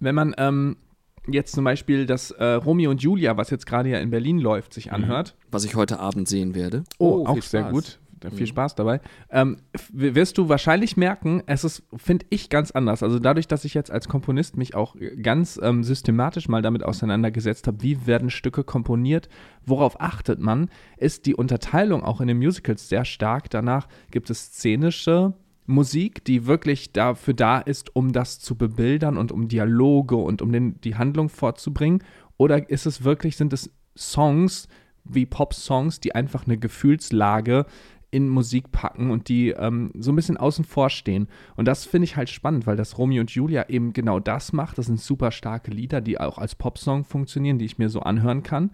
[0.00, 0.76] Wenn man ähm,
[1.28, 4.74] jetzt zum Beispiel das äh, Romeo und Julia, was jetzt gerade ja in Berlin läuft,
[4.74, 6.84] sich anhört, Was ich heute Abend sehen werde.
[6.98, 7.72] Oh, Oh, auch sehr Spaß.
[7.72, 7.98] gut.
[8.20, 9.02] Da Viel Spaß dabei.
[9.30, 9.58] Ähm,
[9.92, 13.02] wirst du wahrscheinlich merken, es ist, finde ich, ganz anders.
[13.02, 16.84] Also dadurch, dass ich jetzt als Komponist mich auch äh, ganz ähm, systematisch mal damit
[16.84, 19.28] auseinandergesetzt habe, wie werden Stücke komponiert,
[19.66, 23.50] worauf achtet man, ist die Unterteilung auch in den Musicals sehr stark.
[23.50, 25.34] Danach gibt es szenische
[25.66, 30.52] Musik, die wirklich dafür da ist, um das zu bebildern und um Dialoge und um
[30.52, 32.02] den, die Handlung vorzubringen.
[32.36, 34.68] Oder ist es wirklich, sind es Songs
[35.04, 37.66] wie Pop-Songs, die einfach eine Gefühlslage
[38.10, 41.26] in Musik packen und die ähm, so ein bisschen außen vor stehen.
[41.56, 44.78] Und das finde ich halt spannend, weil das Romeo und Julia eben genau das macht.
[44.78, 48.44] Das sind super starke Lieder, die auch als Popsong funktionieren, die ich mir so anhören
[48.44, 48.70] kann.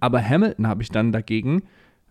[0.00, 1.64] Aber Hamilton habe ich dann dagegen,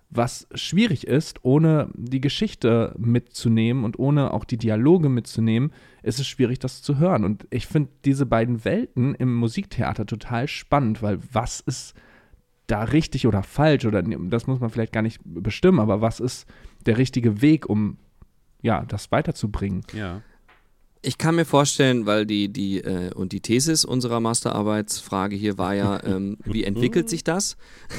[0.09, 5.71] was schwierig ist, ohne die Geschichte mitzunehmen und ohne auch die Dialoge mitzunehmen,
[6.03, 7.23] ist es schwierig, das zu hören.
[7.23, 11.95] Und ich finde diese beiden Welten im Musiktheater total spannend, weil was ist
[12.67, 16.47] da richtig oder falsch oder das muss man vielleicht gar nicht bestimmen, aber was ist
[16.85, 17.97] der richtige Weg, um
[18.61, 19.83] ja, das weiterzubringen?
[19.93, 20.21] Ja.
[21.05, 25.75] Ich kann mir vorstellen, weil die, die, äh, und die Thesis unserer Masterarbeitsfrage hier war
[25.75, 27.57] ja, ähm, wie entwickelt sich das?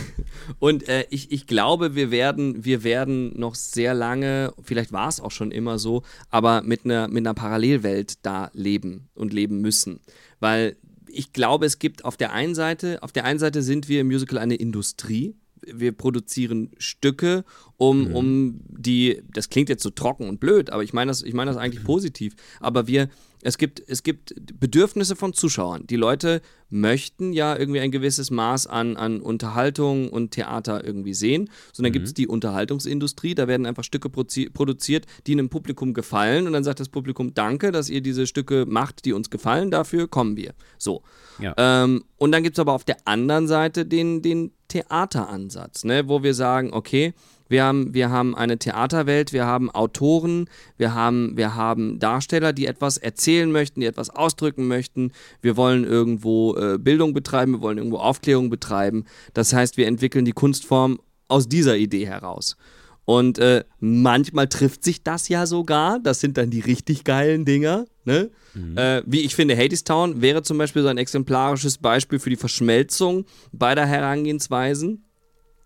[0.58, 5.20] Und äh, ich, ich glaube, wir werden, wir werden noch sehr lange, vielleicht war es
[5.20, 10.00] auch schon immer so, aber mit einer, mit einer Parallelwelt da leben und leben müssen.
[10.40, 10.76] Weil
[11.06, 14.08] ich glaube, es gibt auf der einen Seite, auf der einen Seite sind wir im
[14.08, 15.36] Musical eine Industrie.
[15.72, 17.44] Wir produzieren Stücke,
[17.76, 21.34] um, um die, das klingt jetzt so trocken und blöd, aber ich meine das, ich
[21.34, 22.34] meine das eigentlich positiv.
[22.60, 23.08] Aber wir,
[23.42, 25.86] es gibt, es gibt Bedürfnisse von Zuschauern.
[25.86, 31.50] Die Leute möchten ja irgendwie ein gewisses Maß an, an Unterhaltung und Theater irgendwie sehen.
[31.72, 31.94] So, dann mhm.
[31.94, 36.64] gibt es die Unterhaltungsindustrie, da werden einfach Stücke produziert, die einem Publikum gefallen und dann
[36.64, 40.54] sagt das Publikum, danke, dass ihr diese Stücke macht, die uns gefallen, dafür kommen wir.
[40.78, 41.02] So.
[41.38, 41.54] Ja.
[41.56, 46.22] Ähm, und dann gibt es aber auf der anderen Seite den, den Theateransatz, ne, wo
[46.22, 47.14] wir sagen, okay,
[47.48, 52.66] wir haben, wir haben eine Theaterwelt, wir haben Autoren, wir haben, wir haben Darsteller, die
[52.66, 55.12] etwas erzählen möchten, die etwas ausdrücken möchten.
[55.40, 59.04] Wir wollen irgendwo äh, Bildung betreiben, wir wollen irgendwo Aufklärung betreiben.
[59.32, 62.56] Das heißt, wir entwickeln die Kunstform aus dieser Idee heraus.
[63.06, 66.00] Und äh, manchmal trifft sich das ja sogar.
[66.00, 67.86] Das sind dann die richtig geilen Dinger.
[68.04, 68.30] Ne?
[68.52, 68.76] Mhm.
[68.76, 73.24] Äh, wie ich finde, Hadestown wäre zum Beispiel so ein exemplarisches Beispiel für die Verschmelzung
[73.52, 75.04] beider Herangehensweisen.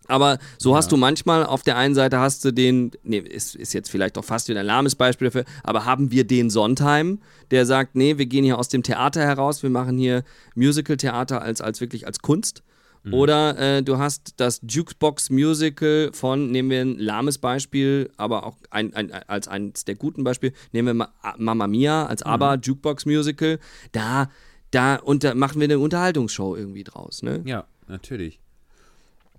[0.06, 0.76] Aber so ja.
[0.76, 4.18] hast du manchmal auf der einen Seite hast du den, nee, ist, ist jetzt vielleicht
[4.18, 8.18] auch fast wieder ein lahmes Beispiel dafür, aber haben wir den Sondheim, der sagt, nee,
[8.18, 10.24] wir gehen hier aus dem Theater heraus, wir machen hier
[10.56, 12.62] Musical-Theater als, als wirklich als Kunst.
[13.02, 13.14] Mhm.
[13.14, 18.94] Oder äh, du hast das Jukebox-Musical von, nehmen wir ein lahmes Beispiel, aber auch ein,
[18.94, 22.30] ein, als eines der guten Beispiele, nehmen wir Ma Mamma Mia als mhm.
[22.30, 23.58] aber Jukebox-Musical.
[23.92, 24.30] Da,
[24.70, 27.22] da unter, machen wir eine Unterhaltungsshow irgendwie draus.
[27.22, 27.42] Ne?
[27.44, 28.38] Ja, natürlich.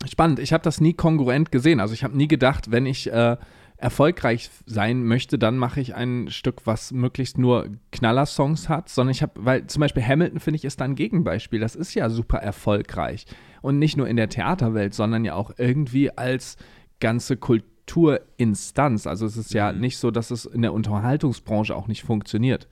[0.09, 0.39] Spannend.
[0.39, 1.79] Ich habe das nie kongruent gesehen.
[1.79, 3.37] Also ich habe nie gedacht, wenn ich äh,
[3.77, 9.21] erfolgreich sein möchte, dann mache ich ein Stück, was möglichst nur Knaller-Songs hat, sondern ich
[9.21, 11.59] habe, weil zum Beispiel Hamilton finde ich ist da ein Gegenbeispiel.
[11.59, 13.27] Das ist ja super erfolgreich
[13.61, 16.57] und nicht nur in der Theaterwelt, sondern ja auch irgendwie als
[16.99, 19.07] ganze Kulturinstanz.
[19.07, 19.79] Also es ist ja mhm.
[19.79, 22.67] nicht so, dass es in der Unterhaltungsbranche auch nicht funktioniert.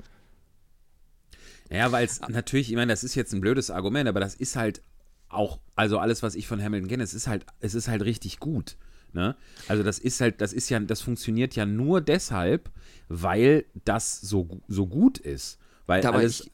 [1.70, 4.56] Ja, weil es natürlich, ich meine, das ist jetzt ein blödes Argument, aber das ist
[4.56, 4.82] halt
[5.30, 8.40] auch, also alles, was ich von Hamilton kenne, es ist halt, es ist halt richtig
[8.40, 8.78] gut.
[9.14, 9.36] Ne?
[9.68, 12.72] Also das ist halt, das ist ja, das funktioniert ja nur deshalb,
[13.08, 15.60] weil das so, so gut ist.
[15.86, 16.50] Weil Aber alles,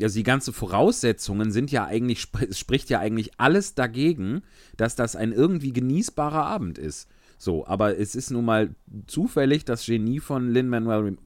[0.00, 4.42] also die ganzen Voraussetzungen sind ja eigentlich, es spricht ja eigentlich alles dagegen,
[4.76, 7.08] dass das ein irgendwie genießbarer Abend ist.
[7.38, 8.74] So, aber es ist nun mal
[9.06, 11.18] zufällig das Genie von Lin-Manuel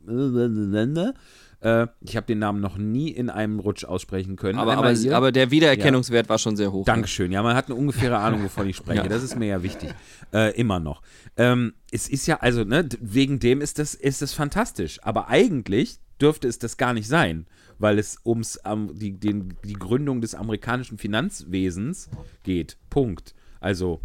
[1.63, 4.59] äh, ich habe den Namen noch nie in einem Rutsch aussprechen können.
[4.59, 6.31] Aber, aber, aber der Wiedererkennungswert ja.
[6.31, 6.81] war schon sehr hoch.
[6.81, 6.93] Ne?
[6.93, 7.31] Dankeschön.
[7.31, 9.03] Ja, man hat eine ungefähre Ahnung, wovon ich spreche.
[9.05, 9.09] ja.
[9.09, 9.95] Das ist mir ja wichtig.
[10.35, 11.03] Äh, immer noch.
[11.37, 14.99] Ähm, es ist ja, also, ne, wegen dem ist das, ist das fantastisch.
[15.05, 17.47] Aber eigentlich dürfte es das gar nicht sein,
[17.79, 22.09] weil es ums um, die, den, die Gründung des amerikanischen Finanzwesens
[22.45, 22.77] geht.
[22.89, 23.35] Punkt.
[23.61, 24.01] Also,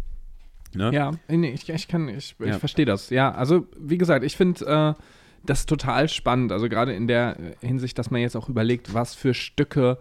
[0.74, 0.90] Ne?
[0.92, 2.46] Ja, ich, ich kann, ich, ja.
[2.46, 3.08] ich verstehe das.
[3.08, 5.02] Ja, also wie gesagt, ich finde, äh,
[5.44, 6.52] das total spannend.
[6.52, 9.98] Also gerade in der Hinsicht, dass man jetzt auch überlegt, was für Stücke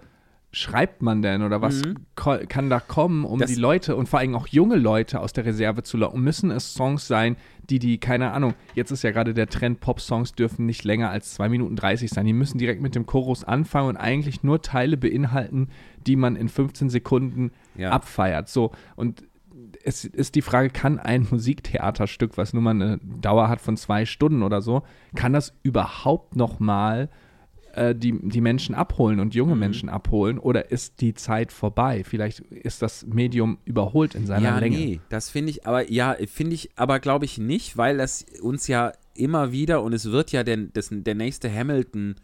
[0.51, 1.95] schreibt man denn oder was mhm.
[2.15, 5.45] kann da kommen, um das die Leute und vor allem auch junge Leute aus der
[5.45, 6.21] Reserve zu locken?
[6.21, 7.35] Müssen es Songs sein,
[7.69, 11.33] die die, keine Ahnung, jetzt ist ja gerade der Trend, Pop-Songs dürfen nicht länger als
[11.33, 12.25] 2 Minuten 30 sein.
[12.25, 15.69] Die müssen direkt mit dem Chorus anfangen und eigentlich nur Teile beinhalten,
[16.05, 17.91] die man in 15 Sekunden ja.
[17.91, 18.47] abfeiert.
[18.47, 19.25] So, und
[19.83, 24.05] es ist die Frage, kann ein Musiktheaterstück, was nur mal eine Dauer hat von zwei
[24.05, 24.83] Stunden oder so,
[25.15, 27.09] kann das überhaupt noch mal
[27.77, 29.59] äh, die, die Menschen abholen und junge mhm.
[29.59, 32.03] Menschen abholen oder ist die Zeit vorbei?
[32.03, 34.77] Vielleicht ist das Medium überholt in seiner ja, Länge.
[34.77, 38.67] Nee, das finde ich aber, ja, finde ich aber, glaube ich, nicht, weil das uns
[38.67, 42.15] ja immer wieder und es wird ja denn, das, der nächste Hamilton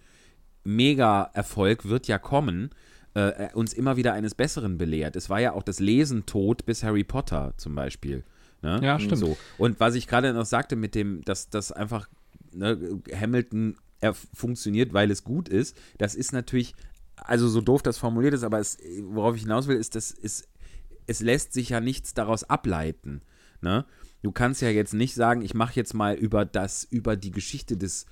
[0.64, 2.72] Mega-Erfolg wird ja kommen
[3.14, 5.16] äh, uns immer wieder eines Besseren belehrt.
[5.16, 8.24] Es war ja auch das Lesen tot bis Harry Potter zum Beispiel.
[8.62, 8.80] Ne?
[8.82, 9.18] Ja, stimmt.
[9.18, 9.38] So.
[9.58, 12.08] Und was ich gerade noch sagte mit dem, dass das einfach
[12.54, 16.76] ne, Hamilton er funktioniert, weil es gut ist, das ist natürlich,
[17.16, 20.44] also so doof das formuliert ist, aber es, worauf ich hinaus will, ist, dass es,
[21.08, 23.22] es lässt sich ja nichts daraus ableiten.
[23.62, 23.86] Ne?
[24.22, 27.78] Du kannst ja jetzt nicht sagen, ich mache jetzt mal über das, über die Geschichte
[27.78, 28.06] des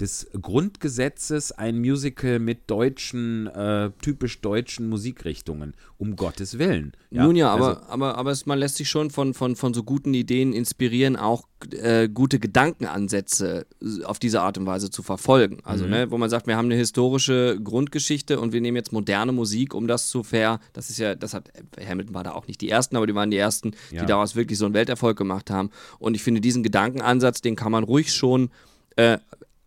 [0.00, 5.74] des Grundgesetzes ein Musical mit deutschen, äh, typisch deutschen Musikrichtungen.
[5.96, 6.92] Um Gottes Willen.
[7.10, 7.24] Ja?
[7.24, 9.82] Nun ja, aber, also, aber, aber es, man lässt sich schon von, von, von so
[9.82, 13.66] guten Ideen inspirieren, auch äh, gute Gedankenansätze
[14.04, 15.58] auf diese Art und Weise zu verfolgen.
[15.64, 15.90] Also, mhm.
[15.90, 19.74] ne, wo man sagt, wir haben eine historische Grundgeschichte und wir nehmen jetzt moderne Musik,
[19.74, 20.60] um das zu fair.
[20.72, 21.50] Das ist ja, das hat,
[21.84, 24.02] Hamilton war da auch nicht die Ersten, aber die waren die Ersten, ja.
[24.02, 25.70] die daraus wirklich so einen Welterfolg gemacht haben.
[25.98, 28.50] Und ich finde, diesen Gedankenansatz, den kann man ruhig schon
[28.94, 29.18] äh,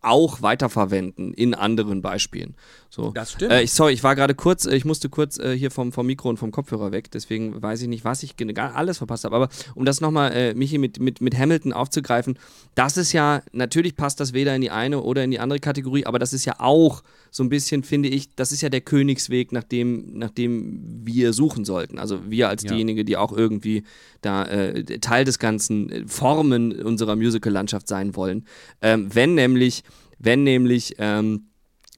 [0.02, 2.54] auch weiterverwenden in anderen Beispielen.
[2.90, 3.10] So.
[3.12, 3.52] Das stimmt.
[3.52, 6.06] Äh, ich, sorry, ich war gerade kurz, äh, ich musste kurz äh, hier vom, vom
[6.06, 9.36] Mikro und vom Kopfhörer weg, deswegen weiß ich nicht, was ich alles verpasst habe.
[9.36, 12.38] Aber um das nochmal, äh, Michi, mit, mit, mit Hamilton aufzugreifen,
[12.74, 16.04] das ist ja, natürlich passt das weder in die eine oder in die andere Kategorie,
[16.04, 17.02] aber das ist ja auch
[17.32, 21.32] so ein bisschen, finde ich, das ist ja der Königsweg, nach dem, nach dem wir
[21.32, 21.98] suchen sollten.
[21.98, 22.70] Also wir als ja.
[22.70, 23.84] diejenigen, die auch irgendwie
[24.20, 28.46] da äh, Teil des ganzen äh, Formen unserer Musical-Landschaft sein wollen.
[28.82, 29.82] Ähm, wenn nämlich,
[30.18, 31.46] wenn nämlich ähm,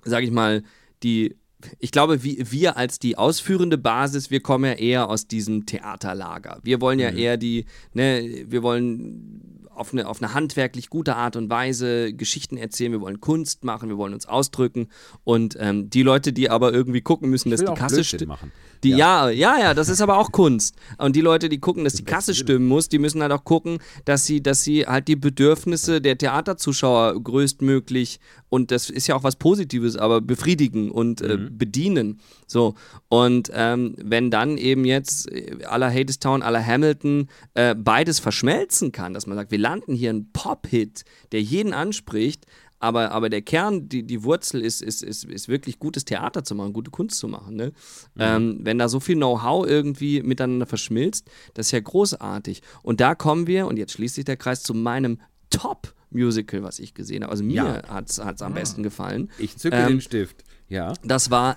[0.04, 0.62] sage ich mal,
[1.02, 1.36] die
[1.78, 6.60] ich glaube, wir, wir als die ausführende Basis, wir kommen ja eher aus diesem Theaterlager.
[6.62, 7.18] Wir wollen ja mhm.
[7.18, 12.56] eher die, ne, wir wollen auf eine, auf eine handwerklich gute Art und Weise Geschichten
[12.56, 14.88] erzählen, wir wollen Kunst machen, wir wollen uns ausdrücken.
[15.24, 18.38] Und ähm, die Leute, die aber irgendwie gucken müssen, dass die Kasse stimmt.
[18.84, 19.30] Die, ja.
[19.30, 19.58] ja.
[19.58, 20.76] ja, das ist aber auch Kunst.
[20.98, 23.78] Und die Leute, die gucken, dass die Kasse stimmen muss, die müssen halt auch gucken,
[24.04, 28.20] dass sie, dass sie halt die Bedürfnisse der Theaterzuschauer größtmöglich
[28.54, 31.58] und das ist ja auch was Positives, aber befriedigen und äh, mhm.
[31.58, 32.20] bedienen.
[32.46, 32.74] So.
[33.08, 35.28] Und ähm, wenn dann eben jetzt
[35.66, 40.10] aller äh, Hadestown, aller Hamilton äh, beides verschmelzen kann, dass man sagt, wir landen hier
[40.10, 42.46] einen Pop-Hit, der jeden anspricht,
[42.84, 46.54] aber, aber der Kern, die, die Wurzel ist, ist, ist, ist wirklich gutes Theater zu
[46.54, 47.56] machen, gute Kunst zu machen.
[47.56, 47.72] Ne?
[48.14, 48.20] Mhm.
[48.20, 52.62] Ähm, wenn da so viel Know-how irgendwie miteinander verschmilzt, das ist ja großartig.
[52.82, 55.18] Und da kommen wir, und jetzt schließt sich der Kreis zu meinem
[55.50, 57.32] Top- Musical, was ich gesehen habe.
[57.32, 57.88] Also mir ja.
[57.88, 58.48] hat es am ah.
[58.50, 59.32] besten gefallen.
[59.36, 60.44] Ich zücke ähm, den Stift.
[60.68, 60.92] Ja.
[61.02, 61.56] Das war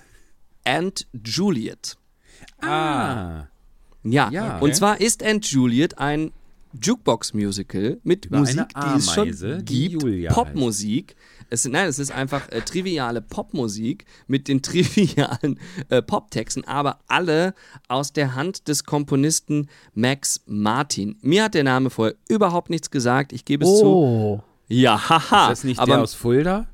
[0.65, 1.95] Aunt Juliet.
[2.59, 3.45] Ah.
[4.03, 4.31] Ja.
[4.31, 4.63] ja okay.
[4.63, 6.31] Und zwar ist Aunt Juliet ein
[6.81, 10.33] Jukebox-Musical mit Über Musik, die es schon gibt.
[10.33, 11.15] Popmusik.
[11.49, 15.59] Es, nein, es ist einfach äh, triviale Popmusik mit den trivialen
[15.89, 17.53] äh, Poptexten, aber alle
[17.87, 21.17] aus der Hand des Komponisten Max Martin.
[21.21, 24.37] Mir hat der Name vorher überhaupt nichts gesagt, ich gebe es oh.
[24.37, 24.43] zu.
[24.67, 25.45] Ja, haha.
[25.45, 26.67] Ist das nicht aber, der aus Fulda?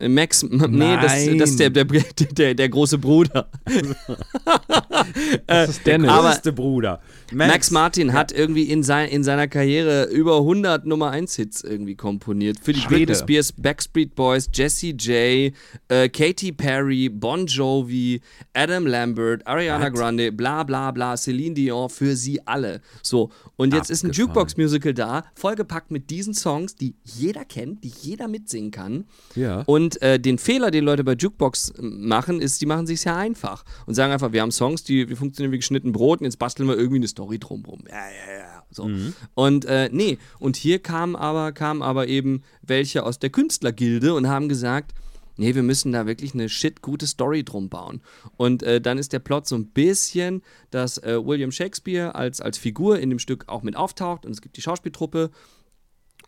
[0.00, 3.48] Max, nee, das, das ist der, der, der, der große Bruder.
[5.46, 7.00] das ist der größte Bruder.
[7.32, 8.14] Max, Max Martin ja.
[8.14, 12.58] hat irgendwie in, sein, in seiner Karriere über 100 Nummer 1 Hits irgendwie komponiert.
[12.62, 13.06] Für die Schwede.
[13.06, 15.52] Britney Spears, Backstreet Boys, Jessie J,
[15.88, 18.20] äh, Katy Perry, Bon Jovi,
[18.54, 19.94] Adam Lambert, Ariana What?
[19.94, 22.80] Grande, bla bla bla, Celine Dion, für sie alle.
[23.02, 23.92] So, und jetzt Abgefahren.
[23.92, 29.04] ist ein Jukebox-Musical da, vollgepackt mit diesen Songs, die jeder kennt, die jeder mitsingen kann.
[29.34, 29.62] Ja.
[29.66, 33.64] Und äh, den Fehler, den Leute bei Jukebox machen, ist, die machen sich sehr einfach
[33.86, 36.68] und sagen einfach, wir haben Songs, die, die funktionieren wie geschnitten Brot und jetzt basteln
[36.68, 37.84] wir irgendwie eine Story drumrum.
[37.88, 38.64] Ja, ja, ja.
[38.70, 38.84] So.
[38.84, 39.14] Mhm.
[39.34, 44.28] Und äh, nee, und hier kamen aber, kamen aber eben welche aus der Künstlergilde und
[44.28, 44.92] haben gesagt,
[45.38, 48.02] nee, wir müssen da wirklich eine shit gute Story drum bauen.
[48.36, 52.58] Und äh, dann ist der Plot so ein bisschen, dass äh, William Shakespeare als, als
[52.58, 55.30] Figur in dem Stück auch mit auftaucht und es gibt die Schauspieltruppe.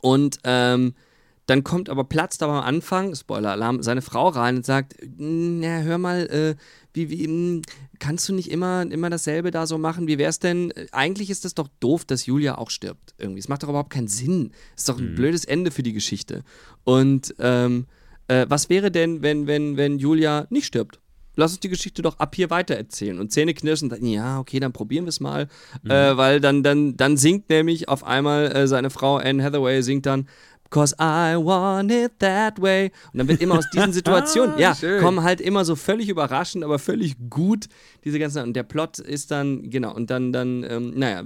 [0.00, 0.94] Und ähm,
[1.50, 5.98] dann kommt aber, platzt aber am Anfang, Spoiler-Alarm, seine Frau rein und sagt, na, hör
[5.98, 6.54] mal, äh,
[6.94, 7.62] wie, wie, hm,
[7.98, 10.06] kannst du nicht immer, immer dasselbe da so machen?
[10.06, 10.72] Wie wär's denn?
[10.92, 13.14] Eigentlich ist das doch doof, dass Julia auch stirbt.
[13.18, 13.40] Irgendwie.
[13.40, 14.52] Es macht doch überhaupt keinen Sinn.
[14.76, 15.14] Es ist doch ein mhm.
[15.16, 16.44] blödes Ende für die Geschichte.
[16.84, 17.86] Und ähm,
[18.28, 21.00] äh, was wäre denn, wenn, wenn, wenn Julia nicht stirbt?
[21.34, 23.18] Lass uns die Geschichte doch ab hier weitererzählen.
[23.18, 25.48] Und Zähne knirschen, ja, okay, dann probieren wir es mal.
[25.82, 25.90] Mhm.
[25.90, 30.06] Äh, weil dann, dann, dann singt nämlich auf einmal äh, seine Frau Anne Hathaway, singt
[30.06, 30.28] dann
[30.70, 32.92] Cause I want it that way.
[33.12, 35.02] Und dann wird immer aus diesen Situationen, ja, schön.
[35.02, 37.66] kommen halt immer so völlig überraschend, aber völlig gut
[38.04, 38.44] diese ganzen.
[38.44, 41.24] Und der Plot ist dann, genau, und dann, dann, ähm, naja,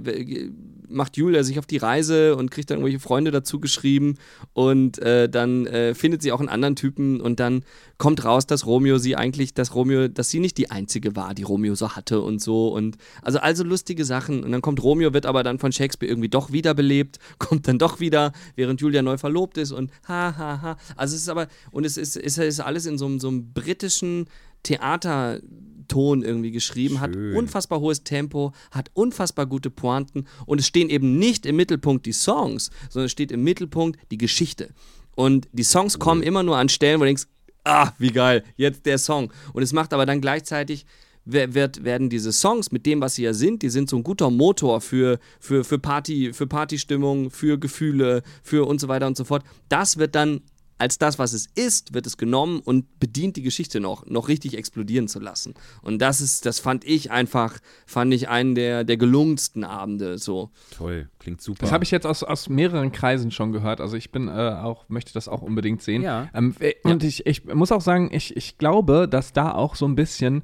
[0.89, 4.17] macht Julia sich auf die Reise und kriegt dann irgendwelche Freunde dazu geschrieben
[4.53, 7.63] und äh, dann äh, findet sie auch einen anderen Typen und dann
[7.97, 11.43] kommt raus, dass Romeo sie eigentlich, dass Romeo, dass sie nicht die einzige war, die
[11.43, 15.25] Romeo so hatte und so und also also lustige Sachen und dann kommt Romeo, wird
[15.25, 19.57] aber dann von Shakespeare irgendwie doch wiederbelebt, kommt dann doch wieder, während Julia neu verlobt
[19.57, 20.77] ist und ha ha ha.
[20.95, 24.27] Also es ist aber und es ist, es ist alles in so, so einem britischen
[24.65, 25.39] Theater
[25.87, 27.01] Ton irgendwie geschrieben, Schön.
[27.01, 32.05] hat unfassbar hohes Tempo, hat unfassbar gute Pointen und es stehen eben nicht im Mittelpunkt
[32.05, 34.73] die Songs, sondern es steht im Mittelpunkt die Geschichte.
[35.15, 37.27] Und die Songs kommen immer nur an Stellen, wo du denkst,
[37.63, 39.31] ah, wie geil, jetzt der Song.
[39.53, 40.85] Und es macht aber dann gleichzeitig
[41.25, 44.29] wird, werden diese Songs mit dem, was sie ja sind, die sind so ein guter
[44.29, 49.23] Motor für, für, für, Party, für Partystimmung, für Gefühle, für und so weiter und so
[49.23, 49.43] fort.
[49.67, 50.41] Das wird dann
[50.77, 54.57] als das, was es ist, wird es genommen und bedient die Geschichte noch, noch richtig
[54.57, 55.53] explodieren zu lassen.
[55.81, 60.51] Und das ist, das fand ich einfach, fand ich einen der, der gelungensten Abende so.
[60.71, 61.61] Toll, klingt super.
[61.61, 63.79] Das habe ich jetzt aus, aus mehreren Kreisen schon gehört.
[63.79, 66.01] Also ich bin äh, auch, möchte das auch unbedingt sehen.
[66.01, 66.29] Ja.
[66.33, 69.95] Ähm, und ich, ich muss auch sagen, ich, ich glaube, dass da auch so ein
[69.95, 70.43] bisschen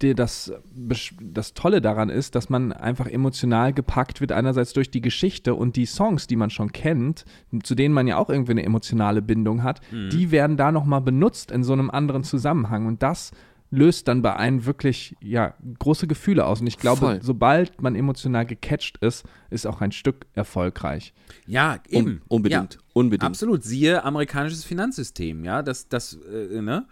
[0.00, 0.52] das,
[1.20, 5.76] das Tolle daran ist, dass man einfach emotional gepackt wird, einerseits durch die Geschichte und
[5.76, 7.24] die Songs, die man schon kennt,
[7.62, 10.10] zu denen man ja auch irgendwie eine emotionale Bindung hat, mhm.
[10.10, 12.86] die werden da nochmal benutzt in so einem anderen Zusammenhang.
[12.86, 13.32] Und das
[13.70, 16.60] löst dann bei einem wirklich ja, große Gefühle aus.
[16.60, 17.22] Und ich glaube, Voll.
[17.22, 21.14] sobald man emotional gecatcht ist, ist auch ein Stück erfolgreich.
[21.46, 22.22] Ja, eben.
[22.28, 22.74] Um, unbedingt.
[22.74, 23.30] Ja, unbedingt.
[23.30, 23.62] Absolut.
[23.62, 25.62] Siehe amerikanisches Finanzsystem, ja.
[25.62, 26.86] Das, das, äh, ne?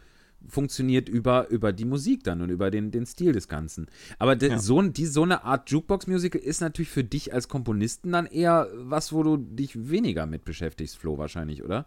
[0.46, 3.86] Funktioniert über, über die Musik dann und über den, den Stil des Ganzen.
[4.18, 4.58] Aber de, ja.
[4.58, 9.12] so, die, so eine Art Jukebox-Musical ist natürlich für dich als Komponisten dann eher was,
[9.12, 11.86] wo du dich weniger mit beschäftigst, Flo, wahrscheinlich, oder?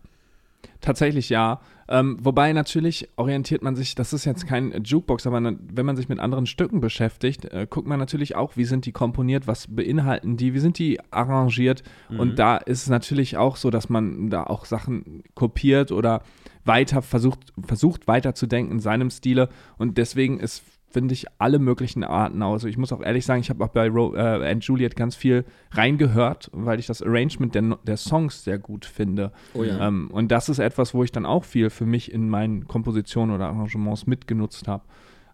[0.79, 1.61] Tatsächlich ja.
[1.87, 6.07] Ähm, wobei natürlich orientiert man sich, das ist jetzt kein Jukebox, aber wenn man sich
[6.07, 10.37] mit anderen Stücken beschäftigt, äh, guckt man natürlich auch, wie sind die komponiert, was beinhalten
[10.37, 11.83] die, wie sind die arrangiert.
[12.09, 12.19] Mhm.
[12.19, 16.23] Und da ist es natürlich auch so, dass man da auch Sachen kopiert oder
[16.63, 19.49] weiter versucht, versucht weiterzudenken in seinem Stile.
[19.77, 22.55] Und deswegen ist finde ich, alle möglichen Arten aus.
[22.55, 25.15] Also ich muss auch ehrlich sagen, ich habe auch bei Ro äh, Aunt Juliet ganz
[25.15, 29.31] viel reingehört, weil ich das Arrangement der, der Songs sehr gut finde.
[29.53, 29.87] Oh ja.
[29.87, 33.35] ähm, und das ist etwas, wo ich dann auch viel für mich in meinen Kompositionen
[33.35, 34.83] oder Arrangements mitgenutzt habe.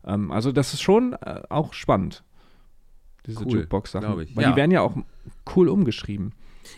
[0.05, 2.23] Ähm, also das ist schon äh, auch spannend,
[3.25, 4.15] diese cool, Jukebox-Sachen.
[4.15, 4.51] Weil ja.
[4.51, 4.95] die werden ja auch
[5.55, 6.33] cool umgeschrieben.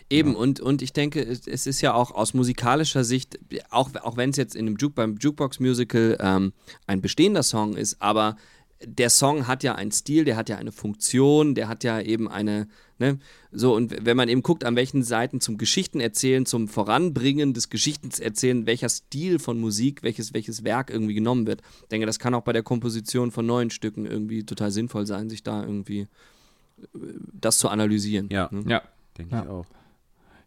[0.08, 0.38] Eben, ja.
[0.38, 3.38] und, und ich denke, es, es, ist ja auch aus musikalischer Sicht,
[3.70, 6.52] auch, auch wenn es jetzt in einem Juke, beim Jukebox-Musical ähm,
[6.86, 8.36] ein bestehender Song ist, aber
[8.84, 12.28] der Song hat ja einen Stil, der hat ja eine Funktion, der hat ja eben
[12.28, 12.66] eine,
[12.98, 13.18] ne,
[13.52, 18.66] so, und wenn man eben guckt, an welchen Seiten zum Geschichtenerzählen, zum Voranbringen des Geschichtenerzählen,
[18.66, 22.42] welcher Stil von Musik, welches, welches Werk irgendwie genommen wird, ich denke, das kann auch
[22.42, 26.86] bei der Komposition von neuen Stücken irgendwie total sinnvoll sein, sich da irgendwie äh,
[27.32, 28.28] das zu analysieren.
[28.30, 28.64] Ja, ne?
[28.66, 28.82] ja
[29.18, 29.42] denke ja.
[29.42, 29.66] ich auch.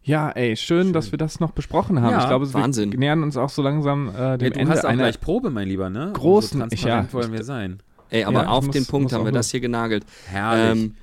[0.02, 2.10] Ja, ey, schön, schön, dass wir das noch besprochen haben.
[2.10, 2.92] Ja, ich glaube, Wahnsinn.
[2.92, 5.48] wir nähern uns auch so langsam äh, dem ja, du Ende hast auch gleich Probe,
[5.48, 6.10] mein Lieber, ne?
[6.12, 7.80] Großen, so transparent ja, wollen wir sein.
[8.10, 10.04] Ey, aber ja, auf muss, den Punkt haben wir das hier genagelt.
[10.26, 10.84] Herrlich.
[10.84, 10.96] Ähm,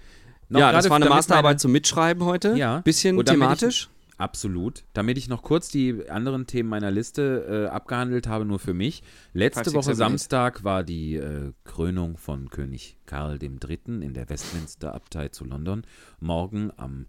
[0.50, 2.56] ja, das war eine Masterarbeit meine, zum Mitschreiben heute.
[2.56, 2.80] Ja.
[2.80, 3.90] Bisschen thematisch.
[3.90, 4.84] Ich, absolut.
[4.94, 9.04] Damit ich noch kurz die anderen Themen meiner Liste äh, abgehandelt habe, nur für mich.
[9.34, 13.80] Letzte Woche Samstag war die äh, Krönung von König Karl III.
[13.86, 15.84] in der Westminster-Abtei zu London.
[16.20, 17.06] Morgen am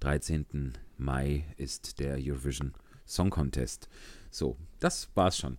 [0.00, 0.72] 13.
[0.98, 2.72] Mai ist der Eurovision
[3.06, 3.88] Song Contest.
[4.30, 5.58] So, das war's schon.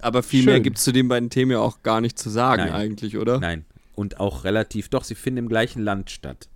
[0.00, 0.52] Aber viel Schön.
[0.52, 2.72] mehr gibt es zu den beiden Themen ja auch gar nicht zu sagen, Nein.
[2.72, 3.38] eigentlich, oder?
[3.40, 3.64] Nein.
[3.94, 6.48] Und auch relativ, doch, sie finden im gleichen Land statt.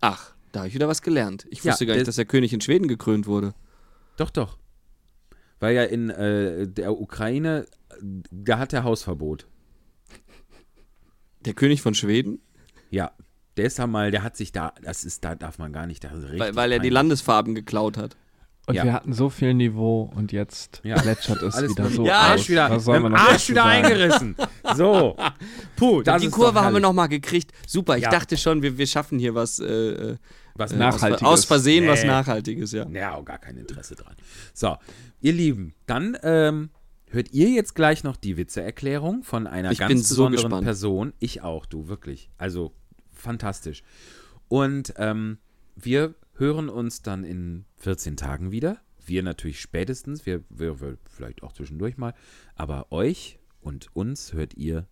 [0.00, 1.46] Ach, da habe ich wieder was gelernt.
[1.50, 3.54] Ich wusste ja, gar nicht, dass der König in Schweden gekrönt wurde.
[4.16, 4.58] Doch, doch.
[5.60, 7.66] Weil ja in äh, der Ukraine,
[8.00, 9.46] da hat er Hausverbot.
[11.44, 12.40] Der König von Schweden?
[12.90, 13.12] Ja.
[13.56, 16.04] Der ist ja mal, der hat sich da, das ist, da darf man gar nicht,
[16.04, 18.16] da weil, weil er die Landesfarben geklaut hat.
[18.66, 18.84] Und ja.
[18.84, 21.00] wir hatten so viel Niveau und jetzt ja.
[21.00, 22.26] plätschert es wieder so ja, aus.
[22.30, 23.84] Arsch wieder, Was soll man Arsch wieder sagen?
[23.84, 24.36] eingerissen.
[24.76, 25.16] So.
[25.76, 27.52] Puh, die Kurve haben wir nochmal gekriegt.
[27.66, 28.10] Super, ich ja.
[28.10, 30.16] dachte schon, wir, wir schaffen hier was, äh,
[30.54, 31.26] was äh, Nachhaltiges.
[31.26, 31.90] Aus, Versehen nee.
[31.90, 32.86] was Nachhaltiges, ja.
[32.90, 34.14] Ja, auch gar kein Interesse dran.
[34.54, 34.76] So,
[35.20, 36.70] ihr Lieben, dann ähm,
[37.10, 41.12] hört ihr jetzt gleich noch die Witzeerklärung von einer ich ganz besonderen so Person.
[41.18, 42.30] Ich auch, du, wirklich.
[42.38, 42.72] Also,
[43.10, 43.82] fantastisch.
[44.48, 45.38] Und ähm,
[45.76, 48.80] wir hören uns dann in 14 Tagen wieder.
[49.04, 52.14] Wir natürlich spätestens, wir, wir, wir vielleicht auch zwischendurch mal.
[52.56, 54.88] Aber euch und uns hört ihr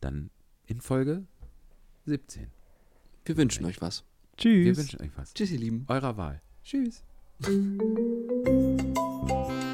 [0.00, 0.30] dann
[0.66, 1.24] in Folge
[2.04, 2.48] 17.
[3.24, 4.04] Wir wünschen euch was.
[4.36, 4.66] Tschüss.
[4.66, 5.32] Wir wünschen euch was.
[5.32, 5.86] Tschüss, ihr Lieben.
[5.88, 6.42] Eurer Wahl.
[6.62, 7.02] Tschüss.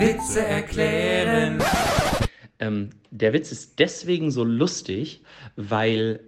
[0.00, 1.62] Witze erklären.
[2.58, 5.20] Ähm, der Witz ist deswegen so lustig,
[5.56, 6.20] weil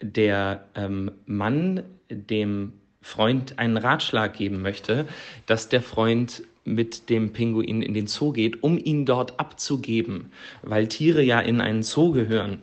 [0.00, 2.72] der ähm, Mann dem
[3.02, 5.06] Freund einen Ratschlag geben möchte,
[5.44, 10.32] dass der Freund mit dem Pinguin in den Zoo geht, um ihn dort abzugeben,
[10.62, 12.62] weil Tiere ja in einen Zoo gehören.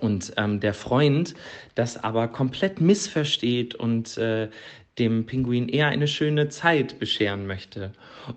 [0.00, 1.34] Und ähm, der Freund
[1.76, 4.50] das aber komplett missversteht und äh,
[4.98, 7.92] dem Pinguin eher eine schöne Zeit bescheren möchte.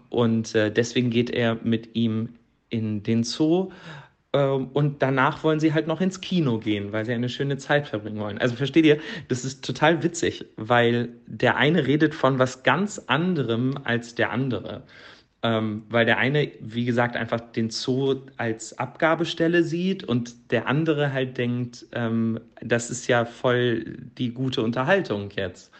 [0.09, 2.29] Und äh, deswegen geht er mit ihm
[2.69, 3.71] in den Zoo
[4.33, 7.87] äh, und danach wollen sie halt noch ins Kino gehen, weil sie eine schöne Zeit
[7.87, 8.37] verbringen wollen.
[8.37, 13.75] Also versteht ihr, das ist total witzig, weil der eine redet von was ganz anderem
[13.83, 14.83] als der andere.
[15.43, 21.13] Ähm, weil der eine, wie gesagt, einfach den Zoo als Abgabestelle sieht und der andere
[21.13, 25.71] halt denkt, ähm, das ist ja voll die gute Unterhaltung jetzt.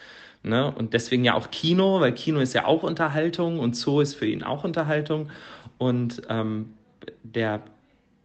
[0.44, 0.72] Ne?
[0.72, 4.26] Und deswegen ja auch Kino, weil Kino ist ja auch Unterhaltung und Zoo ist für
[4.26, 5.30] ihn auch Unterhaltung.
[5.78, 6.74] Und ähm,
[7.24, 7.62] der,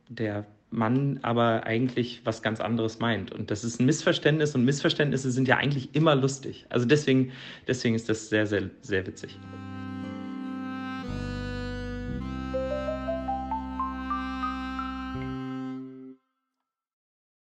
[0.09, 3.33] der Mann aber eigentlich was ganz anderes meint.
[3.33, 6.67] Und das ist ein Missverständnis und Missverständnisse sind ja eigentlich immer lustig.
[6.71, 7.33] Also deswegen,
[7.67, 9.39] deswegen ist das sehr, sehr, sehr witzig.